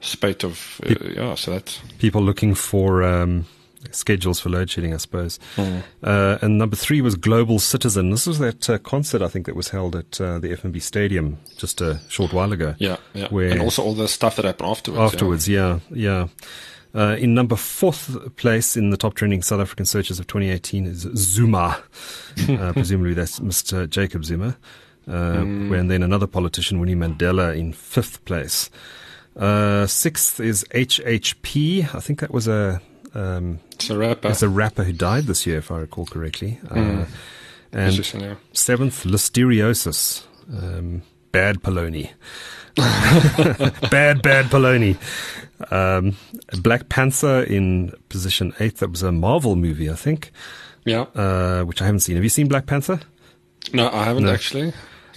spate 0.00 0.44
of 0.44 0.80
uh, 0.86 0.94
yeah. 1.04 1.34
So 1.34 1.50
that's 1.52 1.80
people 1.98 2.22
looking 2.22 2.54
for 2.54 3.02
um, 3.02 3.46
schedules 3.94 4.40
for 4.40 4.48
load 4.48 4.70
shedding, 4.70 4.94
I 4.94 4.98
suppose. 4.98 5.38
Mm. 5.56 5.82
Uh, 6.02 6.38
and 6.42 6.58
number 6.58 6.76
three 6.76 7.00
was 7.00 7.14
Global 7.14 7.58
Citizen. 7.58 8.10
This 8.10 8.26
was 8.26 8.38
that 8.38 8.68
uh, 8.68 8.78
concert, 8.78 9.22
I 9.22 9.28
think, 9.28 9.46
that 9.46 9.56
was 9.56 9.70
held 9.70 9.94
at 9.96 10.20
uh, 10.20 10.38
the 10.38 10.48
FNB 10.48 10.82
Stadium 10.82 11.38
just 11.56 11.80
a 11.80 12.00
short 12.08 12.32
while 12.32 12.52
ago. 12.52 12.74
Yeah, 12.78 12.96
yeah. 13.14 13.28
Where 13.28 13.50
and 13.50 13.60
also 13.60 13.82
all 13.82 13.94
the 13.94 14.08
stuff 14.08 14.36
that 14.36 14.44
happened 14.44 14.70
afterwards. 14.70 15.14
Afterwards, 15.14 15.48
yeah, 15.48 15.80
yeah. 15.90 16.28
yeah. 16.94 17.00
Uh, 17.00 17.14
in 17.16 17.34
number 17.34 17.56
fourth 17.56 18.34
place 18.36 18.74
in 18.74 18.88
the 18.88 18.96
top 18.96 19.14
trending 19.14 19.42
South 19.42 19.60
African 19.60 19.84
searches 19.84 20.18
of 20.18 20.26
2018 20.26 20.86
is 20.86 21.08
Zuma. 21.14 21.82
Uh, 22.50 22.70
presumably 22.74 23.14
that's 23.14 23.40
Mr. 23.40 23.88
Jacob 23.88 24.22
Zuma. 24.22 24.58
Mm. 25.08 25.80
And 25.80 25.90
then 25.90 26.02
another 26.02 26.26
politician, 26.26 26.78
Winnie 26.78 26.94
Mandela, 26.94 27.56
in 27.56 27.72
fifth 27.72 28.22
place. 28.26 28.68
Uh, 29.36 29.86
sixth 29.86 30.40
is 30.40 30.64
HHP. 30.74 31.94
I 31.94 32.00
think 32.00 32.20
that 32.20 32.30
was 32.30 32.48
a 32.48 32.80
um, 33.16 33.60
it's 33.72 33.90
a 33.90 33.96
rapper. 33.96 34.28
It's 34.28 34.42
a 34.42 34.48
rapper 34.48 34.84
who 34.84 34.92
died 34.92 35.24
this 35.24 35.46
year, 35.46 35.58
if 35.58 35.70
I 35.70 35.78
recall 35.78 36.06
correctly. 36.06 36.60
Mm. 36.64 37.02
Uh, 37.02 37.06
and 37.72 37.94
seventh, 38.52 39.04
listeriosis. 39.04 40.24
Um, 40.52 41.02
bad 41.32 41.62
Polony. 41.62 42.10
bad, 43.90 44.22
bad 44.22 44.46
Polony. 44.46 44.98
Um, 45.72 46.16
Black 46.62 46.88
Panther 46.88 47.42
in 47.42 47.92
position 48.10 48.52
eight. 48.60 48.76
That 48.76 48.90
was 48.90 49.02
a 49.02 49.12
Marvel 49.12 49.56
movie, 49.56 49.90
I 49.90 49.94
think. 49.94 50.30
Yeah. 50.84 51.06
Uh, 51.14 51.62
which 51.64 51.80
I 51.80 51.86
haven't 51.86 52.00
seen. 52.00 52.16
Have 52.16 52.24
you 52.24 52.30
seen 52.30 52.48
Black 52.48 52.66
Panther? 52.66 53.00
No, 53.72 53.90
I 53.90 54.04
haven't 54.04 54.24
no. 54.24 54.32
actually 54.32 54.72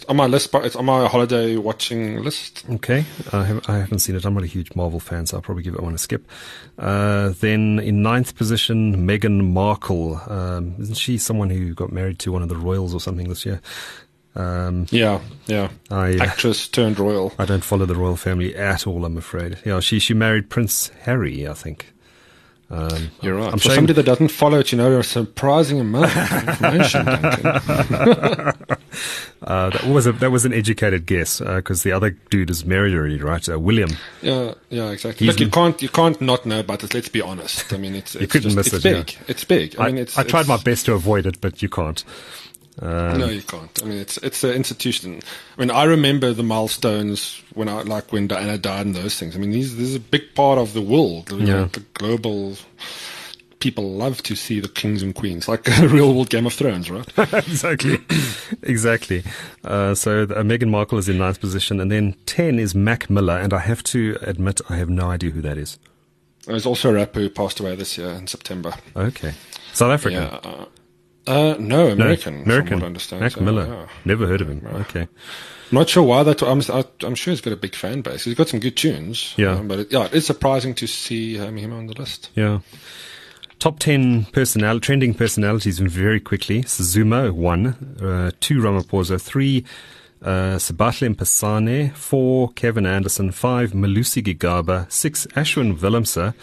on 0.09 0.15
my 0.15 0.25
list, 0.25 0.51
but 0.51 0.65
it's 0.65 0.75
on 0.75 0.85
my 0.85 1.07
holiday 1.07 1.55
watching 1.55 2.21
list. 2.23 2.65
Okay, 2.69 3.05
I, 3.31 3.45
have, 3.45 3.69
I 3.69 3.77
haven't 3.77 3.99
seen 3.99 4.15
it. 4.15 4.25
I'm 4.25 4.33
not 4.33 4.43
a 4.43 4.47
huge 4.47 4.75
Marvel 4.75 4.99
fan, 4.99 5.27
so 5.27 5.37
I'll 5.37 5.41
probably 5.41 5.63
give 5.63 5.75
it 5.75 5.83
one 5.83 5.93
a 5.93 5.97
skip. 5.99 6.27
Uh, 6.77 7.29
then 7.39 7.79
in 7.79 8.01
ninth 8.01 8.35
position, 8.35 9.07
Meghan 9.07 9.53
Markle. 9.53 10.19
Um, 10.27 10.75
isn't 10.79 10.95
she 10.95 11.17
someone 11.17 11.51
who 11.51 11.73
got 11.75 11.91
married 11.91 12.19
to 12.19 12.31
one 12.31 12.41
of 12.41 12.49
the 12.49 12.57
royals 12.57 12.93
or 12.93 12.99
something 12.99 13.29
this 13.29 13.45
year? 13.45 13.61
Um, 14.35 14.87
yeah, 14.89 15.21
yeah. 15.47 15.69
I, 15.91 16.15
uh, 16.15 16.23
Actress 16.23 16.67
turned 16.67 16.99
royal. 16.99 17.33
I 17.37 17.45
don't 17.45 17.63
follow 17.63 17.85
the 17.85 17.95
royal 17.95 18.15
family 18.15 18.55
at 18.55 18.87
all. 18.87 19.05
I'm 19.05 19.17
afraid. 19.17 19.59
Yeah, 19.65 19.79
she 19.79 19.99
she 19.99 20.13
married 20.13 20.49
Prince 20.49 20.89
Harry, 21.01 21.47
I 21.47 21.53
think. 21.53 21.93
Um, 22.71 23.09
You're 23.21 23.35
right. 23.35 23.51
I'm 23.51 23.57
For 23.57 23.69
somebody 23.69 23.93
that 23.93 24.05
doesn't 24.05 24.29
follow 24.29 24.59
it, 24.59 24.71
you 24.71 24.77
know, 24.77 24.85
there 24.85 24.97
are 24.97 25.01
a 25.01 25.03
surprising 25.03 25.79
amount 25.79 26.15
of 26.15 26.47
information. 26.47 27.07
uh, 27.07 28.53
that 29.41 29.87
was 29.87 30.05
a, 30.05 30.11
that 30.13 30.29
was 30.29 30.45
an 30.45 30.53
educated 30.53 31.07
guess 31.07 31.39
because 31.39 31.81
uh, 31.81 31.89
the 31.89 31.91
other 31.91 32.11
dude 32.29 32.51
is 32.51 32.65
married 32.65 32.93
already, 32.93 33.19
right? 33.19 33.49
Uh, 33.49 33.59
William. 33.59 33.89
Yeah, 34.21 34.53
yeah, 34.69 34.91
exactly. 34.91 35.25
He's 35.25 35.35
Look, 35.35 35.39
you 35.39 35.49
can't 35.49 35.81
you 35.81 35.89
can't 35.89 36.21
not 36.21 36.45
know 36.45 36.59
about 36.59 36.83
it. 36.83 36.93
Let's 36.93 37.09
be 37.09 37.21
honest. 37.21 37.73
I 37.73 37.77
mean, 37.77 37.95
it's, 37.95 38.13
it's 38.13 38.21
you 38.21 38.27
couldn't 38.27 38.51
just, 38.51 38.57
miss 38.57 38.67
it's 38.67 38.85
it. 38.85 38.93
Big. 38.93 39.13
Yeah. 39.13 39.19
It's 39.27 39.43
big. 39.43 39.79
I, 39.79 39.85
I 39.85 39.87
mean, 39.87 39.97
it's. 39.97 40.17
I 40.17 40.23
tried 40.23 40.41
it's, 40.41 40.49
my 40.49 40.57
best 40.57 40.85
to 40.85 40.93
avoid 40.93 41.25
it, 41.25 41.41
but 41.41 41.63
you 41.63 41.69
can't. 41.69 42.03
Um, 42.81 43.17
no, 43.19 43.27
you 43.27 43.41
can't. 43.41 43.83
I 43.83 43.85
mean, 43.85 43.97
it's 43.97 44.17
it's 44.17 44.43
an 44.43 44.51
institution. 44.51 45.21
I 45.57 45.61
mean, 45.61 45.71
I 45.71 45.83
remember 45.83 46.33
the 46.33 46.43
milestones 46.43 47.41
when 47.53 47.67
I 47.67 47.81
like 47.81 48.11
when 48.13 48.27
Diana 48.27 48.57
died 48.57 48.85
and 48.85 48.95
those 48.95 49.17
things. 49.17 49.35
I 49.35 49.39
mean, 49.39 49.51
these 49.51 49.75
this 49.75 49.89
is 49.89 49.95
a 49.95 49.99
big 49.99 50.33
part 50.33 50.57
of 50.57 50.73
the 50.73 50.81
world. 50.81 51.31
You 51.31 51.45
know, 51.45 51.65
the 51.65 51.81
global 51.93 52.55
people 53.59 53.91
love 53.91 54.23
to 54.23 54.35
see 54.35 54.61
the 54.61 54.69
kings 54.69 55.03
and 55.03 55.13
queens, 55.13 55.47
like 55.47 55.67
a 55.79 55.87
real 55.87 56.13
world 56.13 56.29
Game 56.29 56.45
of 56.45 56.53
Thrones, 56.53 56.89
right? 56.89 57.07
exactly, 57.33 57.99
exactly. 58.63 59.23
Uh, 59.63 59.93
so 59.93 60.23
uh, 60.23 60.43
Meghan 60.43 60.69
Markle 60.69 60.97
is 60.97 61.09
in 61.09 61.17
ninth 61.17 61.41
position, 61.41 61.79
and 61.79 61.91
then 61.91 62.15
ten 62.25 62.59
is 62.59 62.73
Mac 62.73 63.09
Miller, 63.09 63.37
and 63.37 63.53
I 63.53 63.59
have 63.59 63.83
to 63.83 64.17
admit 64.21 64.61
I 64.69 64.77
have 64.77 64.89
no 64.89 65.09
idea 65.09 65.31
who 65.31 65.41
that 65.41 65.57
is. 65.57 65.77
There's 66.45 66.65
also 66.65 66.91
a 66.91 66.93
rapper 66.93 67.19
who 67.19 67.29
passed 67.29 67.59
away 67.59 67.75
this 67.75 67.97
year 67.97 68.09
in 68.09 68.27
September. 68.27 68.73
Okay, 68.95 69.33
South 69.73 69.91
African. 69.91 70.23
Yeah, 70.23 70.39
uh, 70.43 70.65
uh, 71.27 71.55
no, 71.59 71.87
American. 71.87 72.37
No, 72.37 72.43
American. 72.43 72.83
I 72.83 72.85
understand. 72.85 73.21
Mac 73.21 73.33
so, 73.33 73.41
Miller. 73.41 73.65
Yeah. 73.67 73.87
Never 74.05 74.27
heard 74.27 74.41
of 74.41 74.49
him. 74.49 74.65
Okay. 74.65 75.01
I'm 75.71 75.75
not 75.75 75.89
sure 75.89 76.03
why 76.03 76.23
that. 76.23 76.41
I'm, 76.41 76.61
I'm 77.03 77.15
sure 77.15 77.31
he's 77.31 77.41
got 77.41 77.53
a 77.53 77.57
big 77.57 77.75
fan 77.75 78.01
base. 78.01 78.23
He's 78.23 78.33
got 78.33 78.49
some 78.49 78.59
good 78.59 78.75
tunes. 78.75 79.35
Yeah. 79.37 79.51
Um, 79.51 79.67
but 79.67 79.79
it, 79.79 79.91
yeah, 79.91 80.09
it's 80.11 80.25
surprising 80.25 80.73
to 80.75 80.87
see 80.87 81.39
um, 81.39 81.57
him 81.57 81.71
on 81.71 81.87
the 81.87 81.93
list. 81.93 82.29
Yeah. 82.35 82.59
Top 83.59 83.77
10 83.77 84.25
personal, 84.31 84.79
trending 84.79 85.13
personalities 85.13 85.79
very 85.79 86.19
quickly. 86.19 86.63
Zuma, 86.65 87.31
one. 87.31 87.97
Uh, 88.01 88.31
two, 88.39 88.61
Ramaphosa. 88.61 89.21
Three, 89.21 89.65
uh, 90.23 90.55
Mpasane. 90.55 91.93
Four, 91.93 92.51
Kevin 92.53 92.85
Anderson. 92.85 93.31
Five, 93.31 93.73
Malusi 93.73 94.23
Gigaba. 94.23 94.91
Six, 94.91 95.27
Ashwin 95.35 95.77
Willemse. 95.77 96.33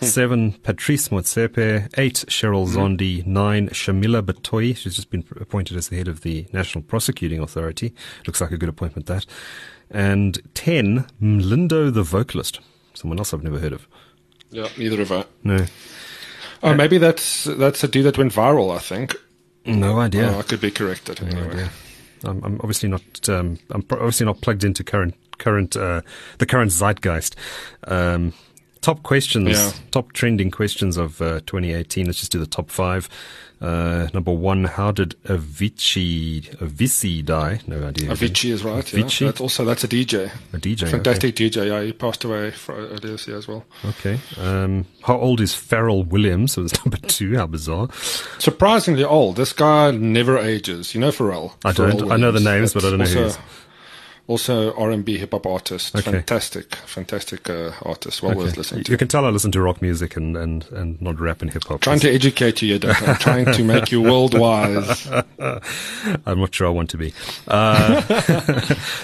Seven, 0.00 0.52
Patrice 0.52 1.08
Motsepe. 1.08 1.88
Eight, 1.96 2.24
Cheryl 2.28 2.68
Zondi. 2.68 3.26
Nine, 3.26 3.68
Shamila 3.70 4.22
Batohi. 4.22 4.76
She's 4.76 4.94
just 4.94 5.10
been 5.10 5.24
appointed 5.40 5.76
as 5.76 5.88
the 5.88 5.96
head 5.96 6.08
of 6.08 6.20
the 6.20 6.46
National 6.52 6.82
Prosecuting 6.82 7.40
Authority. 7.40 7.94
Looks 8.26 8.40
like 8.40 8.50
a 8.50 8.58
good 8.58 8.68
appointment, 8.68 9.06
that. 9.06 9.26
And 9.90 10.38
ten, 10.54 11.06
Mlindo 11.20 11.92
the 11.92 12.02
vocalist. 12.02 12.60
Someone 12.94 13.18
else 13.18 13.32
I've 13.32 13.44
never 13.44 13.58
heard 13.58 13.72
of. 13.72 13.86
Yeah, 14.50 14.68
neither 14.76 14.98
have 14.98 15.12
I. 15.12 15.24
No. 15.44 15.66
Oh, 16.62 16.74
maybe 16.74 16.98
that's 16.98 17.44
that's 17.44 17.84
a 17.84 17.88
dude 17.88 18.06
that 18.06 18.18
went 18.18 18.32
viral. 18.32 18.74
I 18.74 18.78
think. 18.78 19.14
No 19.64 19.98
idea. 19.98 20.32
Oh, 20.32 20.38
I 20.38 20.42
could 20.42 20.60
be 20.60 20.70
corrected. 20.70 21.20
No 21.20 21.28
anyway. 21.28 21.50
idea. 21.50 21.70
I'm, 22.24 22.42
I'm 22.44 22.54
obviously 22.60 22.88
not. 22.88 23.28
Um, 23.28 23.58
I'm 23.70 23.84
obviously 23.90 24.26
not 24.26 24.40
plugged 24.40 24.64
into 24.64 24.82
current 24.82 25.14
current 25.38 25.76
uh, 25.76 26.02
the 26.38 26.46
current 26.46 26.70
zeitgeist. 26.70 27.34
Um, 27.84 28.32
top 28.86 29.02
questions, 29.02 29.48
yeah. 29.50 29.72
top 29.90 30.12
trending 30.12 30.48
questions 30.48 30.96
of 30.96 31.20
uh, 31.20 31.40
2018. 31.46 32.06
Let's 32.06 32.20
just 32.20 32.30
do 32.30 32.38
the 32.38 32.46
top 32.46 32.70
five. 32.70 33.08
Uh, 33.60 34.06
number 34.14 34.30
one, 34.30 34.64
how 34.64 34.92
did 34.92 35.16
Avicii 35.24 36.56
Avicii 36.58 37.24
die? 37.24 37.60
No 37.66 37.84
idea. 37.88 38.10
Avicii 38.10 38.52
is 38.52 38.62
right. 38.62 38.84
Avicii? 38.84 39.22
Yeah. 39.22 39.28
That's 39.28 39.40
also 39.40 39.64
that's 39.64 39.82
a 39.82 39.88
DJ. 39.88 40.30
A 40.52 40.58
DJ. 40.58 40.88
Fantastic 40.88 41.34
DJ. 41.34 41.66
Yeah, 41.66 41.82
he 41.82 41.92
passed 41.92 42.22
away 42.22 42.52
earlier 42.68 42.98
this 42.98 43.26
year 43.26 43.38
as 43.38 43.48
well. 43.48 43.64
Okay. 43.84 44.20
okay. 44.32 44.40
Um, 44.40 44.84
how 45.02 45.18
old 45.18 45.40
is 45.40 45.52
Pharrell 45.52 46.06
Williams? 46.06 46.46
So 46.56 46.62
it's 46.62 46.84
number 46.84 46.96
two. 47.08 47.36
How 47.36 47.46
bizarre. 47.46 47.88
Surprisingly 48.38 49.04
old. 49.04 49.36
This 49.36 49.52
guy 49.52 49.90
never 49.90 50.38
ages. 50.38 50.94
You 50.94 51.00
know 51.00 51.10
Pharrell. 51.10 51.52
I 51.64 51.72
Pharrell 51.72 51.98
don't. 51.98 52.12
I 52.12 52.16
know 52.16 52.30
the 52.30 52.40
names, 52.40 52.72
but 52.72 52.84
I 52.84 52.90
don't 52.90 53.00
know 53.00 53.04
who 53.04 53.18
he 53.18 53.24
is 53.26 53.38
also 54.28 54.74
R&B 54.74 55.18
hip 55.18 55.32
hop 55.32 55.46
artist. 55.46 55.94
Okay. 55.94 56.10
Fantastic, 56.10 56.74
fantastic 56.74 57.48
uh, 57.48 57.72
artist. 57.82 58.22
Well 58.22 58.32
okay. 58.32 58.40
worth 58.40 58.56
listening 58.56 58.84
to. 58.84 58.92
You 58.92 58.98
can 58.98 59.08
tell 59.08 59.24
I 59.24 59.30
listen 59.30 59.52
to 59.52 59.60
rock 59.60 59.80
music 59.80 60.16
and, 60.16 60.36
and, 60.36 60.66
and 60.72 61.00
not 61.00 61.20
rap 61.20 61.42
and 61.42 61.52
hip 61.52 61.64
hop. 61.64 61.80
Trying 61.80 62.00
to 62.00 62.12
educate 62.12 62.62
you, 62.62 62.78
I'm 62.82 63.16
trying 63.16 63.52
to 63.52 63.64
make 63.64 63.92
you 63.92 64.02
world 64.02 64.38
wise. 64.38 65.06
I'm 65.38 66.40
not 66.40 66.54
sure 66.54 66.66
I 66.66 66.70
want 66.70 66.90
to 66.90 66.96
be. 66.96 67.12
Uh, 67.46 68.00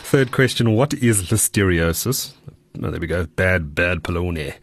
third 0.03 0.33
question: 0.33 0.75
What 0.75 0.95
is 0.95 1.25
listeriosis? 1.25 2.33
Oh, 2.83 2.91
there 2.91 3.01
we 3.01 3.07
go. 3.07 3.27
Bad, 3.27 3.75
bad 3.75 4.03
polony. 4.03 4.55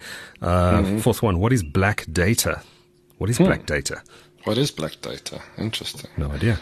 Uh, 0.41 0.82
mm-hmm. 0.82 0.97
Fourth 0.99 1.22
one: 1.22 1.39
What 1.39 1.53
is 1.53 1.64
black 1.64 2.05
data? 2.12 2.62
What 3.18 3.30
is 3.30 3.38
hmm. 3.38 3.45
black 3.45 3.66
data? 3.66 4.01
What 4.45 4.57
is 4.57 4.72
black 4.72 5.01
data? 5.01 5.41
Interesting. 5.57 6.10
No 6.18 6.32
idea. 6.32 6.60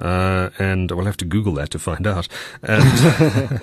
Uh, 0.00 0.50
and 0.58 0.90
we'll 0.90 1.04
have 1.04 1.16
to 1.18 1.24
Google 1.24 1.54
that 1.54 1.70
to 1.70 1.78
find 1.78 2.06
out. 2.06 2.26
And 2.62 2.82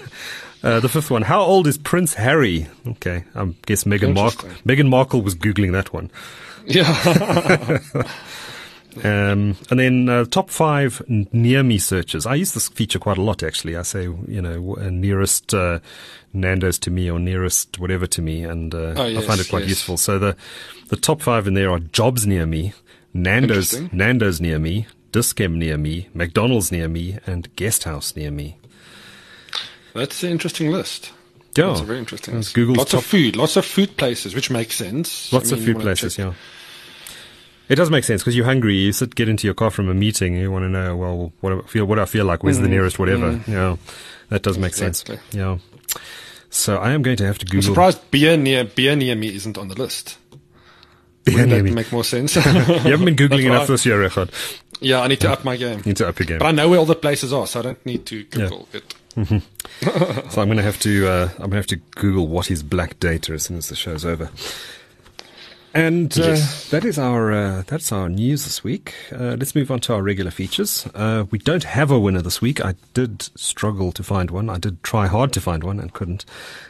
uh, 0.64 0.80
the 0.80 0.90
fifth 0.90 1.10
one: 1.10 1.24
How 1.24 1.42
old 1.42 1.68
is 1.68 1.78
Prince 1.78 2.14
Harry? 2.14 2.68
Okay, 2.86 3.24
I 3.36 3.46
guess 3.66 3.84
Meghan 3.84 4.14
Markle. 4.14 4.50
Meghan 4.66 4.90
Markle 4.90 5.22
was 5.22 5.36
googling 5.36 5.72
that 5.74 5.94
one. 5.94 6.12
Yeah. 6.66 7.80
Um, 9.04 9.56
and 9.70 9.80
then 9.80 10.10
uh, 10.10 10.26
top 10.26 10.50
five 10.50 11.02
near 11.08 11.64
me 11.64 11.78
searches. 11.78 12.26
I 12.26 12.36
use 12.36 12.54
this 12.54 12.68
feature 12.70 13.00
quite 13.00 13.18
a 13.18 13.22
lot, 13.22 13.44
actually. 13.44 13.76
I 13.76 13.84
say, 13.84 14.04
you 14.04 14.42
know, 14.42 14.74
nearest 14.90 15.54
uh, 15.54 15.80
Nando's 16.34 16.80
to 16.80 16.92
me 16.92 17.10
or 17.10 17.20
nearest 17.20 17.80
whatever 17.80 18.08
to 18.08 18.22
me, 18.22 18.44
and 18.44 18.74
uh, 18.74 18.94
oh, 18.98 19.06
yes, 19.06 19.24
I 19.24 19.28
find 19.28 19.40
it 19.40 19.50
quite 19.50 19.62
yes. 19.62 19.70
useful. 19.70 19.98
So 19.98 20.18
the 20.18 20.36
the 20.88 20.96
top 20.96 21.22
five 21.22 21.48
in 21.48 21.54
there 21.54 21.70
are 21.70 21.80
jobs 21.80 22.26
near 22.26 22.46
me, 22.46 22.74
Nando's 23.14 23.80
Nando's 23.92 24.42
near 24.42 24.60
me, 24.60 24.88
Dis-Chem 25.12 25.58
near 25.58 25.78
me, 25.78 26.10
McDonald's 26.14 26.72
near 26.72 26.88
me, 26.88 27.18
and 27.26 27.53
Guesthouse 27.55 28.16
near 28.16 28.32
me. 28.32 28.58
That's 29.93 30.24
an 30.24 30.30
interesting 30.30 30.72
list. 30.72 31.12
Yeah. 31.55 31.68
That's 31.68 31.82
a 31.82 31.86
very 31.86 31.99
interesting 31.99 32.36
list. 32.36 32.53
Google's 32.53 32.78
lots 32.78 32.93
of 32.93 33.03
food, 33.03 33.36
lots 33.36 33.55
of 33.55 33.66
food 33.66 33.97
places, 33.97 34.36
which 34.36 34.51
makes 34.51 34.76
sense. 34.76 35.34
Lots 35.34 35.51
I 35.51 35.55
mean, 35.55 35.62
of 35.62 35.66
food 35.66 35.82
places, 35.82 36.16
check. 36.16 36.26
yeah. 36.26 36.34
It 37.70 37.76
does 37.76 37.89
make 37.89 38.03
sense 38.03 38.22
because 38.22 38.36
you're 38.36 38.45
hungry. 38.45 38.76
You 38.76 38.93
sit, 38.93 39.16
get 39.16 39.28
into 39.28 39.45
your 39.45 39.53
car 39.53 39.72
from 39.72 39.89
a 39.89 39.93
meeting. 39.93 40.36
You 40.36 40.51
want 40.51 40.64
to 40.64 40.70
know, 40.70 40.95
well, 40.95 41.34
what 41.41 41.53
I 41.53 41.62
feel, 41.62 41.86
what 41.86 41.99
I 41.99 42.05
feel 42.05 42.26
like. 42.26 42.43
Where's 42.43 42.60
mm, 42.60 42.64
the 42.64 42.70
nearest 42.70 42.97
whatever? 42.97 43.34
Mm. 43.34 43.47
Yeah, 43.47 43.76
that 44.30 44.43
does 44.43 44.58
make 44.58 44.70
exactly. 44.70 45.18
sense. 45.18 45.36
Yeah. 45.36 45.58
So 46.49 46.78
I 46.78 46.91
am 46.91 47.01
going 47.01 47.18
to 47.18 47.26
have 47.26 47.38
to 47.39 47.45
Google. 47.45 47.58
I'm 47.58 47.74
surprised 47.74 48.12
beer 48.12 48.38
near 48.38 48.64
beer 48.64 48.95
near 48.95 49.16
me 49.16 49.36
isn't 49.36 49.58
on 49.58 49.68
the 49.68 49.76
list. 49.76 50.18
Wouldn't 51.36 51.50
that 51.50 51.74
make 51.74 51.92
more 51.92 52.04
sense? 52.04 52.36
you 52.36 52.42
haven't 52.42 53.06
been 53.06 53.16
googling 53.16 53.46
enough 53.46 53.62
right. 53.62 53.68
this 53.68 53.86
year, 53.86 54.00
Richard. 54.00 54.32
Yeah, 54.80 55.02
I 55.02 55.08
need 55.08 55.20
to 55.22 55.32
up 55.32 55.44
my 55.44 55.58
game. 55.58 55.80
You 55.80 55.86
need 55.86 55.98
to 55.98 56.08
up 56.08 56.20
your 56.20 56.28
game. 56.28 56.40
But 56.40 56.48
I 56.48 56.52
know 56.52 56.70
where 56.70 56.80
all 56.80 56.86
the 56.86 56.96
places 56.96 57.34
are, 57.34 57.48
so 57.48 57.60
I 57.60 57.64
don't 57.64 57.86
need 57.86 58.06
to 58.08 58.24
Google 58.26 58.68
yeah. 58.72 58.80
it. 58.80 58.96
Mm-hmm. 59.16 60.30
so 60.30 60.42
I'm 60.42 60.48
going 60.48 60.58
to 60.58 60.64
have 60.64 60.80
to 60.82 61.08
uh, 61.08 61.30
I'm 61.34 61.38
going 61.38 61.52
to 61.52 61.58
have 61.58 61.68
to 61.68 61.78
Google 61.96 62.28
what 62.28 62.52
is 62.52 62.62
black 62.62 63.00
data 63.00 63.34
as 63.34 63.44
soon 63.44 63.58
as 63.58 63.70
the 63.70 63.76
show's 63.76 64.06
over. 64.06 64.30
And 65.74 66.18
uh, 66.18 66.24
yes. 66.24 66.70
that 66.70 66.86
is 66.86 66.98
our 66.98 67.32
uh, 67.32 67.64
that's 67.68 67.92
our 67.92 68.10
news 68.10 68.46
this 68.46 68.64
week. 68.64 68.96
Uh, 69.12 69.36
let's 69.38 69.54
move 69.54 69.70
on 69.70 69.80
to 69.82 69.94
our 69.94 70.02
regular 70.02 70.32
features. 70.32 70.88
Uh, 70.96 71.26
we 71.30 71.38
don't 71.40 71.66
have 71.66 71.92
a 71.92 72.00
winner 72.00 72.22
this 72.22 72.42
week. 72.42 72.64
I 72.64 72.76
did 72.94 73.22
struggle 73.40 73.92
to 73.92 74.04
find 74.04 74.32
one. 74.32 74.50
I 74.50 74.58
did 74.58 74.82
try 74.82 75.08
hard 75.08 75.34
to 75.34 75.42
find 75.42 75.64
one 75.64 75.80
and 75.80 75.94
couldn't. 75.94 76.26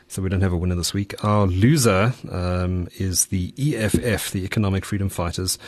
So 0.09 0.21
we 0.21 0.29
don't 0.29 0.41
have 0.41 0.53
a 0.53 0.57
winner 0.57 0.75
this 0.75 0.93
week. 0.93 1.21
Our 1.23 1.47
loser 1.47 2.13
um, 2.31 2.87
is 2.97 3.25
the 3.25 3.53
EFF, 3.57 4.31
the 4.31 4.45
Economic 4.45 4.85
Freedom 4.85 5.09
Fighters, 5.09 5.59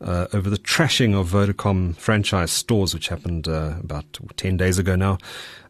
uh, 0.00 0.26
over 0.32 0.50
the 0.50 0.58
trashing 0.58 1.18
of 1.18 1.28
Vodacom 1.28 1.96
franchise 1.96 2.50
stores, 2.50 2.92
which 2.92 3.08
happened 3.08 3.46
uh, 3.46 3.74
about 3.78 4.18
10 4.36 4.56
days 4.56 4.78
ago 4.78 4.96
now. 4.96 5.18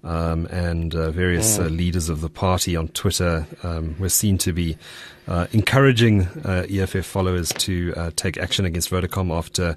Um, 0.03 0.47
and 0.47 0.95
uh, 0.95 1.11
various 1.11 1.59
uh, 1.59 1.65
leaders 1.65 2.09
of 2.09 2.21
the 2.21 2.29
party 2.29 2.77
on 2.77 2.89
Twitter 2.89 3.47
um, 3.63 3.95
were 3.99 4.11
seen 4.11 4.37
to 4.39 4.53
be 4.53 4.77
uh, 5.27 5.47
encouraging 5.53 6.23
uh, 6.45 6.67
EFF 6.69 7.07
followers 7.07 7.51
to 7.55 7.95
uh, 7.97 8.11
take 8.15 8.37
action 8.37 8.67
against 8.67 8.91
Vodacom 8.91 9.35
after 9.35 9.77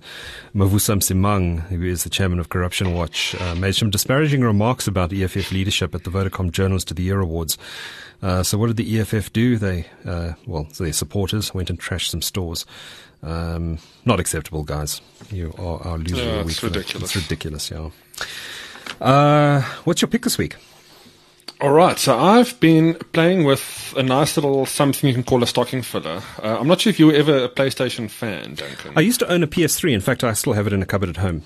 Mavuso 0.54 0.98
Msimang, 0.98 1.62
who 1.68 1.84
is 1.84 2.04
the 2.04 2.10
chairman 2.10 2.40
of 2.40 2.50
Corruption 2.50 2.94
Watch, 2.94 3.36
uh, 3.40 3.56
made 3.56 3.76
some 3.76 3.90
disparaging 3.90 4.42
remarks 4.42 4.88
about 4.88 5.14
EFF 5.14 5.52
leadership 5.52 5.96
at 5.96 6.04
the 6.04 6.10
Vodacom 6.10 6.52
Journalist 6.52 6.92
of 6.92 6.98
the 6.98 7.04
Year 7.04 7.22
Awards. 7.22 7.58
Uh, 8.22 8.44
so 8.44 8.58
what 8.58 8.68
did 8.68 8.78
the 8.78 9.00
EFF 9.00 9.32
do? 9.32 9.58
They, 9.58 9.86
uh, 10.06 10.34
well, 10.46 10.68
their 10.78 10.94
supporters 10.94 11.54
went 11.54 11.70
and 11.70 11.80
trashed 11.80 12.10
some 12.10 12.22
stores. 12.22 12.66
Um, 13.24 13.80
not 14.06 14.20
acceptable, 14.20 14.64
guys. 14.64 15.02
You 15.32 15.54
are 15.58 15.82
our 15.86 15.98
loser 15.98 16.16
yeah, 16.18 16.24
of 16.24 16.38
the 16.38 16.44
week. 16.44 16.52
It's 16.52 16.64
ridiculous. 16.64 17.16
It's 17.16 17.24
ridiculous, 17.24 17.72
yeah. 17.72 17.90
Uh, 19.02 19.62
what's 19.84 20.02
your 20.02 20.10
pick 20.10 20.24
this 20.24 20.38
week? 20.38 20.56
All 21.60 21.72
right, 21.72 21.98
so 21.98 22.18
I've 22.18 22.60
been 22.60 22.94
playing 23.14 23.44
with 23.44 23.94
a 23.98 24.04
nice 24.04 24.38
little 24.38 24.68
something 24.68 25.08
you 25.08 25.14
can 25.14 25.24
call 25.24 25.42
a 25.42 25.48
stocking 25.48 25.82
filler. 25.82 26.22
Uh, 26.42 26.58
I'm 26.60 26.68
not 26.68 26.82
sure 26.82 26.92
if 26.92 27.00
you 27.00 27.08
were 27.08 27.14
ever 27.14 27.46
a 27.46 27.50
PlayStation 27.50 28.12
fan, 28.12 28.54
Duncan. 28.54 28.94
I 28.96 29.02
used 29.02 29.20
to 29.22 29.32
own 29.32 29.42
a 29.42 29.48
PS3. 29.48 29.92
In 29.92 30.02
fact, 30.02 30.24
I 30.24 30.34
still 30.34 30.54
have 30.54 30.68
it 30.68 30.74
in 30.74 30.84
a 30.84 30.86
cupboard 30.86 31.10
at 31.10 31.18
home. 31.18 31.42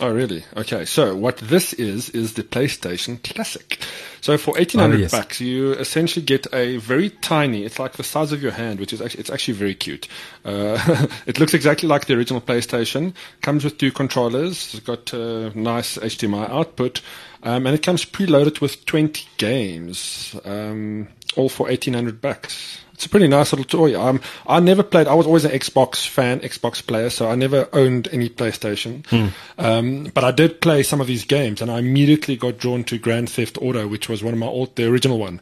Oh, 0.00 0.10
really? 0.10 0.44
Okay. 0.56 0.86
So 0.86 1.14
what 1.14 1.36
this 1.36 1.74
is 1.74 2.08
is 2.10 2.32
the 2.32 2.42
PlayStation 2.42 3.22
Classic. 3.22 3.78
So 4.22 4.38
for 4.38 4.58
eighteen 4.58 4.80
hundred 4.80 4.96
oh, 4.96 5.00
yes. 5.00 5.10
bucks, 5.10 5.40
you 5.40 5.72
essentially 5.72 6.24
get 6.24 6.46
a 6.54 6.78
very 6.78 7.10
tiny. 7.10 7.64
It's 7.64 7.78
like 7.78 7.92
the 7.92 8.02
size 8.02 8.32
of 8.32 8.42
your 8.42 8.52
hand, 8.52 8.80
which 8.80 8.92
is 8.94 9.02
actually 9.02 9.20
it's 9.20 9.30
actually 9.30 9.54
very 9.54 9.74
cute. 9.74 10.08
Uh, 10.44 11.06
it 11.26 11.38
looks 11.38 11.52
exactly 11.52 11.88
like 11.88 12.06
the 12.06 12.14
original 12.14 12.40
PlayStation. 12.40 13.14
Comes 13.42 13.64
with 13.64 13.76
two 13.76 13.92
controllers. 13.92 14.74
It's 14.74 14.80
got 14.84 15.12
a 15.12 15.50
nice 15.58 15.98
HDMI 15.98 16.48
output, 16.48 17.02
um, 17.42 17.66
and 17.66 17.74
it 17.74 17.82
comes 17.82 18.06
preloaded 18.06 18.62
with 18.62 18.86
twenty 18.86 19.26
games, 19.36 20.34
um, 20.46 21.08
all 21.36 21.50
for 21.50 21.68
eighteen 21.68 21.92
hundred 21.92 22.22
bucks 22.22 22.78
it's 23.02 23.08
a 23.08 23.10
pretty 23.10 23.26
nice 23.26 23.52
little 23.52 23.64
toy. 23.64 24.00
Um, 24.00 24.20
I 24.46 24.60
never 24.60 24.84
played. 24.84 25.08
I 25.08 25.14
was 25.14 25.26
always 25.26 25.44
an 25.44 25.50
Xbox 25.50 26.06
fan, 26.06 26.38
Xbox 26.38 26.86
player, 26.86 27.10
so 27.10 27.28
I 27.28 27.34
never 27.34 27.68
owned 27.72 28.06
any 28.12 28.28
PlayStation. 28.28 29.04
Hmm. 29.08 29.26
Um, 29.58 30.04
but 30.14 30.22
I 30.22 30.30
did 30.30 30.60
play 30.60 30.84
some 30.84 31.00
of 31.00 31.08
these 31.08 31.24
games, 31.24 31.60
and 31.60 31.68
I 31.68 31.80
immediately 31.80 32.36
got 32.36 32.58
drawn 32.58 32.84
to 32.84 32.98
Grand 32.98 33.28
Theft 33.28 33.58
Auto, 33.60 33.88
which 33.88 34.08
was 34.08 34.22
one 34.22 34.34
of 34.34 34.38
my 34.38 34.46
old, 34.46 34.76
the 34.76 34.88
original 34.88 35.18
one, 35.18 35.40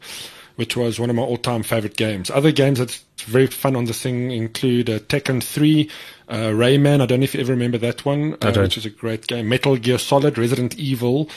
which 0.57 0.75
was 0.75 0.99
one 0.99 1.11
of 1.11 1.17
my 1.17 1.23
all-time 1.23 1.63
favorite 1.63 1.99
games. 1.99 2.31
Other 2.31 2.51
games 2.51 2.79
that's 2.79 3.05
very 3.25 3.47
fun 3.47 3.77
on 3.77 3.85
the 3.85 3.93
thing 3.93 4.31
include 4.31 4.89
uh, 4.89 5.01
Tekken 5.01 5.43
3, 5.43 5.91
uh, 6.31 6.35
Rayman. 6.35 7.03
I 7.03 7.07
don't 7.07 7.21
know 7.21 7.25
if 7.25 7.35
you 7.35 7.41
ever 7.41 7.53
remember 7.53 7.77
that 7.77 8.07
one, 8.07 8.39
uh, 8.41 8.55
which 8.55 8.79
is 8.79 8.87
a 8.87 8.91
great 8.91 9.27
game. 9.27 9.51
Metal 9.51 9.77
Gear 9.77 9.99
Solid, 9.99 10.39
Resident 10.39 10.79
Evil. 10.79 11.29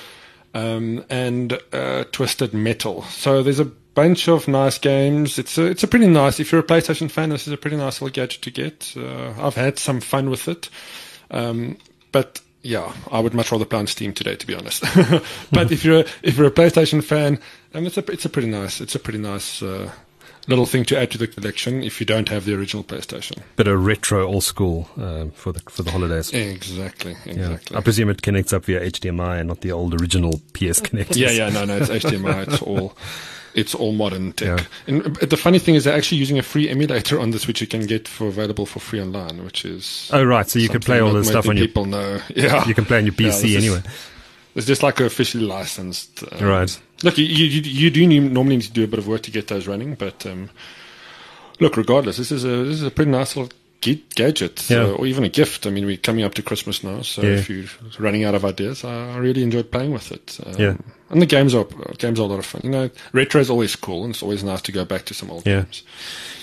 Um, 0.55 1.03
and 1.09 1.59
uh, 1.73 2.03
Twisted 2.11 2.53
Metal. 2.53 3.01
So 3.05 3.41
there's 3.41 3.59
a 3.59 3.71
bunch 3.93 4.27
of 4.27 4.47
nice 4.47 4.77
games. 4.77 5.37
It's 5.39 5.57
a, 5.57 5.65
it's 5.65 5.83
a 5.83 5.87
pretty 5.87 6.07
nice. 6.07 6.39
If 6.39 6.51
you're 6.51 6.61
a 6.61 6.65
PlayStation 6.65 7.09
fan, 7.09 7.29
this 7.29 7.47
is 7.47 7.53
a 7.53 7.57
pretty 7.57 7.77
nice 7.77 8.01
little 8.01 8.13
gadget 8.13 8.41
to 8.43 8.51
get. 8.51 8.93
Uh, 8.97 9.33
I've 9.39 9.55
had 9.55 9.79
some 9.79 10.01
fun 10.01 10.29
with 10.29 10.47
it, 10.47 10.69
um, 11.31 11.77
but 12.11 12.41
yeah, 12.61 12.93
I 13.11 13.19
would 13.19 13.33
much 13.33 13.51
rather 13.51 13.65
play 13.65 13.79
on 13.79 13.87
Steam 13.87 14.13
today, 14.13 14.35
to 14.35 14.47
be 14.47 14.55
honest. 14.55 14.81
but 15.51 15.71
if 15.71 15.83
you're 15.83 16.01
a, 16.01 16.05
if 16.21 16.37
you're 16.37 16.47
a 16.47 16.51
PlayStation 16.51 17.03
fan, 17.03 17.39
um, 17.73 17.85
it's 17.85 17.97
a 17.97 18.11
it's 18.11 18.25
a 18.25 18.29
pretty 18.29 18.49
nice 18.49 18.81
it's 18.81 18.95
a 18.95 18.99
pretty 18.99 19.19
nice. 19.19 19.61
Uh, 19.61 19.91
little 20.47 20.65
thing 20.65 20.83
to 20.83 20.99
add 20.99 21.09
to 21.11 21.17
the 21.17 21.27
collection 21.27 21.83
if 21.83 22.01
you 22.01 22.05
don't 22.05 22.27
have 22.27 22.43
the 22.43 22.53
original 22.53 22.83
PlayStation. 22.83 23.41
Bit 23.55 23.67
of 23.67 23.85
retro, 23.85 24.27
old 24.27 24.43
school 24.43 24.89
uh, 24.97 25.27
for 25.33 25.53
the 25.53 25.61
for 25.69 25.83
the 25.83 25.91
holidays. 25.91 26.33
Exactly, 26.33 27.15
exactly. 27.25 27.35
Yeah. 27.71 27.77
I 27.77 27.81
presume 27.81 28.09
it 28.09 28.21
connects 28.21 28.51
up 28.53 28.65
via 28.65 28.81
HDMI 28.81 29.39
and 29.39 29.47
not 29.47 29.61
the 29.61 29.71
old 29.71 29.99
original 30.01 30.39
PS 30.53 30.81
connectors. 30.81 31.15
Yeah, 31.15 31.31
yeah, 31.31 31.49
no, 31.49 31.65
no, 31.65 31.77
it's 31.77 31.89
HDMI. 31.89 32.47
It's 32.47 32.61
all 32.61 32.95
it's 33.55 33.75
all 33.75 33.91
modern 33.91 34.33
tech. 34.33 34.59
Yeah. 34.59 34.65
And 34.87 35.15
the 35.15 35.37
funny 35.37 35.59
thing 35.59 35.75
is, 35.75 35.83
they're 35.83 35.95
actually 35.95 36.17
using 36.17 36.37
a 36.39 36.43
free 36.43 36.69
emulator 36.69 37.19
on 37.19 37.31
this, 37.31 37.47
which 37.47 37.61
you 37.61 37.67
can 37.67 37.85
get 37.85 38.07
for 38.07 38.27
available 38.27 38.65
for 38.65 38.79
free 38.79 39.01
online, 39.01 39.43
which 39.43 39.65
is 39.65 40.09
oh 40.13 40.23
right, 40.23 40.47
so 40.47 40.59
you 40.59 40.69
can 40.69 40.81
play 40.81 40.99
all 40.99 41.13
the 41.13 41.23
stuff 41.23 41.47
on 41.47 41.57
your 41.57 41.67
people 41.67 41.85
know. 41.85 42.19
Yeah, 42.35 42.67
you 42.67 42.73
can 42.73 42.85
play 42.85 42.97
on 42.97 43.05
your 43.05 43.13
PC 43.13 43.51
yeah, 43.51 43.57
anyway. 43.57 43.77
Is, 43.77 43.85
it's 44.55 44.67
just 44.67 44.83
like 44.83 44.99
officially 44.99 45.45
licensed. 45.45 46.23
Um, 46.31 46.47
right. 46.47 46.79
Look, 47.03 47.17
you, 47.17 47.25
you 47.25 47.61
you 47.61 47.89
do 47.89 48.07
normally 48.07 48.57
need 48.57 48.63
to 48.63 48.71
do 48.71 48.83
a 48.83 48.87
bit 48.87 48.99
of 48.99 49.07
work 49.07 49.21
to 49.23 49.31
get 49.31 49.47
those 49.47 49.67
running, 49.67 49.95
but 49.95 50.25
um, 50.25 50.49
look, 51.59 51.77
regardless, 51.77 52.17
this 52.17 52.31
is 52.31 52.43
a 52.43 52.63
this 52.63 52.75
is 52.75 52.83
a 52.83 52.91
pretty 52.91 53.11
nice 53.11 53.35
little 53.35 53.51
gadget 54.15 54.69
Yeah. 54.69 54.83
uh, 54.83 54.91
or 54.97 55.05
even 55.07 55.23
a 55.23 55.29
gift. 55.29 55.65
I 55.65 55.69
mean, 55.69 55.85
we're 55.85 55.97
coming 55.97 56.23
up 56.25 56.33
to 56.35 56.41
Christmas 56.41 56.83
now, 56.83 57.01
so 57.01 57.21
Yeah. 57.21 57.37
if 57.37 57.49
you're 57.49 57.65
running 57.99 58.23
out 58.23 58.35
of 58.35 58.43
ideas, 58.45 58.83
I, 58.83 59.13
I 59.15 59.17
really 59.17 59.43
enjoyed 59.43 59.71
playing 59.71 59.91
with 59.93 60.11
it. 60.11 60.37
Um, 60.45 60.53
Yeah. 60.59 60.75
And 61.09 61.21
the 61.21 61.27
games 61.27 61.53
are 61.53 61.65
games 61.99 62.19
are 62.19 62.23
a 62.23 62.25
lot 62.25 62.39
of 62.39 62.45
fun. 62.45 62.61
You 62.63 62.71
know, 62.71 62.89
retro 63.11 63.39
is 63.39 63.49
always 63.49 63.75
cool, 63.75 64.03
and 64.03 64.13
it's 64.15 64.23
always 64.23 64.43
nice 64.43 64.61
to 64.63 64.71
go 64.71 64.83
back 64.83 65.05
to 65.05 65.13
some 65.13 65.29
old 65.29 65.45
Yeah. 65.45 65.61
games. 65.61 65.83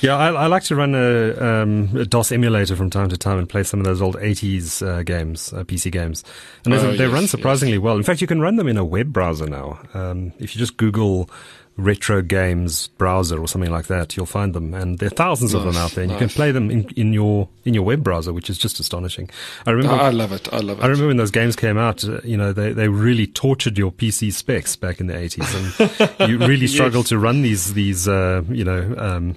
Yeah, 0.01 0.17
I, 0.17 0.29
I 0.45 0.47
like 0.47 0.63
to 0.65 0.77
run 0.77 0.95
a, 0.95 1.35
um, 1.63 1.91
a 1.97 2.05
DOS 2.05 2.31
emulator 2.31 2.77
from 2.77 2.89
time 2.89 3.09
to 3.09 3.17
time 3.17 3.39
and 3.39 3.49
play 3.49 3.65
some 3.65 3.81
of 3.81 3.87
those 3.87 4.01
old 4.01 4.17
80s 4.17 4.81
uh, 4.81 5.03
games, 5.03 5.53
uh, 5.53 5.65
PC 5.65 5.91
games. 5.91 6.23
And 6.65 6.73
Oh, 6.75 6.93
they 6.93 7.05
yes, 7.05 7.13
run 7.13 7.23
yes. 7.23 7.31
surprisingly 7.33 7.79
well. 7.79 7.97
In 7.97 8.05
fact, 8.05 8.21
you 8.21 8.29
can 8.29 8.41
run 8.41 8.57
them 8.57 8.69
in 8.69 8.77
a 8.77 8.85
web 8.85 9.13
browser 9.13 9.47
now. 9.49 9.81
Um, 9.93 10.33
if 10.39 10.55
you 10.55 10.61
just 10.61 10.77
Google 10.77 11.29
retro 11.81 12.23
games 12.23 12.89
browser 12.89 13.39
or 13.41 13.49
something 13.49 13.71
like 13.71 13.87
that, 13.87 14.17
you'll 14.17 14.27
find 14.27 14.55
them. 14.55 14.75
And 14.75 14.99
there 14.99 15.07
are 15.09 15.11
thousands 15.11 15.55
of 15.55 15.65
them 15.65 15.77
out 15.77 15.93
there. 15.93 16.03
And 16.05 16.13
you 16.13 16.19
can 16.19 16.29
play 16.29 16.53
them 16.53 16.71
in, 16.71 16.89
in 16.97 17.13
your 17.13 17.49
in 17.65 17.75
your 17.75 17.83
web 17.83 18.03
browser, 18.05 18.33
which 18.33 18.49
is 18.51 18.59
just 18.59 18.79
astonishing. 18.81 19.29
I 19.67 19.73
remember. 19.73 20.01
I, 20.03 20.11
love 20.11 20.33
it. 20.33 20.53
I 20.53 20.59
love 20.59 20.79
it. 20.79 20.83
I 20.83 20.87
remember 20.87 21.09
when 21.09 21.17
those 21.17 21.31
games 21.31 21.57
came 21.57 21.77
out, 21.79 22.05
uh, 22.05 22.21
you 22.25 22.37
know, 22.37 22.53
they, 22.53 22.73
they 22.73 22.89
really 22.89 23.27
tortured 23.27 23.77
your 23.79 23.91
PC 23.93 24.33
specs 24.33 24.77
back 24.77 25.01
in 25.01 25.07
the 25.09 25.15
80s. 25.15 26.19
And 26.21 26.29
you 26.31 26.39
really 26.39 26.67
struggled 26.67 27.07
to 27.07 27.19
run 27.19 27.43
these, 27.43 27.75
these, 27.75 28.07
uh, 28.09 28.43
you 28.49 28.65
know, 28.65 28.95
um, 28.97 29.37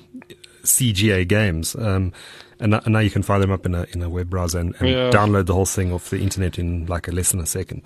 CGA 0.64 1.28
games. 1.28 1.76
Um, 1.76 2.14
and, 2.60 2.74
and 2.76 2.88
now 2.94 3.00
you 3.00 3.10
can 3.10 3.24
fire 3.24 3.40
them 3.40 3.52
up 3.52 3.66
in 3.66 3.76
a, 3.76 3.86
in 3.94 4.02
a 4.02 4.10
web 4.10 4.30
browser 4.30 4.60
and, 4.60 4.74
and 4.80 4.88
Yeah. 4.90 5.10
download 5.12 5.48
the 5.48 5.54
whole 5.54 5.66
thing 5.66 5.92
off 5.92 6.10
the 6.10 6.22
internet 6.22 6.58
in 6.58 6.86
like 6.86 7.08
a 7.08 7.12
less 7.12 7.32
than 7.32 7.42
a 7.42 7.46
second. 7.46 7.82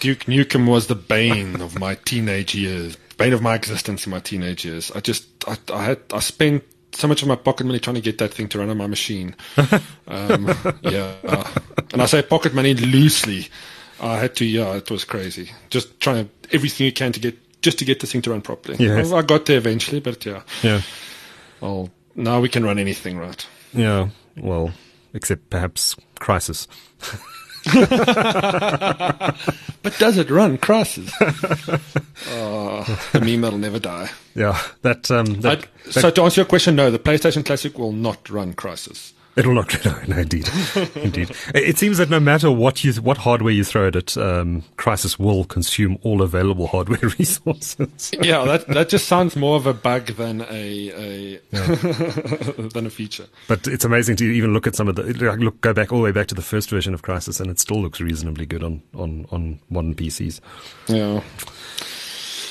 Duke 0.00 0.20
Nukem 0.24 0.68
was 0.68 0.86
the 0.86 0.94
bane 0.94 1.60
of 1.60 1.78
my 1.78 1.96
teenage 1.96 2.54
years, 2.54 2.96
bane 3.18 3.34
of 3.34 3.42
my 3.42 3.54
existence 3.54 4.06
in 4.06 4.10
my 4.10 4.20
teenage 4.20 4.64
years. 4.64 4.90
I 4.92 5.00
just, 5.00 5.26
I, 5.46 5.58
I 5.72 5.84
had, 5.84 5.98
I 6.12 6.20
spent 6.20 6.64
so 6.92 7.06
much 7.06 7.20
of 7.20 7.28
my 7.28 7.36
pocket 7.36 7.66
money 7.66 7.78
trying 7.78 7.96
to 7.96 8.00
get 8.02 8.16
that 8.18 8.32
thing 8.32 8.48
to 8.48 8.58
run 8.58 8.70
on 8.70 8.76
my 8.78 8.86
machine. 8.86 9.36
Um, 10.10 10.46
yeah, 10.80 11.12
uh, 11.24 11.44
and 11.92 12.00
I 12.00 12.06
say 12.06 12.22
pocket 12.22 12.54
money 12.54 12.72
loosely. 12.72 13.48
I 14.00 14.16
had 14.16 14.34
to, 14.36 14.44
yeah, 14.46 14.74
it 14.74 14.90
was 14.90 15.04
crazy. 15.04 15.50
Just 15.68 16.00
trying 16.00 16.24
to, 16.24 16.54
everything 16.54 16.86
you 16.86 16.92
can 16.92 17.12
to 17.12 17.20
get, 17.20 17.36
just 17.60 17.78
to 17.80 17.84
get 17.84 18.00
this 18.00 18.12
thing 18.12 18.22
to 18.22 18.30
run 18.30 18.40
properly. 18.40 18.78
Yes. 18.78 19.12
I 19.12 19.20
got 19.20 19.44
there 19.44 19.58
eventually, 19.58 20.00
but 20.00 20.24
yeah, 20.24 20.40
Yeah. 20.62 20.80
well, 21.60 21.90
now 22.14 22.40
we 22.40 22.48
can 22.48 22.64
run 22.64 22.78
anything, 22.78 23.18
right? 23.18 23.46
Yeah. 23.74 24.08
Well, 24.38 24.72
except 25.12 25.50
perhaps 25.50 25.94
Crysis. 26.20 26.66
But 29.82 29.96
does 29.98 30.18
it 30.18 30.28
run 30.30 30.58
Crysis? 30.58 31.10
oh, 32.30 33.00
the 33.12 33.20
meme 33.20 33.40
that'll 33.42 33.58
never 33.58 33.78
die. 33.78 34.10
Yeah. 34.34 34.60
That, 34.82 35.10
um, 35.10 35.40
that, 35.42 35.64
I- 35.86 35.90
so 35.90 36.10
to 36.10 36.22
answer 36.22 36.40
your 36.40 36.46
question, 36.46 36.74
no, 36.76 36.90
the 36.90 36.98
PlayStation 36.98 37.44
Classic 37.44 37.78
will 37.78 37.92
not 37.92 38.28
run 38.28 38.54
Crysis. 38.54 39.12
It'll 39.38 39.54
not. 39.54 39.84
No, 39.84 39.96
no, 40.08 40.16
indeed, 40.18 40.50
indeed. 40.96 41.30
It 41.54 41.68
it 41.68 41.78
seems 41.78 41.98
that 41.98 42.10
no 42.10 42.18
matter 42.18 42.50
what 42.50 42.82
you, 42.82 42.92
what 42.94 43.18
hardware 43.18 43.52
you 43.52 43.62
throw 43.62 43.86
at 43.86 43.94
it, 43.94 44.16
um, 44.16 44.64
Crysis 44.76 45.16
will 45.16 45.44
consume 45.44 45.96
all 46.02 46.22
available 46.22 46.66
hardware 46.66 46.98
resources. 47.18 48.10
Yeah, 48.20 48.44
that 48.44 48.66
that 48.66 48.88
just 48.88 49.06
sounds 49.06 49.36
more 49.36 49.54
of 49.54 49.66
a 49.66 49.72
bug 49.72 50.06
than 50.16 50.40
a, 50.50 50.90
a 50.90 51.40
than 52.72 52.86
a 52.86 52.90
feature. 52.90 53.26
But 53.46 53.68
it's 53.68 53.84
amazing 53.84 54.16
to 54.16 54.24
even 54.24 54.52
look 54.52 54.66
at 54.66 54.74
some 54.74 54.88
of 54.88 54.96
the 54.96 55.04
like, 55.04 55.38
look 55.38 55.60
go 55.60 55.72
back 55.72 55.92
all 55.92 55.98
the 55.98 56.04
way 56.04 56.12
back 56.12 56.26
to 56.28 56.34
the 56.34 56.42
first 56.42 56.68
version 56.68 56.92
of 56.92 57.02
Crysis, 57.02 57.40
and 57.40 57.48
it 57.48 57.60
still 57.60 57.80
looks 57.80 58.00
reasonably 58.00 58.44
good 58.44 58.64
on 58.64 58.82
on 58.94 59.24
on 59.30 59.60
modern 59.70 59.94
PCs. 59.94 60.40
Yeah. 60.88 61.22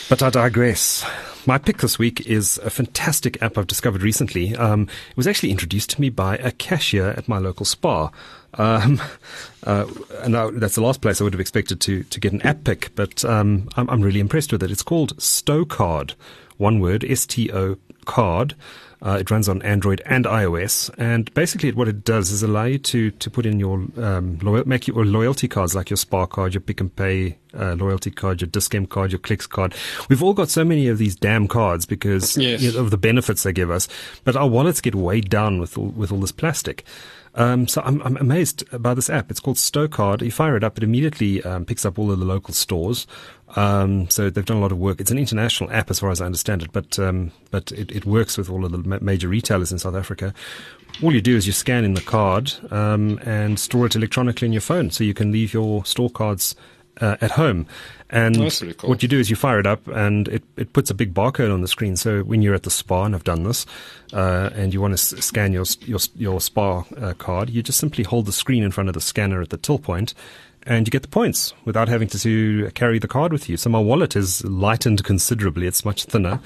But 0.08 0.24
I 0.24 0.30
digress. 0.30 1.06
My 1.48 1.58
pick 1.58 1.78
this 1.78 1.98
week 1.98 2.28
is 2.28 2.58
a 2.58 2.70
fantastic 2.70 3.41
app 3.41 3.58
I've 3.58 3.68
discovered 3.68 4.02
recently. 4.02 4.54
Um, 4.58 4.82
it 4.82 5.16
was 5.16 5.28
actually 5.28 5.52
introduced 5.52 5.89
to 5.91 6.02
me 6.02 6.10
by 6.10 6.36
a 6.36 6.52
cashier 6.52 7.12
at 7.12 7.30
my 7.30 7.38
local 7.38 7.66
Spar. 7.66 8.12
Um, 8.56 9.02
uh, 9.64 9.86
and 10.24 10.36
I, 10.36 10.52
that's 10.52 10.76
the 10.76 10.82
last 10.82 11.00
place 11.02 11.22
I 11.22 11.24
would 11.24 11.32
have 11.32 11.39
expected 11.39 11.80
to, 11.80 12.04
to 12.04 12.20
get 12.20 12.34
an 12.34 12.41
app 12.41 12.66
pick, 12.66 12.93
but 12.95 13.24
um, 13.24 13.70
I'm, 13.78 13.89
I'm 13.89 14.02
really 14.02 14.20
impressed 14.20 14.52
with 14.52 14.62
it. 14.62 14.72
It's 14.72 14.84
called 14.84 15.16
Stocard. 15.20 16.16
One 16.58 16.82
word, 16.82 17.06
S-T-O 17.06 17.78
card. 18.04 18.54
Uh, 19.00 19.18
it 19.20 19.30
runs 19.30 19.48
on 19.48 19.62
Android 19.62 20.02
and 20.08 20.26
iOS, 20.26 20.89
and 20.98 21.32
basically 21.36 21.72
what 21.72 21.88
it 21.88 22.04
does 22.04 22.32
is 22.32 22.41
allow 22.41 22.64
you 22.64 22.80
to 22.80 23.12
to 23.12 23.30
put 23.30 23.45
in 23.45 23.60
your 23.60 23.86
um, 23.98 24.39
loyal, 24.41 24.68
make 24.68 24.88
your 24.88 25.06
loyalty 25.06 25.48
cards 25.48 25.76
like 25.76 25.91
your 25.91 25.98
Spar 25.98 26.26
card, 26.26 26.56
your 26.56 26.62
Pick 26.62 26.82
n 26.82 26.89
Pay 26.89 27.38
uh, 27.54 27.76
loyalty 27.76 28.10
card, 28.10 28.41
your 28.41 28.48
Discount 28.50 28.89
card, 28.89 29.12
your 29.12 29.20
Clicks 29.20 29.45
card. 29.45 29.76
We've 30.10 30.24
all 30.24 30.34
got 30.34 30.50
so 30.50 30.66
many 30.66 30.88
of 30.88 30.98
these 30.98 31.16
damn 31.16 31.48
cards 31.48 31.86
because 31.86 32.38
Yes. 32.38 32.62
you 32.64 32.72
know, 32.72 32.80
of 32.80 32.89
the 32.89 32.98
benefits 32.98 33.43
they 33.43 33.54
give 33.54 33.70
us, 33.70 33.88
but 34.24 34.36
our 34.36 34.48
wallets 34.48 34.82
get 34.82 34.95
weighed 34.95 35.30
down 35.30 35.60
with 35.60 35.78
all, 35.78 35.89
with 35.89 36.12
all 36.12 36.20
this 36.20 36.32
plastic. 36.32 36.84
Um, 37.38 37.68
so 37.68 37.82
I'm, 37.86 38.02
I'm 38.02 38.18
amazed 38.18 38.66
by 38.82 38.94
this 38.94 39.10
app. 39.10 39.32
It's 39.32 39.40
called 39.40 39.58
Stocard. 39.58 40.22
You 40.22 40.32
fire 40.32 40.58
it 40.58 40.64
up, 40.64 40.78
it 40.78 40.84
immediately 40.84 41.44
um, 41.44 41.66
picks 41.66 41.86
up 41.86 41.98
all 41.98 42.12
of 42.12 42.20
the 42.20 42.26
local 42.26 42.54
stores. 42.54 43.08
Um, 43.56 44.10
so 44.10 44.30
they've 44.30 44.44
done 44.44 44.58
a 44.58 44.60
lot 44.60 44.72
of 44.72 44.80
work. 44.80 45.00
It's 45.00 45.12
an 45.12 45.18
international 45.18 45.72
app, 45.72 45.90
as 45.90 46.00
far 46.00 46.10
as 46.10 46.20
I 46.20 46.26
understand 46.26 46.64
it, 46.64 46.72
but 46.74 47.00
um, 47.00 47.32
but 47.52 47.72
it, 47.72 47.92
it 47.92 48.06
works 48.06 48.38
with 48.38 48.50
all 48.50 48.66
of 48.66 48.72
the 48.72 48.80
ma- 48.80 48.98
major 49.00 49.30
retailers 49.30 49.72
in 49.72 49.80
South 49.80 49.96
Africa. 49.96 50.34
All 51.02 51.14
you 51.14 51.22
do 51.22 51.38
is 51.38 51.46
you 51.48 51.54
scan 51.54 51.86
in 51.86 51.94
the 51.94 52.02
card 52.02 52.54
um, 52.72 53.20
and 53.24 53.60
store 53.60 53.86
it 53.86 53.96
electronically 53.96 54.48
in 54.48 54.52
your 54.52 54.62
phone, 54.62 54.90
so 54.92 55.04
you 55.04 55.14
can 55.14 55.32
leave 55.32 55.54
your 55.54 55.86
store 55.86 56.10
cards 56.10 56.56
uh, 57.02 57.18
at 57.22 57.32
home. 57.32 57.66
And 58.10 58.36
That's 58.36 58.60
pretty 58.60 58.74
cool. 58.76 58.89
what 58.89 59.04
you 59.04 59.10
do 59.10 59.20
is 59.20 59.30
you 59.30 59.36
fire 59.36 59.60
it 59.60 59.68
up, 59.68 59.86
and 59.88 60.28
it, 60.30 60.43
it 60.56 60.72
puts 60.72 60.89
a 60.89 60.93
big 60.93 61.14
barcode 61.14 61.54
on 61.54 61.62
the 61.62 61.68
screen. 61.68 61.98
So 61.98 62.22
when 62.24 62.41
you're 62.41 62.56
at 62.56 62.64
the 62.64 62.72
Spar, 62.72 63.06
and 63.06 63.14
I've 63.14 63.26
done 63.26 63.43
this, 63.43 63.66
uh, 64.14 64.50
and 64.54 64.74
you 64.74 64.80
want 64.80 64.91
to 64.98 65.16
s- 65.18 65.26
scan 65.26 65.52
your 65.52 65.66
your 65.82 66.00
your 66.16 66.39
Spar 66.39 66.86
uh, 66.98 67.14
card, 67.18 67.50
you 67.50 67.62
just 67.62 67.80
simply 67.80 68.06
hold 68.06 68.26
the 68.26 68.32
screen 68.32 68.64
in 68.64 68.72
front 68.72 68.88
of 68.88 68.93
the 68.93 69.02
scanner 69.02 69.41
at 69.41 69.50
the 69.50 69.58
till 69.58 69.78
point, 69.78 70.14
and 70.64 70.88
you 70.88 70.91
get 70.91 71.02
the 71.02 71.08
points 71.10 71.54
without 71.66 71.89
having 71.89 72.08
to, 72.08 72.18
to 72.20 72.72
carry 72.72 72.98
the 72.98 73.10
card 73.10 73.34
with 73.34 73.50
you. 73.50 73.58
So 73.58 73.70
my 73.70 73.80
wallet 73.80 74.16
is 74.16 74.43
lightened 74.45 75.04
considerably; 75.04 75.68
it's 75.68 75.84
much 75.84 76.06
thinner. 76.06 76.39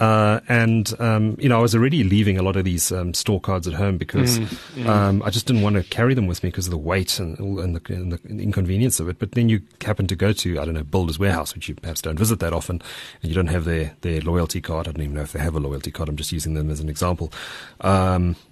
Uh, 0.00 0.40
and 0.48 0.94
um, 0.98 1.36
you 1.38 1.48
know, 1.48 1.58
I 1.58 1.62
was 1.62 1.74
already 1.74 2.02
leaving 2.04 2.38
a 2.38 2.42
lot 2.42 2.56
of 2.56 2.64
these 2.64 2.90
um, 2.90 3.12
store 3.12 3.40
cards 3.40 3.68
at 3.68 3.74
home 3.74 3.98
because 3.98 4.38
Um, 4.86 5.22
I 5.22 5.30
just 5.30 5.46
didn't 5.46 5.62
want 5.62 5.76
to 5.76 5.82
carry 5.82 6.14
them 6.14 6.26
with 6.26 6.42
me 6.42 6.48
because 6.48 6.66
of 6.66 6.70
the 6.70 6.78
weight 6.78 7.18
and, 7.20 7.38
and, 7.38 7.76
the, 7.76 7.94
and 7.94 8.12
the 8.12 8.42
inconvenience 8.42 8.98
of 8.98 9.08
it. 9.08 9.18
But 9.18 9.32
then 9.32 9.48
you 9.50 9.60
happen 9.82 10.06
to 10.06 10.16
go 10.16 10.32
to 10.32 10.58
I 10.58 10.64
don't 10.64 10.74
know 10.74 10.84
Builders 10.84 11.18
Warehouse, 11.18 11.54
which 11.54 11.68
you 11.68 11.74
perhaps 11.74 12.00
don't 12.00 12.18
visit 12.18 12.40
that 12.40 12.52
often, 12.54 12.80
and 13.22 13.28
you 13.30 13.34
don't 13.34 13.48
have 13.48 13.64
their 13.66 13.94
their 14.00 14.20
loyalty 14.22 14.60
card. 14.62 14.88
I 14.88 14.92
don't 14.92 15.02
even 15.02 15.14
know 15.14 15.22
if 15.22 15.32
they 15.32 15.40
have 15.40 15.54
a 15.54 15.60
loyalty 15.60 15.90
card. 15.90 16.08
I'm 16.08 16.16
just 16.16 16.32
using 16.32 16.54
them 16.54 16.70
as 16.70 16.80
an 16.80 16.88
example. 16.88 17.30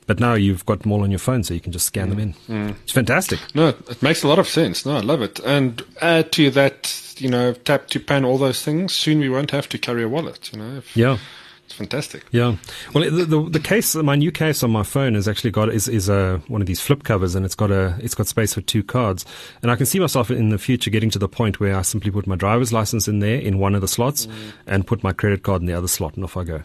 But 0.09 0.19
now 0.19 0.35
you've 0.35 0.65
got 0.67 0.81
them 0.81 0.91
all 0.91 1.03
on 1.03 1.11
your 1.11 1.19
phone, 1.21 1.45
so 1.45 1.53
you 1.53 1.61
can 1.61 1.71
just 1.71 1.87
scan 1.87 2.09
them 2.09 2.19
mm. 2.19 2.23
in. 2.49 2.71
Mm. 2.73 2.77
It's 2.83 2.93
fantastic. 2.93 3.39
No, 3.55 3.69
it 3.69 4.03
makes 4.03 4.23
a 4.25 4.29
lot 4.29 4.39
of 4.39 4.49
sense. 4.49 4.85
No, 4.85 4.97
I 4.97 5.01
love 5.01 5.21
it. 5.23 5.39
And 5.41 5.83
add 6.01 6.33
to 6.33 6.51
that, 6.53 7.15
you 7.19 7.29
know, 7.29 7.53
tap 7.53 7.89
to 7.89 8.01
pan, 8.01 8.25
all 8.25 8.39
those 8.39 8.63
things. 8.63 8.95
Soon 8.95 9.21
we 9.21 9.29
won't 9.29 9.51
have 9.51 9.69
to 9.69 9.79
carry 9.79 10.03
a 10.03 10.09
wallet. 10.09 10.51
You 10.51 10.61
know, 10.61 10.77
If- 10.79 10.97
Yeah. 10.97 11.19
it's 11.67 11.75
fantastic. 11.75 12.25
Yeah. 12.31 12.57
Well, 12.95 13.05
the, 13.11 13.27
the 13.27 13.51
the 13.51 13.61
case, 13.61 13.95
my 13.97 14.15
new 14.17 14.33
case 14.33 14.63
on 14.63 14.71
my 14.71 14.83
phone 14.83 15.15
has 15.15 15.29
actually 15.29 15.51
got 15.51 15.69
is 15.69 15.87
is 15.89 16.09
a 16.09 16.41
one 16.49 16.63
of 16.63 16.67
these 16.67 16.81
flip 16.81 17.05
covers, 17.05 17.35
and 17.35 17.45
it's 17.45 17.55
got 17.55 17.71
a 17.71 17.95
it's 18.01 18.15
got 18.15 18.27
space 18.27 18.55
for 18.55 18.63
two 18.63 18.83
cards, 18.83 19.27
and 19.61 19.71
I 19.71 19.77
can 19.77 19.85
see 19.85 19.99
myself 20.01 20.31
in 20.31 20.49
the 20.49 20.59
future 20.59 20.91
getting 20.91 21.11
to 21.11 21.19
the 21.19 21.29
point 21.29 21.61
where 21.61 21.77
I 21.77 21.83
simply 21.83 22.11
put 22.11 22.27
my 22.27 22.37
driver's 22.37 22.73
license 22.73 23.09
in 23.09 23.19
there 23.19 23.39
in 23.39 23.59
one 23.59 23.75
of 23.75 23.83
the 23.83 23.89
slots, 23.89 24.25
mm. 24.25 24.33
and 24.67 24.87
put 24.87 25.03
my 25.05 25.13
credit 25.13 25.43
card 25.43 25.61
in 25.61 25.67
the 25.67 25.75
other 25.75 25.89
slot, 25.89 26.15
and 26.15 26.25
off 26.25 26.39
I 26.39 26.45
go. 26.45 26.63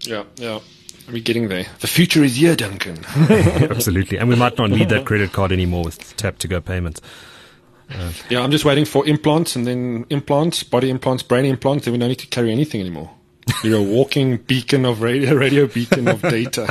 Yeah, 0.00 0.24
yeah. 0.36 0.58
We're 1.10 1.22
getting 1.22 1.48
there. 1.48 1.66
The 1.80 1.86
future 1.86 2.24
is 2.24 2.36
here, 2.36 2.56
Duncan. 2.56 2.98
Absolutely, 3.14 4.18
and 4.18 4.28
we 4.28 4.36
might 4.36 4.58
not 4.58 4.70
need 4.70 4.88
that 4.88 5.06
credit 5.06 5.32
card 5.32 5.52
anymore 5.52 5.84
with 5.84 6.16
tap 6.16 6.38
to 6.38 6.48
go 6.48 6.60
payment. 6.60 7.00
Uh, 7.88 8.12
yeah, 8.28 8.40
I'm 8.40 8.50
just 8.50 8.64
waiting 8.64 8.84
for 8.84 9.06
implants 9.06 9.54
and 9.54 9.66
then 9.66 10.06
implants, 10.10 10.64
body 10.64 10.90
implants, 10.90 11.22
brain 11.22 11.44
implants. 11.44 11.84
Then 11.84 11.92
we 11.92 11.98
don't 11.98 12.08
need 12.08 12.18
to 12.18 12.26
carry 12.26 12.50
anything 12.50 12.80
anymore. 12.80 13.10
You're 13.62 13.78
a 13.78 13.82
walking 13.82 14.38
beacon 14.38 14.84
of 14.84 15.02
radio, 15.02 15.34
radio 15.36 15.68
beacon 15.68 16.08
of 16.08 16.20
data. 16.22 16.66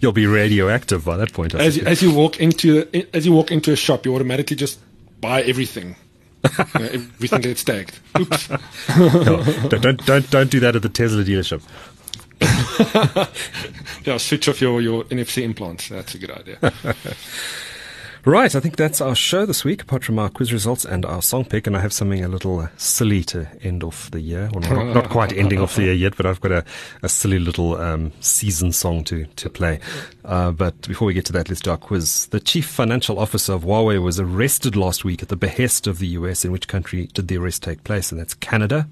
You'll 0.00 0.12
be 0.12 0.26
radioactive 0.26 1.04
by 1.04 1.16
that 1.16 1.32
point. 1.32 1.54
I 1.54 1.58
As 1.60 1.76
you, 1.76 1.84
as 1.84 2.02
you 2.02 2.12
walk 2.12 2.40
into 2.40 2.88
as 3.14 3.24
you 3.24 3.32
walk 3.32 3.52
into 3.52 3.72
a 3.72 3.76
shop, 3.76 4.04
you 4.04 4.14
automatically 4.14 4.56
just 4.56 4.80
buy 5.20 5.42
everything. 5.42 5.94
You 6.42 6.50
know, 6.80 6.86
everything 6.86 7.40
gets 7.40 7.62
tagged. 7.64 7.98
Oops. 8.18 8.50
No, 8.98 9.44
don't, 9.68 9.80
don't 9.80 10.06
don't 10.06 10.30
don't 10.30 10.50
do 10.50 10.60
that 10.60 10.74
at 10.74 10.82
the 10.82 10.88
Tesla 10.88 11.22
dealership. 11.22 11.62
Yeah, 14.04 14.18
switch 14.18 14.48
off 14.48 14.60
your, 14.60 14.82
your 14.82 15.04
NFC 15.04 15.42
implants. 15.42 15.88
That's 15.88 16.14
a 16.14 16.18
good 16.18 16.30
idea. 16.30 16.58
Right, 18.26 18.54
I 18.54 18.60
think 18.60 18.76
that's 18.76 19.02
our 19.02 19.14
show 19.14 19.44
this 19.44 19.66
week, 19.66 19.82
apart 19.82 20.02
from 20.02 20.18
our 20.18 20.30
quiz 20.30 20.50
results 20.50 20.86
and 20.86 21.04
our 21.04 21.20
song 21.20 21.44
pick. 21.44 21.66
And 21.66 21.76
I 21.76 21.80
have 21.80 21.92
something 21.92 22.24
a 22.24 22.28
little 22.28 22.58
uh, 22.58 22.68
silly 22.78 23.22
to 23.24 23.46
end 23.62 23.84
off 23.84 24.10
the 24.12 24.20
year. 24.20 24.48
Well, 24.54 24.62
not, 24.62 24.94
not 24.94 25.10
quite 25.10 25.30
ending 25.36 25.60
off 25.60 25.76
the 25.76 25.82
year 25.82 25.92
yet, 25.92 26.16
but 26.16 26.24
I've 26.24 26.40
got 26.40 26.50
a, 26.50 26.64
a 27.02 27.08
silly 27.10 27.38
little 27.38 27.76
um, 27.76 28.12
season 28.20 28.72
song 28.72 29.04
to, 29.04 29.26
to 29.26 29.50
play. 29.50 29.78
Uh, 30.24 30.52
but 30.52 30.88
before 30.88 31.04
we 31.04 31.12
get 31.12 31.26
to 31.26 31.34
that, 31.34 31.50
let's 31.50 31.60
do 31.60 31.70
our 31.70 31.76
quiz. 31.76 32.24
The 32.28 32.40
chief 32.40 32.66
financial 32.66 33.18
officer 33.18 33.52
of 33.52 33.64
Huawei 33.64 34.02
was 34.02 34.18
arrested 34.18 34.74
last 34.74 35.04
week 35.04 35.22
at 35.22 35.28
the 35.28 35.36
behest 35.36 35.86
of 35.86 35.98
the 35.98 36.06
US. 36.06 36.46
In 36.46 36.50
which 36.50 36.66
country 36.66 37.08
did 37.12 37.28
the 37.28 37.36
arrest 37.36 37.62
take 37.62 37.84
place? 37.84 38.10
And 38.10 38.18
that's 38.18 38.32
Canada, 38.32 38.88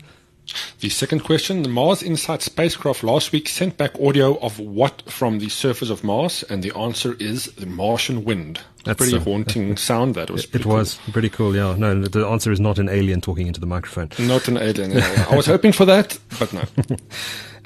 The 0.81 0.89
second 0.89 1.21
question, 1.21 1.63
the 1.63 1.69
Mars 1.69 2.03
InSight 2.03 2.43
spacecraft 2.43 3.05
last 3.05 3.31
week 3.33 3.49
sent 3.49 3.77
back 3.77 3.93
audio 4.01 4.37
of 4.41 4.59
what 4.59 5.03
from 5.11 5.39
the 5.39 5.49
surface 5.49 5.91
of 5.91 6.03
Mars? 6.03 6.43
And 6.51 6.63
the 6.63 6.77
answer 6.77 7.15
is 7.21 7.47
the 7.53 7.67
Martian 7.67 8.25
wind. 8.25 8.61
That's 8.85 8.99
pretty 8.99 9.17
a 9.17 9.21
haunting 9.21 9.77
sound 9.89 10.17
that 10.17 10.31
was. 10.31 10.47
It 10.53 10.67
was 10.67 10.99
pretty 11.13 11.29
cool, 11.29 11.55
yeah. 11.55 11.77
No, 11.77 12.03
the 12.03 12.27
answer 12.27 12.51
is 12.51 12.59
not 12.59 12.79
an 12.79 12.89
alien 12.89 13.21
talking 13.21 13.47
into 13.47 13.61
the 13.61 13.67
microphone. 13.67 14.11
Not 14.19 14.49
an 14.49 14.57
alien. 14.57 15.01
I 15.31 15.37
was 15.37 15.47
hoping 15.47 15.73
for 15.73 15.85
that, 15.85 16.19
but 16.39 16.53
no. 16.53 16.65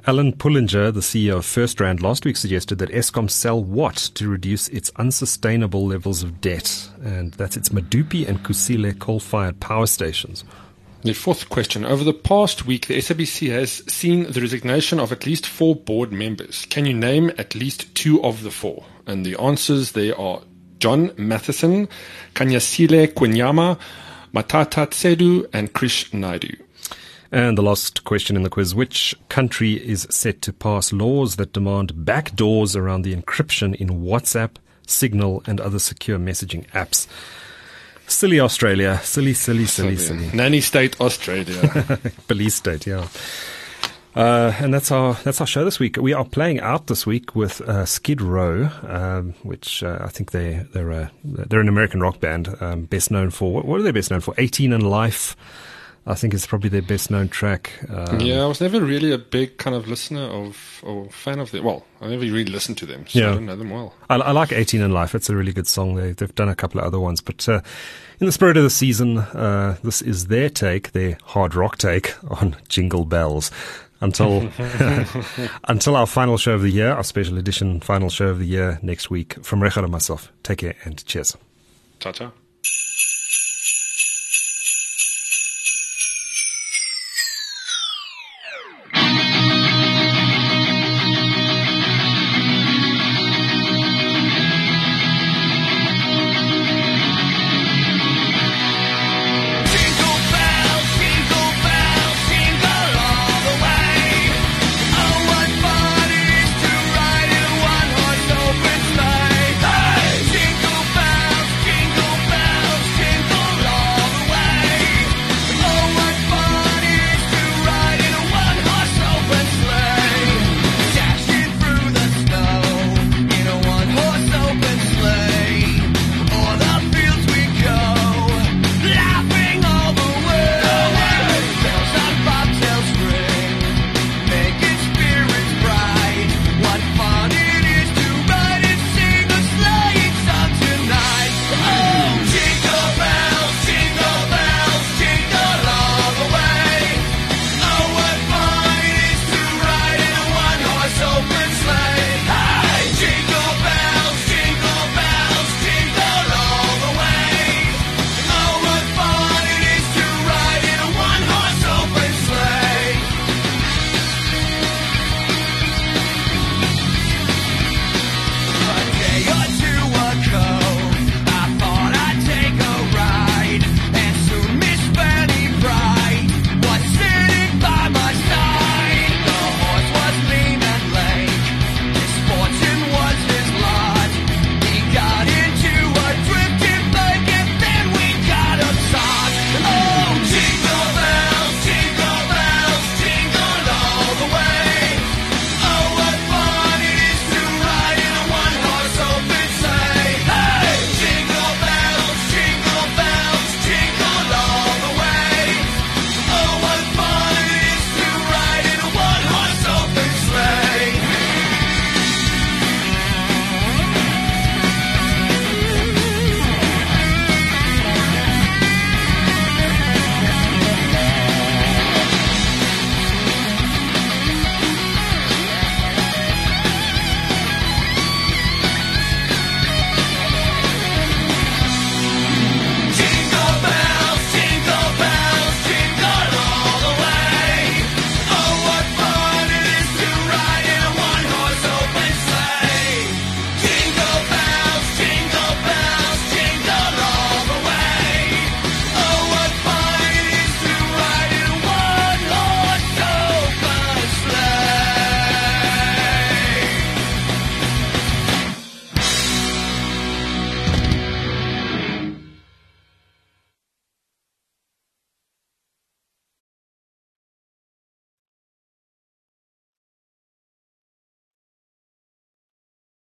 Alan 0.09 0.35
Pullinger, 0.35 0.93
the 0.95 1.01
CEO 1.01 1.39
of 1.39 1.45
FirstRand, 1.45 2.01
last 2.01 2.25
week 2.25 2.37
suggested 2.37 2.79
that 2.79 2.91
Eskom 2.91 3.29
sell 3.29 3.65
what 3.65 3.97
to 4.15 4.29
reduce 4.29 4.69
its 4.69 4.93
unsustainable 4.97 5.85
levels 5.85 6.23
of 6.23 6.41
debt, 6.41 6.91
and 7.03 7.33
that's 7.33 7.57
its 7.57 7.71
Medupi 7.71 8.29
and 8.29 8.45
Kusile 8.45 8.97
coal-fired 9.01 9.59
power 9.59 9.87
stations. 9.87 10.45
The 11.03 11.13
fourth 11.13 11.49
question. 11.49 11.85
Over 11.85 12.03
the 12.03 12.13
past 12.13 12.67
week, 12.67 12.87
the 12.87 12.99
SABC 12.99 13.51
has 13.51 13.83
seen 13.87 14.31
the 14.33 14.41
resignation 14.41 14.99
of 14.99 15.13
at 15.13 15.27
least 15.27 15.47
four 15.47 15.77
board 15.77 16.11
members. 16.11 16.67
Can 16.67 16.87
you 16.87 16.95
name 16.95 17.31
at 17.39 17.55
least 17.55 17.95
two 17.95 18.23
of 18.25 18.43
the 18.43 18.51
four? 18.51 18.85
And 19.07 19.25
the 19.25 19.39
answers 19.41 19.93
they 19.93 20.11
are 20.11 20.41
John 20.79 21.11
Matisonn, 21.11 21.89
Khanyisile 22.35 23.13
Kweyama, 23.13 23.79
Mathatha 24.33 24.87
Tsedu, 24.89 25.49
and 25.53 25.73
Krish 25.73 26.11
Naidoo. 26.11 26.61
And 27.31 27.59
the 27.59 27.63
last 27.63 28.05
question 28.05 28.37
in 28.37 28.43
the 28.43 28.51
quiz 28.51 28.75
Which 28.75 29.15
country 29.29 29.75
is 29.75 30.07
set 30.11 30.43
to 30.43 30.53
pass 30.53 30.93
laws 30.93 31.37
that 31.37 31.53
demand 31.53 31.93
backdoors 31.95 32.77
around 32.77 33.03
the 33.03 33.15
encryption 33.15 33.75
in 33.75 34.03
WhatsApp, 34.03 34.57
Signal, 34.87 35.43
and 35.47 35.61
other 35.61 35.79
secure 35.79 36.19
messaging 36.19 36.67
apps? 36.71 37.07
Silly 38.09 38.41
Australia. 38.41 39.01
Silly, 39.03 39.35
silly, 39.35 39.67
silly, 39.67 39.97
silly. 39.97 40.31
Nanny 40.33 40.61
state 40.61 41.01
Australia. 41.01 41.99
Police 42.29 42.55
state, 42.55 42.87
yeah. 42.87 43.07
Uh, 44.17 44.55
and 44.61 44.73
that's 44.73 44.91
our 44.91 45.13
that's 45.25 45.43
our 45.43 45.47
show 45.47 45.63
this 45.63 45.79
week. 45.79 45.99
We 45.99 46.15
are 46.15 46.25
playing 46.25 46.61
out 46.61 46.87
this 46.87 47.07
week 47.07 47.37
with 47.37 47.61
uh, 47.61 47.85
Skid 47.85 48.23
Row, 48.23 48.71
um, 48.89 49.35
which 49.43 49.83
uh, 49.83 49.99
I 50.01 50.09
think 50.09 50.31
they 50.31 50.65
they're 50.73 50.91
a, 50.91 51.11
they're 51.23 51.61
an 51.61 51.69
American 51.69 52.01
rock 52.01 52.19
band, 52.19 52.49
um, 52.61 52.85
best 52.85 53.11
known 53.11 53.29
for 53.29 53.53
what, 53.53 53.67
what, 53.67 53.79
are 53.79 53.83
they 53.83 53.93
best 53.93 54.11
known 54.11 54.21
for? 54.21 54.35
18 54.39 54.73
and 54.73 54.89
Life. 54.89 55.37
I 56.09 56.15
think 56.15 56.35
it's 56.35 56.47
probably 56.47 56.71
their 56.71 56.83
best 56.83 57.11
known 57.11 57.29
track. 57.29 57.73
Um, 57.91 58.21
yeah, 58.21 58.43
I 58.43 58.47
was 58.47 58.61
never 58.61 58.81
really 58.81 59.11
a 59.11 59.19
big 59.19 59.59
kind 59.59 59.75
of 59.75 59.89
listener 59.89 60.23
of 60.23 60.81
or 60.85 61.11
fan 61.11 61.41
of 61.41 61.51
them. 61.51 61.65
Well, 61.65 61.85
I 62.01 62.07
never 62.07 62.23
really 62.23 62.45
listened 62.45 62.79
to 62.79 62.87
them, 62.87 63.07
so 63.09 63.19
yeah. 63.19 63.31
I 63.31 63.35
don't 63.35 63.47
know 63.47 63.57
them 63.57 63.71
well. 63.71 63.93
I, 64.09 64.15
I, 64.15 64.31
like 64.31 64.53
18 64.53 64.81
in 64.81 64.93
Life. 64.93 65.17
It's 65.17 65.29
a 65.29 65.35
really 65.35 65.53
good 65.53 65.67
song. 65.67 65.97
They, 65.97 66.15
have 66.19 66.35
done 66.37 66.49
a 66.49 66.55
couple 66.55 66.81
of 66.81 66.87
other 66.87 67.01
ones, 67.01 67.21
but 67.21 67.49
uh, 67.49 67.61
in 68.21 68.27
the 68.27 68.33
spirit 68.33 68.57
of 68.57 68.63
the 68.63 68.71
season, 68.71 69.19
uh, 69.19 69.79
this 69.83 70.01
is 70.01 70.29
their 70.29 70.49
take, 70.49 70.93
their 70.93 71.19
hard 71.25 71.57
rock 71.57 71.77
take 71.77 72.15
on 72.31 72.55
Jingle 72.69 73.05
Bells. 73.05 73.51
Until 73.99 74.53
until 75.69 75.97
our 75.97 76.07
final 76.07 76.37
show 76.37 76.53
of 76.53 76.61
the 76.61 76.69
year, 76.69 76.93
our 76.93 77.03
special 77.03 77.39
edition 77.39 77.81
final 77.81 78.11
show 78.11 78.29
of 78.29 78.39
the 78.39 78.45
year 78.45 78.79
next 78.83 79.09
week. 79.09 79.43
From 79.43 79.63
Richard 79.63 79.85
and 79.85 79.91
myself, 79.91 80.31
take 80.43 80.59
care 80.59 80.77
and 80.85 81.03
cheers. 81.07 81.35
Ta 81.99 82.13
ta. 82.13 82.31